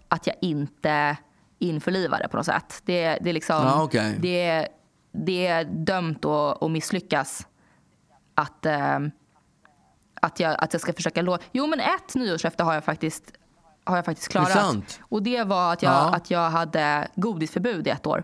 att 0.07 0.27
jag 0.27 0.35
inte 0.41 1.17
införlivar 1.59 2.19
det 2.19 2.27
på 2.27 2.37
något 2.37 2.45
sätt. 2.45 2.81
Det, 2.85 3.17
det, 3.21 3.29
är, 3.29 3.33
liksom, 3.33 3.55
Ja, 3.55 3.83
okej. 3.83 4.15
det, 4.19 4.67
det 5.11 5.47
är 5.47 5.63
dömt 5.65 6.25
att, 6.25 6.63
att 6.63 6.71
misslyckas. 6.71 7.47
Att, 8.35 8.65
eh, 8.65 8.99
att, 10.19 10.39
jag, 10.39 10.55
att 10.59 10.73
jag 10.73 10.81
ska 10.81 10.93
försöka 10.93 11.21
låta... 11.21 11.43
Jo, 11.51 11.67
men 11.67 11.79
ett 11.79 12.15
nyårslöfte 12.15 12.63
har 12.63 12.73
jag 12.73 12.83
faktiskt, 12.83 13.23
har 13.83 13.95
jag 13.95 14.05
faktiskt 14.05 14.27
klarat. 14.29 14.51
sant? 14.51 14.99
Och 15.01 15.23
det 15.23 15.43
var 15.43 15.73
att 15.73 15.83
jag, 15.83 15.91
Ja. 15.93 16.15
att 16.15 16.31
jag 16.31 16.49
hade 16.49 17.07
godisförbud 17.15 17.87
i 17.87 17.89
ett 17.89 18.07
år. 18.07 18.23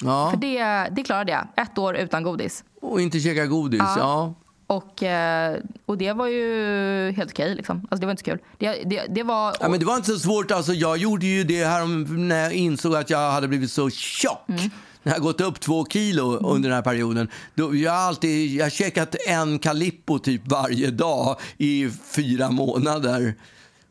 Ja. 0.00 0.30
För 0.30 0.36
det, 0.36 0.88
det 0.96 1.02
klarade 1.02 1.32
jag. 1.32 1.46
Ett 1.56 1.78
år 1.78 1.96
utan 1.96 2.22
godis. 2.22 2.64
Och 2.80 3.00
inte 3.00 3.20
käka 3.20 3.46
godis. 3.46 3.80
Ja. 3.80 3.94
Ja. 3.98 4.34
Och, 4.66 5.02
eh, 5.02 5.56
och 5.86 5.98
det 5.98 6.12
var 6.12 6.26
ju 6.26 7.12
helt 7.16 7.30
okej. 7.32 7.54
liksom. 7.54 7.76
alltså, 7.76 7.96
det 7.96 8.06
var 8.06 8.10
inte 8.10 8.20
så 8.24 8.30
kul. 8.30 8.38
Det, 8.58 8.82
det, 8.84 9.06
det 9.08 9.22
var... 9.22 9.56
Ja, 9.60 9.68
men 9.68 9.80
det 9.80 9.86
var 9.86 9.96
inte 9.96 10.10
så 10.10 10.18
svårt. 10.18 10.50
Alltså, 10.50 10.72
jag 10.72 10.96
gjorde 10.96 11.26
ju 11.26 11.44
det 11.44 11.64
här 11.64 11.86
när 12.18 12.42
jag 12.42 12.52
insåg 12.52 12.94
att 12.96 13.10
jag 13.10 13.30
hade 13.32 13.48
blivit 13.48 13.70
så 13.70 13.90
tjock. 13.90 14.48
Mm. 14.48 14.70
När 15.04 15.12
jag 15.12 15.22
gått 15.22 15.40
upp 15.40 15.60
två 15.60 15.86
kilo 15.86 16.22
under 16.38 16.68
den 16.68 16.76
här 16.76 16.82
perioden. 16.82 17.28
Då, 17.54 17.74
jag 17.76 17.92
har 17.92 17.98
alltid 17.98 18.50
jag 18.54 18.64
har 18.64 18.70
käkat 18.70 19.16
en 19.28 19.58
Calippo 19.58 20.18
typ 20.18 20.42
varje 20.46 20.90
dag 20.90 21.36
i 21.58 21.90
fyra 22.16 22.50
månader. 22.50 23.34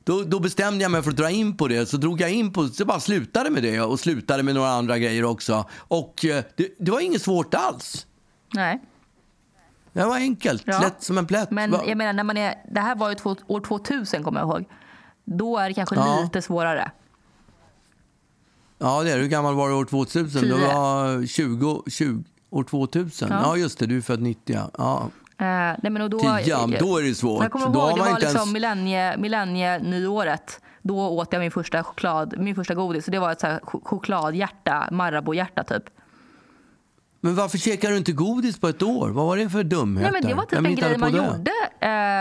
Då, 0.03 0.23
då 0.23 0.39
bestämde 0.39 0.81
jag 0.83 0.91
mig 0.91 1.03
för 1.03 1.09
att 1.11 1.17
dra 1.17 1.29
in 1.29 1.57
på 1.57 1.67
det. 1.67 1.85
Så 1.85 1.97
drog 1.97 2.21
jag 2.21 2.31
in 2.31 2.53
på 2.53 2.67
så 2.67 2.85
bara 2.85 2.99
slutade 2.99 3.49
med 3.49 3.63
det 3.63 3.81
och 3.81 3.99
slutade 3.99 4.43
med 4.43 4.55
några 4.55 4.69
andra 4.69 4.97
grejer 4.97 5.23
också. 5.25 5.65
Och 5.77 6.25
eh, 6.25 6.43
det, 6.55 6.67
det 6.79 6.91
var 6.91 6.99
inget 6.99 7.21
svårt 7.21 7.53
alls. 7.53 8.05
Nej. 8.53 8.81
Det 9.93 10.05
var 10.05 10.15
enkelt, 10.15 10.63
Ja. 10.65 10.79
lätt 10.81 11.03
som 11.03 11.17
en 11.17 11.27
plätt. 11.27 11.51
Men 11.51 11.75
jag 11.87 11.97
menar, 11.97 12.13
när 12.13 12.23
man 12.23 12.37
är, 12.37 12.55
det 12.73 12.79
här 12.79 12.95
var 12.95 13.09
ju 13.09 13.15
två, 13.15 13.35
år 13.47 13.59
2000 13.61 14.23
kommer 14.23 14.39
jag 14.39 14.49
ihåg. 14.49 14.65
Då 15.25 15.57
är 15.57 15.67
det 15.67 15.73
kanske 15.73 15.95
Ja. 15.95 16.21
lite 16.23 16.41
svårare. 16.41 16.91
Ja, 18.83 19.03
det 19.03 19.11
är 19.11 19.15
du. 19.15 19.21
Hur 19.21 19.29
gammal 19.29 19.55
var 19.55 19.69
du 19.69 19.75
år 19.75 19.85
2000? 19.85 20.41
Du 20.41 20.47
Tio. 20.49 20.67
var 20.67 21.25
20, 21.27 21.83
20 21.87 22.23
år 22.49 22.63
2000. 22.63 23.27
Ja. 23.31 23.41
Ja. 23.43 23.57
just 23.57 23.79
det. 23.79 23.85
Du 23.85 23.97
är 23.97 24.01
född 24.01 24.21
90. 24.21 24.59
ja. 24.77 25.09
Eh, 25.37 25.45
nej, 25.47 25.77
men 25.91 26.09
då, 26.09 26.19
Tian, 26.19 26.75
då 26.79 26.97
är 26.97 27.03
det 27.03 27.15
svårt. 27.15 27.43
Jag 27.43 27.51
kommer 27.51 27.69
Då 27.69 27.79
har 27.79 27.89
ihåg, 27.89 27.97
det 27.97 28.01
var 28.01 28.09
inte 28.09 28.21
liksom 28.21 28.39
ens- 28.39 28.53
millennie, 28.53 29.17
millennienyåret. 29.17 30.61
Då 30.81 30.99
åt 30.99 31.33
jag 31.33 31.39
min 31.39 31.51
första, 31.51 31.83
choklad, 31.83 32.33
min 32.37 32.55
första 32.55 32.73
godis. 32.75 33.05
Så 33.05 33.11
det 33.11 33.19
var 33.19 33.31
ett 33.31 33.39
så 33.39 33.47
här 33.47 33.59
ch- 33.59 33.81
chokladhjärta, 33.83 34.87
Marabou-hjärta 34.91 35.63
typ. 35.63 35.83
Men 37.21 37.35
varför 37.35 37.57
käkar 37.57 37.89
du 37.89 37.97
inte 37.97 38.11
godis 38.11 38.59
på 38.59 38.67
ett 38.67 38.81
år? 38.81 39.09
Vad 39.09 39.25
var 39.25 39.37
det 39.37 39.49
för 39.49 39.63
dumheter? 39.63 40.11
Nej, 40.11 40.21
men 40.21 40.29
det 40.31 40.35
var 40.35 40.45
typ 40.45 40.59
en 40.59 40.75
grej 40.75 40.97
man 40.97 41.11
det? 41.11 41.17
gjorde 41.17 41.51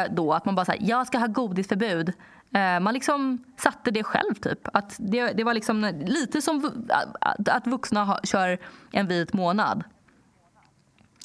eh, 0.08 0.14
då. 0.14 0.32
Att 0.32 0.44
man 0.44 0.54
bara 0.54 0.64
sa 0.64 0.72
jag 0.80 1.06
ska 1.06 1.18
ha 1.18 1.26
godisförbud. 1.26 2.12
Eh, 2.54 2.80
man 2.80 2.94
liksom 2.94 3.44
satte 3.58 3.90
det 3.90 4.02
själv 4.02 4.34
typ. 4.34 4.68
Att 4.72 4.96
det, 4.98 5.32
det 5.32 5.44
var 5.44 5.54
liksom 5.54 5.92
lite 6.06 6.42
som 6.42 6.84
att, 7.50 7.66
vuxna 7.66 8.04
ha, 8.04 8.20
kör 8.24 8.58
en 8.90 9.06
vit 9.08 9.32
månad. 9.32 9.84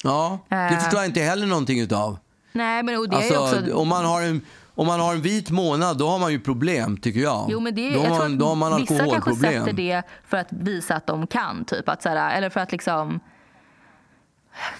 Ja, 0.02 0.38
det 0.48 0.56
Eh. 0.56 0.78
förstår 0.78 1.00
jag 1.00 1.06
inte 1.06 1.20
heller 1.20 1.46
någonting 1.46 1.80
utav. 1.80 2.18
Nej, 2.52 2.82
men 2.82 2.98
och 2.98 3.08
det 3.08 3.16
är 3.16 3.36
Alltså, 3.36 3.60
också... 3.60 3.74
om, 3.74 3.88
man 3.88 4.04
har 4.04 4.22
en, 4.22 4.40
om 4.74 4.86
man 4.86 5.00
har 5.00 5.14
en 5.14 5.20
vit 5.20 5.50
månad, 5.50 5.98
då 5.98 6.08
har 6.08 6.18
man 6.18 6.32
ju 6.32 6.40
problem, 6.40 6.96
tycker 6.96 7.20
jag. 7.20 7.46
Jo, 7.50 7.60
men 7.60 7.74
det, 7.74 7.94
då, 7.94 8.00
jag 8.00 8.18
man, 8.18 8.38
då 8.38 8.46
har 8.46 8.54
man 8.54 8.80
vissa 8.80 9.06
kanske 9.06 9.34
sätter 9.34 9.72
det 9.72 10.02
för 10.26 10.36
att 10.36 10.48
visa 10.52 10.94
att 10.96 11.06
de 11.06 11.26
kan. 11.26 11.64
Typ, 11.64 11.88
att, 11.88 12.02
så 12.02 12.08
här, 12.08 12.36
eller 12.36 12.50
för 12.50 12.60
att 12.60 12.72
liksom... 12.72 13.20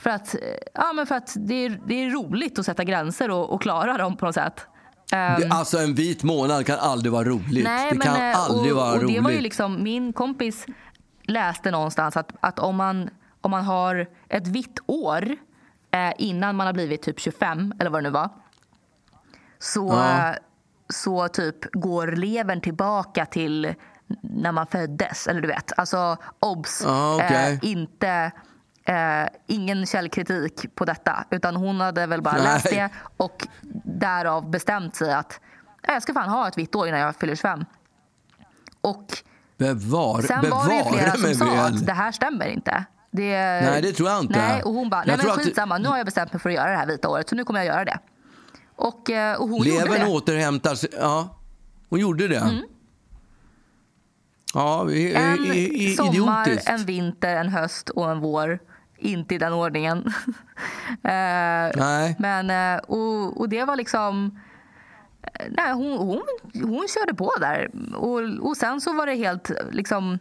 För 0.00 0.10
att, 0.10 0.34
ja, 0.74 0.92
men 0.92 1.06
för 1.06 1.14
att 1.14 1.34
det, 1.36 1.54
är, 1.54 1.80
det 1.86 1.94
är 1.94 2.10
roligt 2.10 2.58
att 2.58 2.66
sätta 2.66 2.84
gränser 2.84 3.30
och, 3.30 3.50
och 3.50 3.62
klara 3.62 3.96
dem 3.98 4.16
på 4.16 4.26
något 4.26 4.34
sätt. 4.34 4.66
Det, 5.10 5.48
alltså 5.50 5.78
en 5.78 5.94
vit 5.94 6.22
månad 6.22 6.66
kan 6.66 6.78
aldrig 6.78 7.12
vara 7.12 7.24
roligt. 7.24 7.64
Nej, 7.64 7.88
det 7.90 7.98
men, 7.98 8.06
kan 8.06 8.16
eh, 8.30 8.38
aldrig 8.40 8.72
och, 8.72 8.78
vara 8.78 8.92
och 8.94 9.02
roligt. 9.02 9.16
det 9.16 9.20
var 9.22 9.30
ju 9.30 9.40
liksom, 9.40 9.82
min 9.82 10.12
kompis 10.12 10.66
läste 11.22 11.70
någonstans 11.70 12.16
att, 12.16 12.32
att 12.40 12.58
om, 12.58 12.76
man, 12.76 13.10
om 13.40 13.50
man 13.50 13.64
har 13.64 14.06
ett 14.28 14.46
vitt 14.46 14.78
år 14.86 15.36
eh, 15.90 16.12
innan 16.18 16.56
man 16.56 16.66
har 16.66 16.74
blivit 16.74 17.02
typ 17.02 17.20
25 17.20 17.74
eller 17.80 17.90
vad 17.90 18.02
det 18.02 18.08
nu 18.08 18.10
var. 18.12 18.28
Så, 19.58 19.88
Ja. 19.92 20.34
så 20.92 21.28
typ 21.28 21.72
går 21.72 22.06
levern 22.06 22.60
tillbaka 22.60 23.26
till 23.26 23.74
när 24.22 24.52
man 24.52 24.66
föddes. 24.66 25.26
Eller 25.26 25.40
du 25.40 25.48
vet, 25.48 25.72
alltså 25.78 26.16
obs. 26.40 26.82
Ja, 26.84 27.14
okej. 27.14 27.52
eh, 27.62 27.70
inte, 27.70 28.32
eh, 28.88 29.28
ingen 29.46 29.86
källkritik 29.86 30.74
på 30.74 30.84
detta. 30.84 31.24
Utan 31.30 31.56
hon 31.56 31.80
hade 31.80 32.06
väl 32.06 32.22
bara 32.22 32.34
Nej. 32.34 32.42
läst 32.42 32.70
det 32.70 32.88
och 33.16 33.46
därav 33.84 34.50
bestämt 34.50 34.96
sig 34.96 35.12
att 35.14 35.40
"Nej, 35.86 35.94
jag 35.94 36.02
ska 36.02 36.14
fan 36.14 36.28
ha 36.28 36.48
ett 36.48 36.58
vitt 36.58 36.74
år 36.74 36.88
innan 36.88 37.00
jag 37.00 37.16
fyller 37.16 37.34
25. 37.34 37.64
Och 38.80 39.04
Bevar, 39.58 40.22
sen 40.22 40.50
var 40.50 40.68
det 40.68 40.74
ju 40.74 40.84
flera 40.84 41.12
som 41.12 41.34
sa 41.34 41.44
väl. 41.44 41.58
att 41.74 41.86
det 41.86 41.92
här 41.92 42.12
stämmer 42.12 42.46
inte. 42.46 42.84
Det, 43.10 43.30
Nej, 43.70 43.82
det 43.82 43.92
tror 43.92 44.08
jag 44.08 44.20
inte. 44.22 44.38
Nej, 44.38 44.62
och 44.62 44.72
hon 44.74 44.90
bara, 44.90 45.04
nej 45.06 45.16
men 45.16 45.30
att- 45.30 45.36
skitsamma, 45.36 45.78
nu 45.78 45.88
har 45.88 45.96
jag 45.96 46.06
bestämt 46.06 46.32
mig 46.32 46.40
för 46.40 46.48
att 46.50 46.54
göra 46.56 46.70
det 46.70 46.76
här 46.76 46.86
vita 46.86 47.08
året 47.08 47.28
så 47.28 47.34
nu 47.34 47.44
kommer 47.44 47.60
jag 47.60 47.66
göra 47.66 47.84
det. 47.84 47.98
Och, 48.76 49.10
eh, 49.10 49.36
och 49.40 49.48
hon 49.48 49.58
gjorde 49.58 49.70
Levern 49.84 50.00
det. 50.00 50.12
återhämtar 50.14 50.74
sig. 50.74 50.90
Ja, 51.00 51.38
hon 51.88 52.00
gjorde 52.00 52.28
det. 52.28 52.62
Ja, 54.54 54.90
i, 54.90 55.14
En 55.14 55.44
i, 55.44 55.84
i, 55.84 55.96
sommar, 55.96 56.12
idiotiskt. 56.48 56.68
en 56.68 56.84
vinter, 56.84 57.36
en 57.36 57.48
höst 57.48 57.88
och 57.88 58.10
en 58.10 58.20
vår. 58.20 58.58
Inte 58.98 59.34
i 59.34 59.38
den 59.38 59.52
ordningen. 59.52 59.98
eh, 61.02 61.70
Nej. 61.76 62.16
men, 62.18 62.50
eh, 62.50 62.78
och, 62.84 63.40
och 63.40 63.48
det 63.48 63.64
var 63.64 63.76
liksom... 63.76 64.38
eh, 65.22 65.46
Nej, 65.50 65.72
hon, 65.72 65.98
hon, 65.98 66.22
hon 66.62 66.86
körde 66.88 67.14
på 67.14 67.32
där. 67.40 67.70
Och, 67.96 68.48
och 68.48 68.56
sen 68.56 68.80
så 68.80 68.92
var 68.92 69.06
det 69.06 69.14
helt 69.14 69.50
liksom 69.70 70.18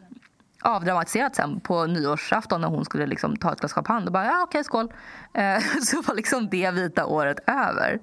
avdramatiserat 0.61 1.36
sen 1.36 1.59
på 1.59 1.86
nyårsafton 1.86 2.61
när 2.61 2.67
hon 2.67 2.86
skulle 2.86 3.05
liksom 3.05 3.36
ta 3.36 3.53
ett 3.53 3.59
glas 3.59 3.73
champagne. 3.73 4.05
Då 4.05 4.11
bara, 4.11 4.25
ja 4.25 4.43
okej, 4.43 4.63
skål. 4.63 4.93
Eh, 5.34 5.59
så 5.84 6.01
var 6.01 6.15
liksom 6.15 6.49
det 6.49 6.71
vita 6.71 7.05
året 7.05 7.38
över. 7.47 7.99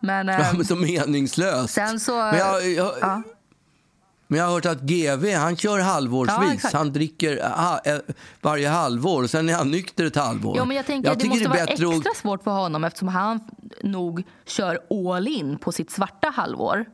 Men, 0.00 0.28
eh, 0.28 0.38
Ja, 0.40 0.46
men 0.56 0.64
så 0.64 0.76
meningslöst. 0.76 1.74
sen 1.74 2.00
så... 2.00 2.16
Men 2.16 2.38
jag, 2.38 2.68
jag, 2.68 2.92
ja. 3.00 3.22
Men 4.30 4.38
jag 4.38 4.46
har 4.46 4.52
hört 4.54 4.66
att 4.66 4.80
GV 4.80 5.34
han 5.34 5.56
kör 5.56 5.78
Ja, 5.78 5.84
halvårsvis. 5.84 6.52
exakt. 6.52 6.74
han 6.74 6.92
dricker 6.92 7.48
ha, 7.50 7.80
eh, 7.84 7.98
varje 8.40 8.68
halvår 8.68 9.22
och 9.22 9.30
sen 9.30 9.48
är 9.48 9.54
han 9.54 9.70
nykter 9.70 10.04
ett 10.04 10.16
halvår. 10.16 10.56
Ja, 10.56 10.64
men 10.64 10.76
jag 10.76 10.86
tänker 10.86 11.10
att 11.10 11.20
det 11.20 11.28
måste 11.28 11.48
vara 11.48 11.58
bättre 11.66 11.72
extra 11.72 12.10
att- 12.10 12.16
svårt 12.16 12.42
för 12.42 12.50
honom 12.50 12.84
eftersom 12.84 13.08
han 13.08 13.40
nog 13.82 14.22
kör 14.46 14.78
all 15.14 15.28
in 15.28 15.58
på 15.58 15.72
sitt 15.72 15.90
svarta 15.90 16.28
halvår. 16.36 16.84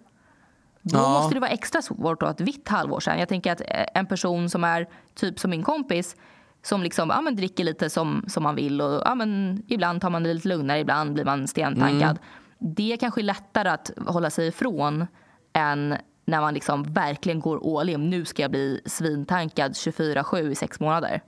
Då 0.82 0.99
Ja. 0.99 1.09
måste 1.12 1.34
det 1.34 1.41
vara 1.41 1.51
extra 1.51 1.82
svårt 1.82 2.22
att 2.22 2.28
ha 2.28 2.34
ett 2.34 2.41
vitt 2.41 2.68
halvår 2.68 3.01
sen. 3.01 3.18
Jag 3.18 3.28
tänker 3.28 3.53
att 3.53 3.61
eh, 3.61 3.66
en 3.95 4.07
person 4.07 4.51
som 4.51 4.64
är 4.64 4.87
typ 5.14 5.39
som 5.39 5.51
min 5.51 5.62
kompis 5.62 6.16
som 6.62 6.82
liksom, 6.82 7.09
ja, 7.11 7.20
men 7.20 7.37
dricker 7.37 7.64
lite 7.64 7.91
som, 7.91 8.24
som 8.28 8.43
man 8.43 8.55
vill 8.55 8.80
och 8.80 9.03
ja, 9.05 9.14
men 9.14 9.62
ibland 9.68 10.01
tar 10.01 10.11
man 10.11 10.22
det 10.22 10.34
lite 10.34 10.49
lugnare, 10.49 10.78
ibland 10.80 11.12
blir 11.14 11.24
man 11.24 11.49
stentankad. 11.49 12.18
Mm. 12.61 12.74
Det 12.76 12.93
är 12.93 12.97
kanske 12.97 13.20
är 13.20 13.22
lättare 13.22 13.68
att 13.68 13.91
hålla 14.07 14.30
sig 14.30 14.47
ifrån 14.49 15.07
än 15.53 15.97
när 16.28 16.40
man 16.40 16.54
liksom 16.54 16.82
verkligen 16.82 17.40
går 17.40 17.80
all 17.80 17.88
in. 17.88 18.10
Nu 18.10 18.24
ska 18.24 18.42
jag 18.42 18.50
bli 18.50 18.80
svintankad 18.86 19.72
24-7 19.72 20.50
i 20.50 20.54
sex 20.54 20.80
månader. 20.80 21.22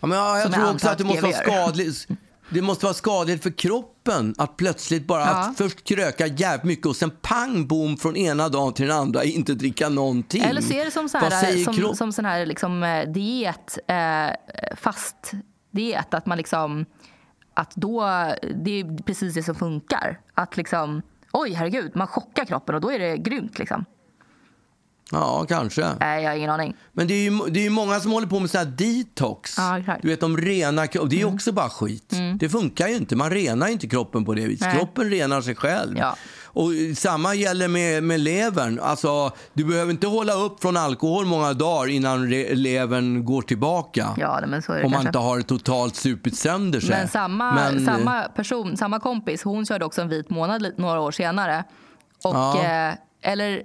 Ja, 0.00 0.06
men 0.06 0.18
ja, 0.18 0.36
jag 0.38 0.46
jag 0.46 0.52
tror 0.52 0.62
också 0.64 0.70
antar 0.72 0.92
att 0.92 0.98
det 0.98 1.04
måste 1.04 1.22
vara 1.22 1.32
skadligt. 1.66 2.08
Det 2.50 2.62
måste 2.62 2.84
vara 2.86 2.94
skadligt 2.94 3.42
för 3.42 3.50
kroppen 3.50 4.34
att 4.38 4.56
plötsligt 4.56 5.06
bara 5.06 5.20
Ja. 5.20 5.26
att 5.26 5.56
först 5.58 5.84
kröka 5.84 6.26
jävligt 6.26 6.64
mycket 6.64 6.86
och 6.86 6.96
sen 6.96 7.10
pang 7.10 7.66
bom 7.66 7.96
från 7.96 8.16
ena 8.16 8.48
dagen 8.48 8.72
till 8.72 8.86
den 8.86 8.96
andra 8.96 9.24
inte 9.24 9.54
dricka 9.54 9.88
någonting. 9.88 10.42
Eller 10.42 10.60
så 10.60 10.72
är 10.74 10.84
det 10.84 10.90
som, 10.90 11.08
så 11.08 11.18
Vad 11.20 11.32
här, 11.32 11.64
som, 11.64 11.74
kropp- 11.74 11.94
som 11.94 12.12
sån 12.12 12.24
här 12.24 12.46
liksom, 12.46 12.82
eh, 12.82 13.08
diet, 13.08 13.78
eh, 13.86 14.30
fast 14.76 15.32
diet. 15.70 16.14
Att 16.14 16.26
man 16.26 16.38
liksom, 16.38 16.84
att 17.54 17.72
då, 17.74 18.00
det 18.64 18.80
är 18.80 19.02
precis 19.02 19.34
det 19.34 19.42
som 19.42 19.54
funkar. 19.54 20.20
Att 20.34 20.56
liksom, 20.56 21.02
oj 21.32 21.52
herregud, 21.52 21.96
man 21.96 22.06
chockar 22.06 22.44
kroppen 22.44 22.74
och 22.74 22.80
då 22.80 22.90
är 22.92 22.98
det 22.98 23.16
grymt 23.16 23.58
liksom. 23.58 23.84
Ja, 25.12 25.46
kanske. 25.48 25.86
Nej, 26.00 26.22
jag 26.22 26.30
har 26.30 26.36
ingen 26.36 26.50
aning. 26.50 26.76
Men 26.92 27.06
det 27.06 27.14
är 27.14 27.30
ju 27.30 27.38
det 27.50 27.60
är 27.60 27.64
ju 27.64 27.70
många 27.70 28.00
som 28.00 28.10
håller 28.12 28.26
på 28.26 28.40
med 28.40 28.50
sån 28.50 28.58
här 28.58 28.66
detox. 28.66 29.54
Ja, 29.58 29.82
du 30.02 30.08
vet, 30.08 30.20
de 30.20 30.36
renar 30.36 30.86
kroppen. 30.86 31.08
Det 31.10 31.16
är 31.16 31.18
ju 31.18 31.34
också 31.34 31.52
bara 31.52 31.68
skit. 31.68 32.14
Det 32.38 32.48
funkar 32.48 32.88
ju 32.88 32.96
inte. 32.96 33.16
Man 33.16 33.30
renar 33.30 33.68
inte 33.68 33.88
kroppen 33.88 34.24
på 34.24 34.34
det 34.34 34.46
viset. 34.46 34.74
Kroppen 34.74 35.10
renar 35.10 35.40
sig 35.40 35.54
själv. 35.54 35.98
Ja. 35.98 36.16
Och 36.54 36.70
samma 36.96 37.34
gäller 37.34 37.68
med, 37.68 38.02
med 38.02 38.20
levern. 38.20 38.78
Alltså, 38.82 39.30
du 39.52 39.64
behöver 39.64 39.90
inte 39.90 40.06
hålla 40.06 40.32
upp 40.34 40.60
från 40.62 40.76
alkohol 40.76 41.26
många 41.26 41.52
dagar 41.52 41.88
innan 41.90 42.30
levern 42.30 43.24
går 43.24 43.42
tillbaka. 43.42 44.08
Ja, 44.16 44.40
men 44.46 44.62
så 44.62 44.72
är 44.72 44.78
det 44.78 44.84
Om 44.84 44.90
man 44.90 45.02
kanske. 45.02 45.08
inte 45.08 45.18
har 45.18 45.40
totalt 45.40 45.96
supit 45.96 46.36
sönder 46.38 46.80
sig. 46.80 46.90
Men 46.90 47.08
samma, 47.08 47.54
Men, 47.54 47.78
eh, 47.88 47.94
samma 47.94 48.22
person, 48.22 48.76
samma 48.76 49.00
kompis, 49.00 49.42
hon 49.42 49.66
körde 49.66 49.84
också 49.84 50.00
en 50.02 50.08
vit 50.08 50.30
månad 50.30 50.66
några 50.76 51.00
år 51.00 51.10
senare. 51.10 51.64
Och, 52.24 52.34
Ja. 52.34 52.62
eh, 52.62 52.94
eller 53.32 53.62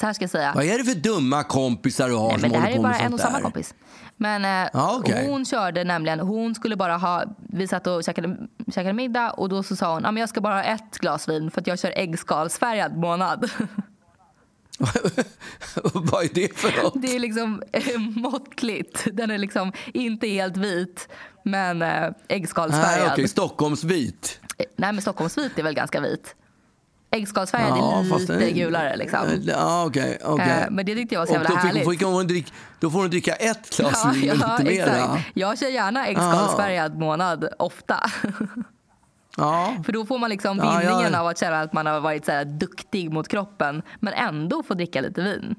så 0.00 0.06
här 0.06 0.12
ska 0.12 0.22
jag 0.22 0.30
säga. 0.30 0.52
Vad 0.54 0.64
är 0.64 0.78
det 0.78 0.84
för 0.84 0.94
dumma 0.94 1.42
kompisar 1.44 2.08
du 2.08 2.14
har 2.14 2.28
Nej, 2.30 2.40
som 2.40 2.50
men 2.50 2.52
det 2.52 2.58
här 2.66 2.70
är 2.72 2.82
bara 2.82 2.98
en 2.98 3.12
och 3.14 3.20
samma 3.20 3.36
där? 3.36 3.42
kompis. 3.42 3.74
Men 4.16 4.44
eh, 4.44 4.70
Ja, 4.72 4.96
okej. 5.00 5.26
hon 5.28 5.44
körde 5.44 5.84
nämligen, 5.84 6.20
hon 6.20 6.54
skulle 6.54 6.76
bara 6.76 6.96
ha, 6.96 7.24
vi 7.52 7.68
satt 7.68 7.86
och 7.86 8.04
käkade, 8.04 8.36
käkade 8.74 8.92
middag 8.92 9.30
och 9.30 9.48
då 9.48 9.62
så 9.62 9.76
sa 9.76 9.92
hon, 9.94 10.02
"Ja, 10.04 10.10
men 10.10 10.20
jag 10.20 10.28
ska 10.28 10.40
bara 10.40 10.54
ha 10.54 10.62
ett 10.62 10.98
glas 10.98 11.28
vin 11.28 11.50
för 11.50 11.60
att 11.60 11.66
jag 11.66 11.78
kör 11.78 11.92
äggskalsfärgad 11.96 12.96
månad. 12.96 13.50
Vad 15.94 16.24
är 16.24 16.34
det 16.34 16.58
för 16.58 16.82
något? 16.84 17.02
Det 17.02 17.16
är 17.16 17.18
liksom 17.18 17.62
eh, 17.72 17.98
måttligt. 17.98 19.06
Den 19.12 19.30
är 19.30 19.38
liksom 19.38 19.72
inte 19.94 20.28
helt 20.28 20.56
vit 20.56 21.08
men 21.44 21.78
Nej, 21.78 22.12
äggskalsfärgad. 22.28 23.12
okej, 23.12 23.28
Stockholmsvit. 23.28 24.40
Eh, 24.58 24.64
Nej 24.76 24.92
men 24.92 25.02
Stockholmsvit 25.02 25.58
är 25.58 25.62
väl 25.62 25.74
ganska 25.74 26.00
vit. 26.00 26.34
Äggskalsfärgad 27.16 27.78
Ja, 27.78 27.98
är 28.00 28.18
lite 28.18 28.34
är- 28.50 28.54
gulare 28.54 28.96
liksom. 28.96 29.20
Ja, 29.46 29.84
okej. 29.86 30.18
okej. 30.24 30.50
Eh, 30.50 30.70
men 30.70 30.86
det 30.86 30.94
tyckte 30.94 31.14
jag 31.14 31.20
var 31.20 31.26
så 31.26 31.32
jävla 31.32 31.48
då, 31.48 31.54
fick, 31.56 31.64
härligt. 31.64 32.00
får 32.02 32.12
hon 32.12 32.26
dricka, 32.26 32.50
då 32.80 32.90
får 32.90 32.98
hon 32.98 33.10
dricka 33.10 33.32
ett 33.34 33.76
glas 33.76 34.02
Ja, 34.04 34.34
ja, 34.40 34.58
lite 34.58 34.72
exakt. 34.72 35.24
Jag 35.34 35.58
kör 35.58 35.68
gärna 35.68 36.06
äggskalsfärgad 36.06 36.98
månad 36.98 37.48
ofta. 37.58 38.10
Ja. 39.36 39.76
För 39.84 39.92
då 39.92 40.06
får 40.06 40.18
man 40.18 40.30
liksom 40.30 40.56
vinningen 40.58 41.14
av 41.14 41.26
att 41.26 41.38
känna 41.38 41.60
att 41.60 41.72
man 41.72 41.86
har 41.86 42.00
varit 42.00 42.24
så 42.24 42.32
här 42.32 42.44
duktig 42.44 43.12
mot 43.12 43.28
kroppen 43.28 43.82
men 44.00 44.12
ändå 44.14 44.62
få 44.62 44.74
dricka 44.74 45.00
lite 45.00 45.22
vin. 45.22 45.54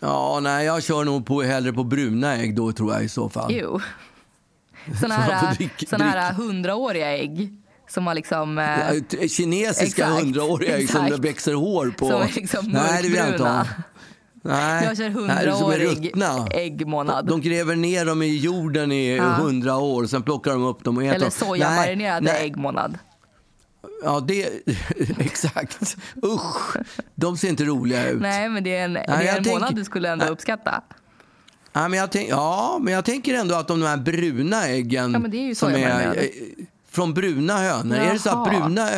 ja, 0.00 0.40
nej, 0.42 0.66
jag 0.66 0.82
kör 0.82 1.04
nog 1.04 1.26
på, 1.26 1.42
hellre 1.42 1.72
på 1.72 1.84
bruna 1.84 2.36
ägg 2.36 2.56
då 2.56 2.72
tror 2.72 2.92
jag 2.92 3.04
i 3.04 3.08
så 3.08 3.28
fall. 3.28 3.52
Jo. 3.52 3.80
Såna 5.00 5.14
Så 5.26 5.32
här, 5.32 5.54
drick- 5.54 5.88
såna 5.90 6.04
här 6.04 6.32
hundraåriga 6.32 7.18
ägg 7.18 7.59
som 7.90 8.06
har 8.06 8.14
liksom... 8.14 8.58
eh, 8.58 8.64
Ja, 9.20 9.28
Kinesiska 9.28 10.06
hundraåriga 10.06 10.76
ägg 10.76 10.90
som 10.90 11.04
det 11.10 11.16
växer 11.16 11.54
hår 11.54 11.94
på. 11.98 12.06
Som 12.08 12.22
är 12.22 12.30
liksom 12.34 12.64
nej, 12.68 13.02
det 13.02 13.08
vill 13.08 13.16
jag 13.18 13.28
inte 13.28 13.42
ha. 13.44 13.66
Nej. 14.42 14.84
Jag 14.84 14.96
kör 14.96 15.04
Nej, 15.10 15.12
hundraårig 15.46 16.12
äggmånad. 16.50 17.26
De 17.26 17.40
gräver 17.40 17.76
ner 17.76 18.04
dem 18.04 18.22
i 18.22 18.36
jorden 18.36 18.92
i 18.92 19.16
Ja. 19.16 19.24
hundra 19.24 19.76
år, 19.76 20.06
sen 20.06 20.22
plockar 20.22 20.50
de 20.50 20.62
upp 20.64 20.84
dem 20.84 20.96
och 20.96 21.04
äter 21.04 21.14
Eller 21.16 21.30
sojamarinerade 21.30 22.20
Nej, 22.20 22.32
nej. 22.34 22.46
äggmånad. 22.46 22.98
Ja, 24.04 24.20
det... 24.20 24.48
Exakt. 25.18 25.96
Usch. 26.24 26.76
De 27.14 27.36
ser 27.36 27.48
inte 27.48 27.64
roliga 27.64 28.08
ut. 28.08 28.20
Nej, 28.20 28.48
men 28.48 28.64
det 28.64 28.76
är 28.76 28.84
en, 28.84 28.92
det 28.92 29.04
jag 29.08 29.16
är 29.24 29.28
en 29.28 29.34
tänker- 29.34 29.50
månad 29.50 29.74
du 29.74 29.84
skulle 29.84 30.08
ändå 30.10 30.24
Nej. 30.24 30.32
uppskatta. 30.32 30.82
Ja, 31.72 31.88
men 31.88 31.98
jag, 31.98 32.10
tänk, 32.12 32.28
ja, 32.30 32.78
men 32.82 32.94
jag 32.94 33.04
tänker 33.04 33.34
ändå 33.34 33.54
att 33.54 33.68
de 33.68 33.82
här 33.82 33.96
bruna 33.96 34.66
äggen 34.68 35.12
Ja, 35.12 35.18
men 35.18 35.30
det 35.30 35.36
är 35.36 35.46
ju 35.46 35.54
som 35.54 35.72
är 35.72 36.28
från 37.00 37.14
bruna 37.14 37.58
hönor. 37.58 37.96
Är 37.96 38.12
det 38.12 38.18
så 38.18 38.30
att 38.30 38.50
bruna 38.50 38.88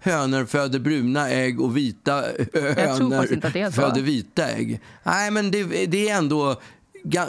hönor 0.00 0.44
föder 0.44 0.78
bruna 0.78 1.30
ägg 1.30 1.60
och 1.60 1.76
vita 1.76 2.12
hönor 2.76 3.24
är 3.24 3.70
föder 3.70 4.00
vita 4.00 4.50
ägg? 4.50 4.80
Nej, 5.02 5.30
men 5.30 5.50
det, 5.50 5.86
det 5.86 6.08
är 6.08 6.18
ändå... 6.18 6.60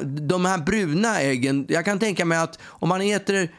De 0.05 0.45
här 0.45 0.57
bruna 0.57 1.21
äggen, 1.21 1.65
jag 1.69 1.85
kan 1.85 1.99
tänka 1.99 2.25
mig 2.25 2.37
att 2.37 2.59
om 2.63 2.89
man 2.89 3.01
äter 3.01 3.49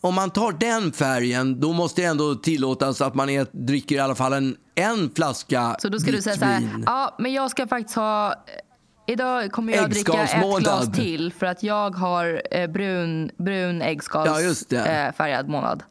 om 0.00 0.14
man 0.14 0.30
tar 0.30 0.52
den 0.52 0.92
färgen, 0.92 1.60
då 1.60 1.72
måste 1.72 2.02
det 2.02 2.06
ändå 2.06 2.34
tillåtas 2.34 3.00
att 3.00 3.14
man 3.14 3.28
ät, 3.28 3.50
dricker 3.52 3.96
i 3.96 3.98
alla 3.98 4.14
fall 4.14 4.32
en, 4.32 4.56
en 4.74 5.10
flaska 5.14 5.76
Så 5.78 5.88
då 5.88 5.98
ska 6.00 6.12
du 6.12 6.22
säga 6.22 6.36
så 6.36 6.44
här, 6.44 6.68
ja 6.86 7.16
men 7.18 7.32
jag 7.32 7.50
ska 7.50 7.66
faktiskt 7.66 7.96
ha 7.96 8.34
Idag 9.06 9.52
kommer 9.52 9.72
jag 9.72 9.90
dricka 9.90 10.22
ett 10.22 10.58
glas 10.58 10.92
till 10.92 11.32
för 11.32 11.46
att 11.46 11.62
jag 11.62 11.90
har 11.96 12.42
eh, 12.50 12.66
brun, 12.66 13.30
brun 13.36 13.80
Ja, 13.80 14.40
just 14.40 14.68
det. 14.68 14.76
äggskals 14.76 14.88
eh, 14.88 15.12
färgad 15.12 15.48
månad. 15.48 15.82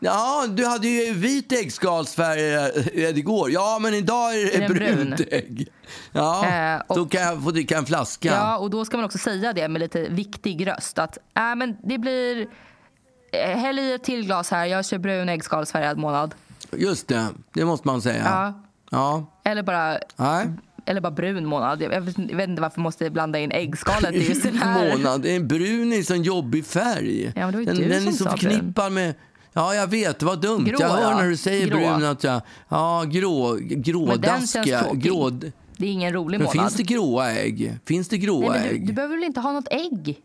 Ja, 0.00 0.44
du 0.48 0.66
hade 0.66 0.88
ju 0.88 1.12
vit 1.14 1.52
äggskalsfärg 1.52 2.54
eh, 2.54 3.18
igår. 3.18 3.50
Ja, 3.50 3.78
men 3.82 3.94
idag 3.94 4.34
är 4.34 4.60
det 4.60 4.74
brunt 4.74 5.16
brun? 5.16 5.28
ägg. 5.30 5.68
Ja, 6.12 6.46
Eh, 6.46 6.80
och- 6.86 6.96
då 6.96 7.06
kan 7.06 7.22
jag 7.22 7.44
få 7.44 7.50
dricka 7.50 7.78
en 7.78 7.86
flaska. 7.86 8.28
Ja, 8.28 8.56
och 8.58 8.70
då 8.70 8.84
ska 8.84 8.96
man 8.96 9.06
också 9.06 9.18
säga 9.18 9.52
det 9.52 9.68
med 9.68 9.80
lite 9.80 10.00
viktig 10.02 10.66
röst 10.66 10.98
att 10.98 11.18
äh, 11.36 11.54
men 11.56 11.76
det 11.84 11.98
blir 11.98 12.46
eh, 13.32 13.58
Häll 13.58 13.78
i 13.78 13.92
ett 13.92 14.04
till 14.04 14.24
glas 14.26 14.50
här, 14.50 14.64
jag 14.66 14.84
kör 14.86 14.98
brun 14.98 15.28
äggskalsfärgad 15.28 15.98
månad. 15.98 16.34
Just 16.72 17.08
det, 17.08 17.26
det 17.52 17.64
måste 17.64 17.88
man 17.88 18.02
säga. 18.02 18.22
Ja. 18.24 18.62
Ja. 18.90 19.26
Eller 19.44 19.62
bara, 19.62 19.98
Nej. 20.16 20.46
Eller 20.86 21.00
bara 21.00 21.10
brun 21.10 21.46
månad. 21.46 21.82
Jag 21.82 21.88
vet, 22.00 22.18
jag 22.18 22.36
vet 22.36 22.48
inte 22.48 22.62
varför 22.62 22.78
jag 22.78 22.82
måste 22.82 23.10
blanda 23.10 23.38
in 23.38 23.52
äggskalet 23.52 24.14
i 24.14 24.28
just 24.28 24.42
den 24.42 24.56
här. 24.58 24.96
Månad. 24.96 25.22
Det 25.22 25.32
är 25.32 25.36
en 25.36 25.48
brun 25.48 25.92
är 25.92 25.96
en 25.96 26.04
sån 26.04 26.22
jobbig 26.22 26.66
färg. 26.66 27.32
Ja, 27.36 27.50
den 27.50 27.64
den 27.64 28.00
som 28.00 28.08
är 28.08 28.12
så 28.12 28.24
förknippad 28.30 28.92
med... 28.92 29.14
Ja, 29.52 29.74
jag 29.74 29.86
vet. 29.86 30.22
Var 30.22 30.36
dumt. 30.36 30.64
Grå, 30.64 30.76
jag 30.80 30.88
hör 30.88 31.10
ja. 31.10 31.16
när 31.16 31.28
du 31.28 31.36
säger 31.36 31.66
Grå. 31.66 31.76
brun 31.76 32.04
att 32.04 32.24
jag... 32.24 32.40
Ja, 32.68 33.04
grå, 33.08 33.56
grådaskiga. 33.60 34.86
Grå, 34.92 35.30
Det 35.30 35.86
är 35.86 35.90
ingen 35.90 36.12
rolig 36.12 36.38
men 36.38 36.44
månad. 36.46 36.62
finns 36.62 36.74
det 36.74 36.82
gråa 36.82 37.32
ägg? 37.32 37.78
Finns 37.86 38.08
det 38.08 38.18
gråa 38.18 38.40
Nej, 38.40 38.60
men 38.60 38.68
du, 38.68 38.74
ägg? 38.74 38.86
du 38.86 38.92
behöver 38.92 39.14
väl 39.16 39.24
inte 39.24 39.40
ha 39.40 39.52
något 39.52 39.68
ägg? 39.70 40.20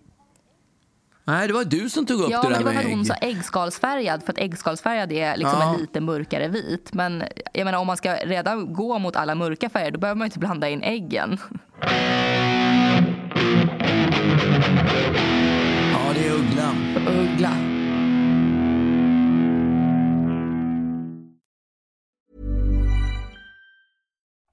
Nej, 1.24 1.48
det 1.48 1.54
var 1.54 1.64
du 1.64 1.90
som 1.90 2.06
tog 2.06 2.22
upp 2.22 2.30
Ja, 2.32 2.42
det 2.42 2.50
men 2.50 2.52
där 2.54 2.60
det 2.60 2.66
var 2.66 2.72
för 2.74 2.80
att 2.90 2.96
hon 2.96 3.06
sa 3.06 3.14
äggskalsfärgad 3.14 4.24
för 4.24 4.34
att 4.34 4.40
äggskalsfärgad 4.40 5.12
är 5.12 5.38
liksom 5.38 5.60
Ja. 5.60 5.74
en 5.74 5.82
lite 5.82 6.02
mörkare 6.02 6.48
vit. 6.48 6.94
Men 6.94 7.24
jag 7.54 7.66
menar 7.66 7.80
om 7.80 7.88
man 7.88 7.98
ska 7.98 8.14
redan 8.16 8.74
gå 8.74 9.00
mot 9.00 9.16
alla 9.16 9.36
mörka 9.36 9.70
färger 9.70 9.92
då 9.92 10.00
behöver 10.00 10.18
man 10.18 10.26
inte 10.26 10.40
blanda 10.40 10.70
in 10.70 10.84
äggen. 10.84 11.38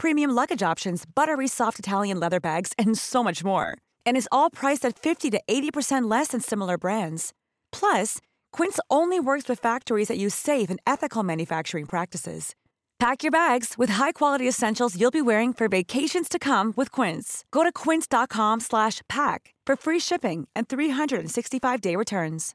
premium 0.00 0.30
luggage 0.30 0.62
options, 0.62 1.04
buttery 1.14 1.46
soft 1.46 1.78
Italian 1.78 2.18
leather 2.18 2.40
bags, 2.40 2.72
and 2.78 2.96
so 2.96 3.22
much 3.22 3.44
more. 3.44 3.76
And 4.06 4.16
is 4.16 4.28
all 4.32 4.48
priced 4.50 4.84
at 4.86 4.98
50 4.98 5.30
to 5.30 5.40
80% 5.48 6.10
less 6.10 6.28
than 6.28 6.40
similar 6.40 6.78
brands. 6.78 7.32
Plus, 7.70 8.18
Quince 8.50 8.80
only 8.88 9.20
works 9.20 9.48
with 9.48 9.58
factories 9.58 10.08
that 10.08 10.18
use 10.18 10.34
safe 10.34 10.70
and 10.70 10.80
ethical 10.86 11.22
manufacturing 11.22 11.86
practices. 11.86 12.54
Pack 12.98 13.22
your 13.22 13.30
bags 13.32 13.78
with 13.78 13.88
high-quality 13.90 14.46
essentials 14.46 14.94
you'll 15.00 15.10
be 15.10 15.22
wearing 15.22 15.54
for 15.54 15.68
vacations 15.68 16.28
to 16.28 16.38
come 16.38 16.74
with 16.76 16.92
Quince. 16.92 17.44
Go 17.50 17.62
to 17.62 17.72
quince.com 17.72 18.60
slash 18.60 19.00
pack 19.08 19.54
for 19.66 19.74
free 19.74 19.98
shipping 19.98 20.46
and 20.54 20.68
365-day 20.68 21.96
returns. 21.96 22.54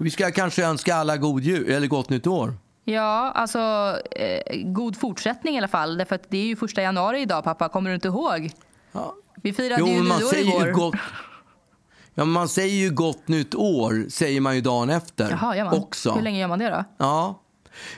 Vi 0.00 0.10
ska 0.10 0.30
kanske 0.30 0.64
önska 0.64 0.94
alla 0.94 1.16
god 1.16 1.42
jul, 1.42 1.70
eller 1.70 1.86
gott 1.86 2.10
nytt 2.10 2.26
år. 2.26 2.54
Ja, 2.84 3.32
alltså 3.34 3.58
eh, 4.10 4.56
god 4.64 4.96
fortsättning 4.96 5.54
i 5.54 5.58
alla 5.58 5.68
fall. 5.68 5.96
Därför 5.96 6.14
att 6.14 6.30
det 6.30 6.38
är 6.38 6.44
ju 6.46 6.56
första 6.56 6.82
januari 6.82 7.20
idag 7.20 7.44
pappa, 7.44 7.68
kommer 7.68 7.90
du 7.90 7.94
inte 7.94 8.08
ihåg? 8.08 8.50
Ja. 8.92 9.14
Vi 9.42 9.52
firade 9.52 9.80
Jo, 9.80 9.86
ju 9.88 10.02
nyår 10.02 10.30
säger 10.30 10.44
igår. 10.48 10.66
ju 10.66 10.72
gott... 10.72 10.94
Ja, 12.14 12.24
man 12.24 12.48
säger 12.48 12.74
ju 12.74 12.90
gott 12.90 13.28
nytt 13.28 13.54
år, 13.54 14.06
säger 14.10 14.40
man 14.40 14.54
ju 14.54 14.60
dagen 14.60 14.90
efter. 14.90 15.30
Jaha, 15.30 15.56
gör 15.56 15.64
man? 15.64 15.74
Också. 15.74 16.12
Hur 16.12 16.22
länge 16.22 16.40
gör 16.40 16.48
man 16.48 16.58
det 16.58 16.70
då? 16.70 16.84
Ja. 16.98 17.40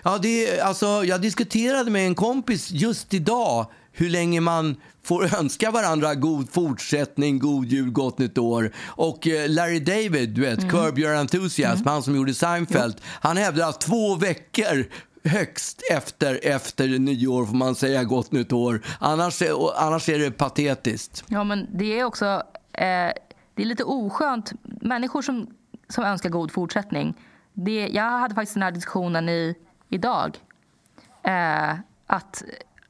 Ja, 0.02 0.18
det, 0.18 0.60
alltså, 0.60 0.86
jag 0.86 1.20
diskuterade 1.22 1.90
med 1.90 2.06
en 2.06 2.14
kompis 2.14 2.70
just 2.70 3.14
idag 3.14 3.66
hur 3.96 4.10
länge 4.10 4.40
man 4.40 4.76
får 5.04 5.34
önska 5.38 5.70
varandra 5.70 6.14
god 6.14 6.50
fortsättning, 6.50 7.38
god 7.38 7.66
jul, 7.66 7.90
gott 7.90 8.18
nytt 8.18 8.38
år. 8.38 8.72
Och 8.86 9.26
eh, 9.26 9.50
Larry 9.50 9.80
David, 9.80 10.30
du 10.30 10.40
vet, 10.40 10.70
Curb 10.70 10.98
Your 10.98 11.14
Enthusiasm, 11.14 11.86
han 11.86 12.02
som 12.02 12.16
gjorde 12.16 12.34
Seinfeld, 12.34 13.00
han 13.20 13.36
hävdar 13.36 13.68
att 13.68 13.80
två 13.80 14.14
veckor 14.14 14.86
högst 15.24 15.82
efter, 15.90 16.40
efter 16.42 16.88
nyår 16.88 17.46
får 17.46 17.54
man 17.54 17.74
säga 17.74 18.04
gott 18.04 18.32
nytt 18.32 18.52
år. 18.52 18.80
Annars, 19.00 19.42
annars 19.76 20.08
är 20.08 20.18
det 20.18 20.30
patetiskt. 20.30 21.24
Ja, 21.26 21.44
men 21.44 21.66
det 21.72 22.00
är 22.00 22.04
också 22.04 22.42
eh, 22.72 23.12
det 23.56 23.62
är 23.62 23.66
lite 23.66 23.84
oskönt. 23.84 24.52
Människor 24.62 25.22
som, 25.22 25.46
som 25.88 26.04
önskar 26.04 26.30
god 26.30 26.50
fortsättning. 26.50 27.14
Det, 27.52 27.88
jag 27.88 28.10
hade 28.10 28.34
faktiskt 28.34 28.54
den 28.54 28.62
här 28.62 28.70
diskussionen 28.70 29.28
i, 29.28 29.54
idag. 29.88 30.38
Eh, 31.22 31.70
att 32.06 32.42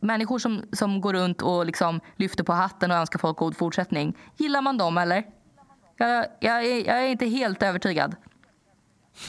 människor 0.06 0.38
som, 0.38 0.62
som 0.72 1.00
går 1.00 1.12
runt 1.12 1.42
och 1.42 1.66
liksom 1.66 2.00
lyfter 2.16 2.44
på 2.44 2.52
hatten 2.52 2.90
och 2.90 2.96
önskar 2.96 3.18
folk 3.18 3.36
god 3.36 3.56
fortsättning. 3.56 4.16
Gillar 4.36 4.62
man 4.62 4.76
dem 4.78 4.98
eller? 4.98 5.24
Jag, 5.98 6.26
jag, 6.40 6.64
är, 6.66 6.86
jag 6.86 7.02
är 7.04 7.08
inte 7.08 7.26
helt 7.26 7.62
övertygad. 7.62 8.16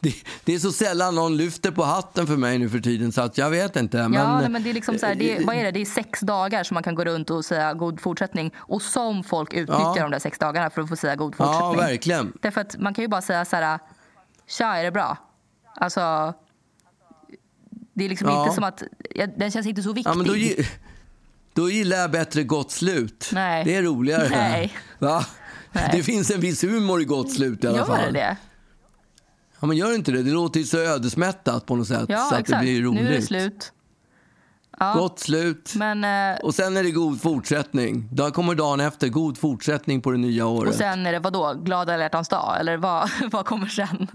det, 0.00 0.14
det 0.44 0.54
är 0.54 0.58
så 0.58 0.72
sällan 0.72 1.14
någon 1.14 1.36
lyfter 1.36 1.70
på 1.70 1.82
hatten 1.84 2.26
för 2.26 2.36
mig 2.36 2.58
nu 2.58 2.68
för 2.68 2.78
tiden 2.78 3.12
så 3.12 3.20
att 3.22 3.38
jag 3.38 3.50
vet 3.50 3.76
inte. 3.76 3.98
ja, 3.98 4.08
men, 4.08 4.38
nej, 4.38 4.48
men 4.48 4.62
det 4.62 4.70
är 4.70 4.74
liksom 4.74 4.98
så 4.98 5.06
här, 5.06 5.14
det 5.14 5.36
är, 5.36 5.44
vad 5.46 5.56
är 5.56 5.64
det? 5.64 5.70
Det 5.70 5.80
är 5.80 5.84
sex 5.84 6.20
dagar 6.20 6.64
som 6.64 6.74
man 6.74 6.82
kan 6.82 6.94
gå 6.94 7.04
runt 7.04 7.30
och 7.30 7.44
säga 7.44 7.74
god 7.74 8.00
fortsättning. 8.00 8.54
Och 8.56 8.82
som 8.82 9.24
folk 9.24 9.52
utnyttjar 9.54 9.92
Ja. 9.96 10.02
de 10.02 10.10
där 10.10 10.18
sex 10.18 10.38
dagarna 10.38 10.70
för 10.70 10.82
att 10.82 10.88
få 10.88 10.96
säga 10.96 11.16
god 11.16 11.34
Ja, 11.38 11.44
fortsättning. 11.46 11.76
verkligen. 11.90 12.32
Därför 12.40 12.60
att 12.60 12.76
man 12.78 12.94
kan 12.94 13.02
ju 13.04 13.08
bara 13.08 13.22
säga 13.22 13.44
så 13.44 13.56
här, 13.56 13.78
tja 14.46 14.76
är 14.76 14.84
det 14.84 14.90
bra? 14.90 15.16
Alltså, 15.76 16.34
det 17.94 18.04
är 18.04 18.08
liksom 18.08 18.28
Ja. 18.28 18.42
inte 18.42 18.54
som 18.54 18.64
att, 18.64 18.82
den 19.36 19.50
känns 19.50 19.66
inte 19.66 19.82
så 19.82 19.92
viktig. 19.92 20.10
Ja, 20.10 20.14
men 20.14 20.26
då, 20.26 20.34
då 21.54 21.70
gillar 21.70 21.96
jag 21.96 22.10
bättre 22.10 22.42
gott 22.42 22.70
slut. 22.70 23.30
Nej. 23.32 23.64
Det 23.64 23.74
är 23.76 23.82
roligare. 23.82 24.28
Nej. 24.30 24.72
Va? 24.98 25.24
Nej. 25.72 25.88
Det 25.92 26.02
finns 26.02 26.30
en 26.30 26.40
viss 26.40 26.64
humor 26.64 27.00
i 27.00 27.04
gott 27.04 27.32
slut 27.32 27.64
i 27.64 27.66
alla 27.66 27.78
Gör 27.78 27.84
fall. 27.84 27.98
det 28.12 28.12
det? 28.12 28.36
Ja, 29.60 29.66
men 29.66 29.76
gör 29.76 29.94
inte 29.94 30.12
det? 30.12 30.22
Det 30.22 30.30
låter 30.30 30.60
ju 30.60 30.66
så 30.66 30.78
ödesmättat 30.78 31.66
på 31.66 31.76
något 31.76 31.88
sätt. 31.88 32.04
Ja, 32.08 32.26
så 32.30 32.34
att 32.34 32.46
det 32.46 32.58
blir 32.60 32.82
roligt. 32.82 33.02
Nu 33.02 33.08
är 33.08 33.12
det 33.12 33.22
slut. 33.22 33.72
Ja, 34.78 34.92
Gott 34.94 35.18
slut. 35.18 35.72
men, 35.76 36.04
eh, 36.04 36.40
Och 36.44 36.54
sen 36.54 36.76
är 36.76 36.82
det 36.82 36.90
god 36.90 37.20
fortsättning. 37.22 38.08
Då 38.12 38.30
kommer 38.30 38.54
dagen 38.54 38.80
efter. 38.80 39.08
God 39.08 39.38
fortsättning 39.38 40.00
på 40.00 40.10
det 40.10 40.18
nya 40.18 40.46
året. 40.46 40.68
och 40.72 40.78
sen 40.78 41.06
är 41.06 41.12
det 41.12 41.18
vad 41.18 41.32
då? 41.32 41.54
Glada 41.64 41.98
hjärtans 41.98 42.28
dag? 42.28 42.56
Eller 42.60 42.76
vad, 42.76 43.10
vad 43.32 43.46
kommer 43.46 43.66
sen? 43.66 44.08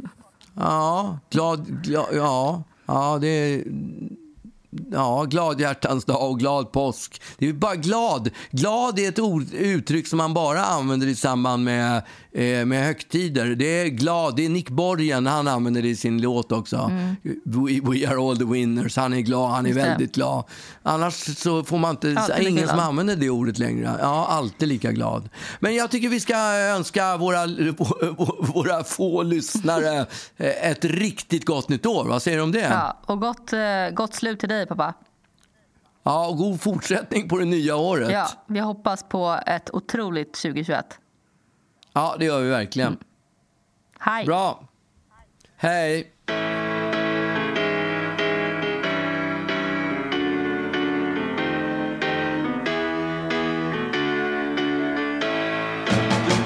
Ja, 0.54 1.20
glad, 1.30 1.84
glad, 1.84 2.06
ja, 2.14 2.64
ja, 2.86 3.18
det 3.22 3.28
är... 3.28 3.64
Ja, 4.92 5.24
glad 5.24 5.62
hjärtans 5.62 6.06
dag 6.06 6.30
och 6.30 6.40
glad 6.40 6.72
påsk. 6.72 7.22
Det 7.38 7.50
är 7.50 7.54
bara 7.54 7.76
glad. 7.76 8.30
Glad 8.52 9.00
är 9.00 9.10
ett 9.10 9.20
ord, 9.20 9.44
uttryck 9.54 10.08
som 10.08 10.18
man 10.18 10.34
bara 10.34 10.66
använder 10.66 11.08
i 11.08 11.16
samband 11.16 11.64
med, 11.64 12.04
eh, 12.36 12.66
med 12.66 12.86
högtider. 12.86 13.46
Det 13.56 13.82
är 13.82 13.86
glad. 13.88 14.36
Det 14.36 14.46
är 14.46 14.50
Nick 14.50 14.70
Borgen, 14.70 15.26
han 15.26 15.48
använder 15.48 15.82
det 15.82 15.88
i 15.88 15.96
sin 15.96 16.22
låt 16.22 16.52
också. 16.52 16.92
We, 17.44 17.80
we 17.84 18.08
are 18.10 18.30
all 18.30 18.38
the 18.38 18.46
winners. 18.46 18.98
Han 18.98 19.14
är 19.14 19.20
glad, 19.22 19.52
han 19.52 19.66
är 19.66 19.70
Mm. 19.70 19.78
Just 19.78 19.86
det. 19.86 19.92
väldigt 19.92 20.16
glad. 20.16 20.44
Annars 20.84 21.14
så 21.38 21.64
får 21.64 21.78
man 21.78 21.92
inte, 21.92 22.16
Alltid 22.18 22.48
ingen 22.48 22.68
som 22.68 22.80
använder 22.80 23.16
det 23.16 23.30
ordet 23.30 23.58
längre. 23.60 23.98
Ja, 24.02 24.26
alltid 24.30 24.68
lika 24.68 24.92
glad. 24.92 25.30
Men 25.60 25.76
jag 25.76 25.92
tycker 25.92 26.10
vi 26.10 26.20
ska 26.20 26.36
önska 26.58 27.18
våra, 27.18 27.46
våra 28.54 28.84
få 28.84 29.24
lyssnare 29.24 30.00
eh, 30.38 30.70
ett 30.72 30.86
riktigt 30.86 31.46
gott 31.46 31.70
nytt 31.70 31.86
år. 31.86 32.06
Vad 32.06 32.22
säger 32.22 32.38
du 32.38 32.44
om 32.44 32.52
det? 32.52 32.60
Ja, 32.60 32.98
och 33.06 33.22
gott, 33.22 33.54
eh, 33.54 33.60
gott 33.94 34.14
slut 34.14 34.40
till 34.40 34.50
dig 34.50 34.66
pappa. 34.68 34.94
Ja, 36.04 36.28
och 36.28 36.38
god 36.38 36.62
fortsättning 36.62 37.30
på 37.30 37.38
det 37.38 37.46
nya 37.46 37.76
året. 37.76 38.12
Ja, 38.12 38.28
vi 38.48 38.60
hoppas 38.60 39.04
på 39.04 39.40
ett 39.46 39.70
otroligt 39.74 40.34
2021. 40.34 40.86
Ja, 41.98 42.16
det 42.20 42.26
gör 42.26 42.42
vi 42.42 42.50
verkligen. 42.50 42.88
Mm. 42.88 43.00
Hej! 44.00 44.26
Bra. 44.26 44.68
Hej. 45.58 46.12
The 46.28 46.34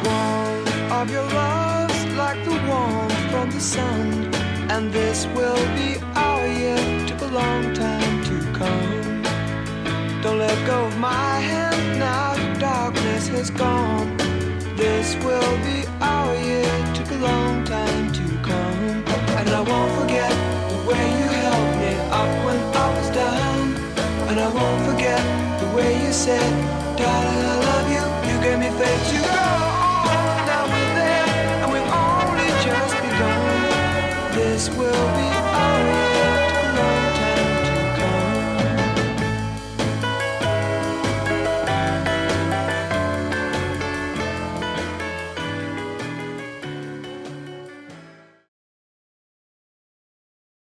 warmth 0.04 0.94
of 1.02 1.12
your 1.12 1.24
love's 1.24 2.06
like 2.06 2.46
the 2.46 2.58
warmth 2.68 3.32
from 3.32 3.52
the 3.52 3.60
sun. 3.60 4.32
And 4.70 4.94
this 4.94 5.28
will 5.36 5.66
be 5.76 5.98
our 6.16 6.48
year, 6.48 7.08
took 7.08 7.22
a 7.22 7.34
long 7.34 7.74
time 7.74 8.24
to 8.24 8.60
come. 8.60 9.24
Don't 10.24 10.38
let 10.38 10.68
go 10.68 10.86
of 10.86 10.98
my 11.00 11.40
hand 11.40 12.00
now, 12.00 12.36
the 12.36 12.60
darkness 12.60 13.28
has 13.30 13.50
gone. 13.50 14.20
This 14.80 15.14
will 15.18 15.58
be 15.58 15.86
our 16.00 16.36
year, 16.38 16.94
took 16.94 17.12
a 17.12 17.16
long 17.16 17.66
time 17.66 18.14
to 18.14 18.24
come. 18.42 19.04
And 19.40 19.50
I 19.50 19.60
won't 19.60 19.92
forget 20.00 20.32
the 20.72 20.78
way 20.88 21.04
you 21.20 21.28
held 21.44 21.72
me 21.82 21.92
up 22.22 22.32
when 22.46 22.60
I 22.84 22.88
was 22.98 23.10
down. 23.10 23.76
And 24.30 24.40
I 24.40 24.48
won't 24.48 24.82
forget 24.90 25.20
the 25.60 25.68
way 25.76 26.02
you 26.02 26.14
said, 26.14 26.50
Darling, 26.96 27.46
I 27.54 27.56
love 27.70 27.88
you. 27.92 28.04
You 28.32 28.42
gave 28.42 28.58
me 28.58 28.70
faith 28.80 29.10
to 29.10 29.20
go 29.28 29.49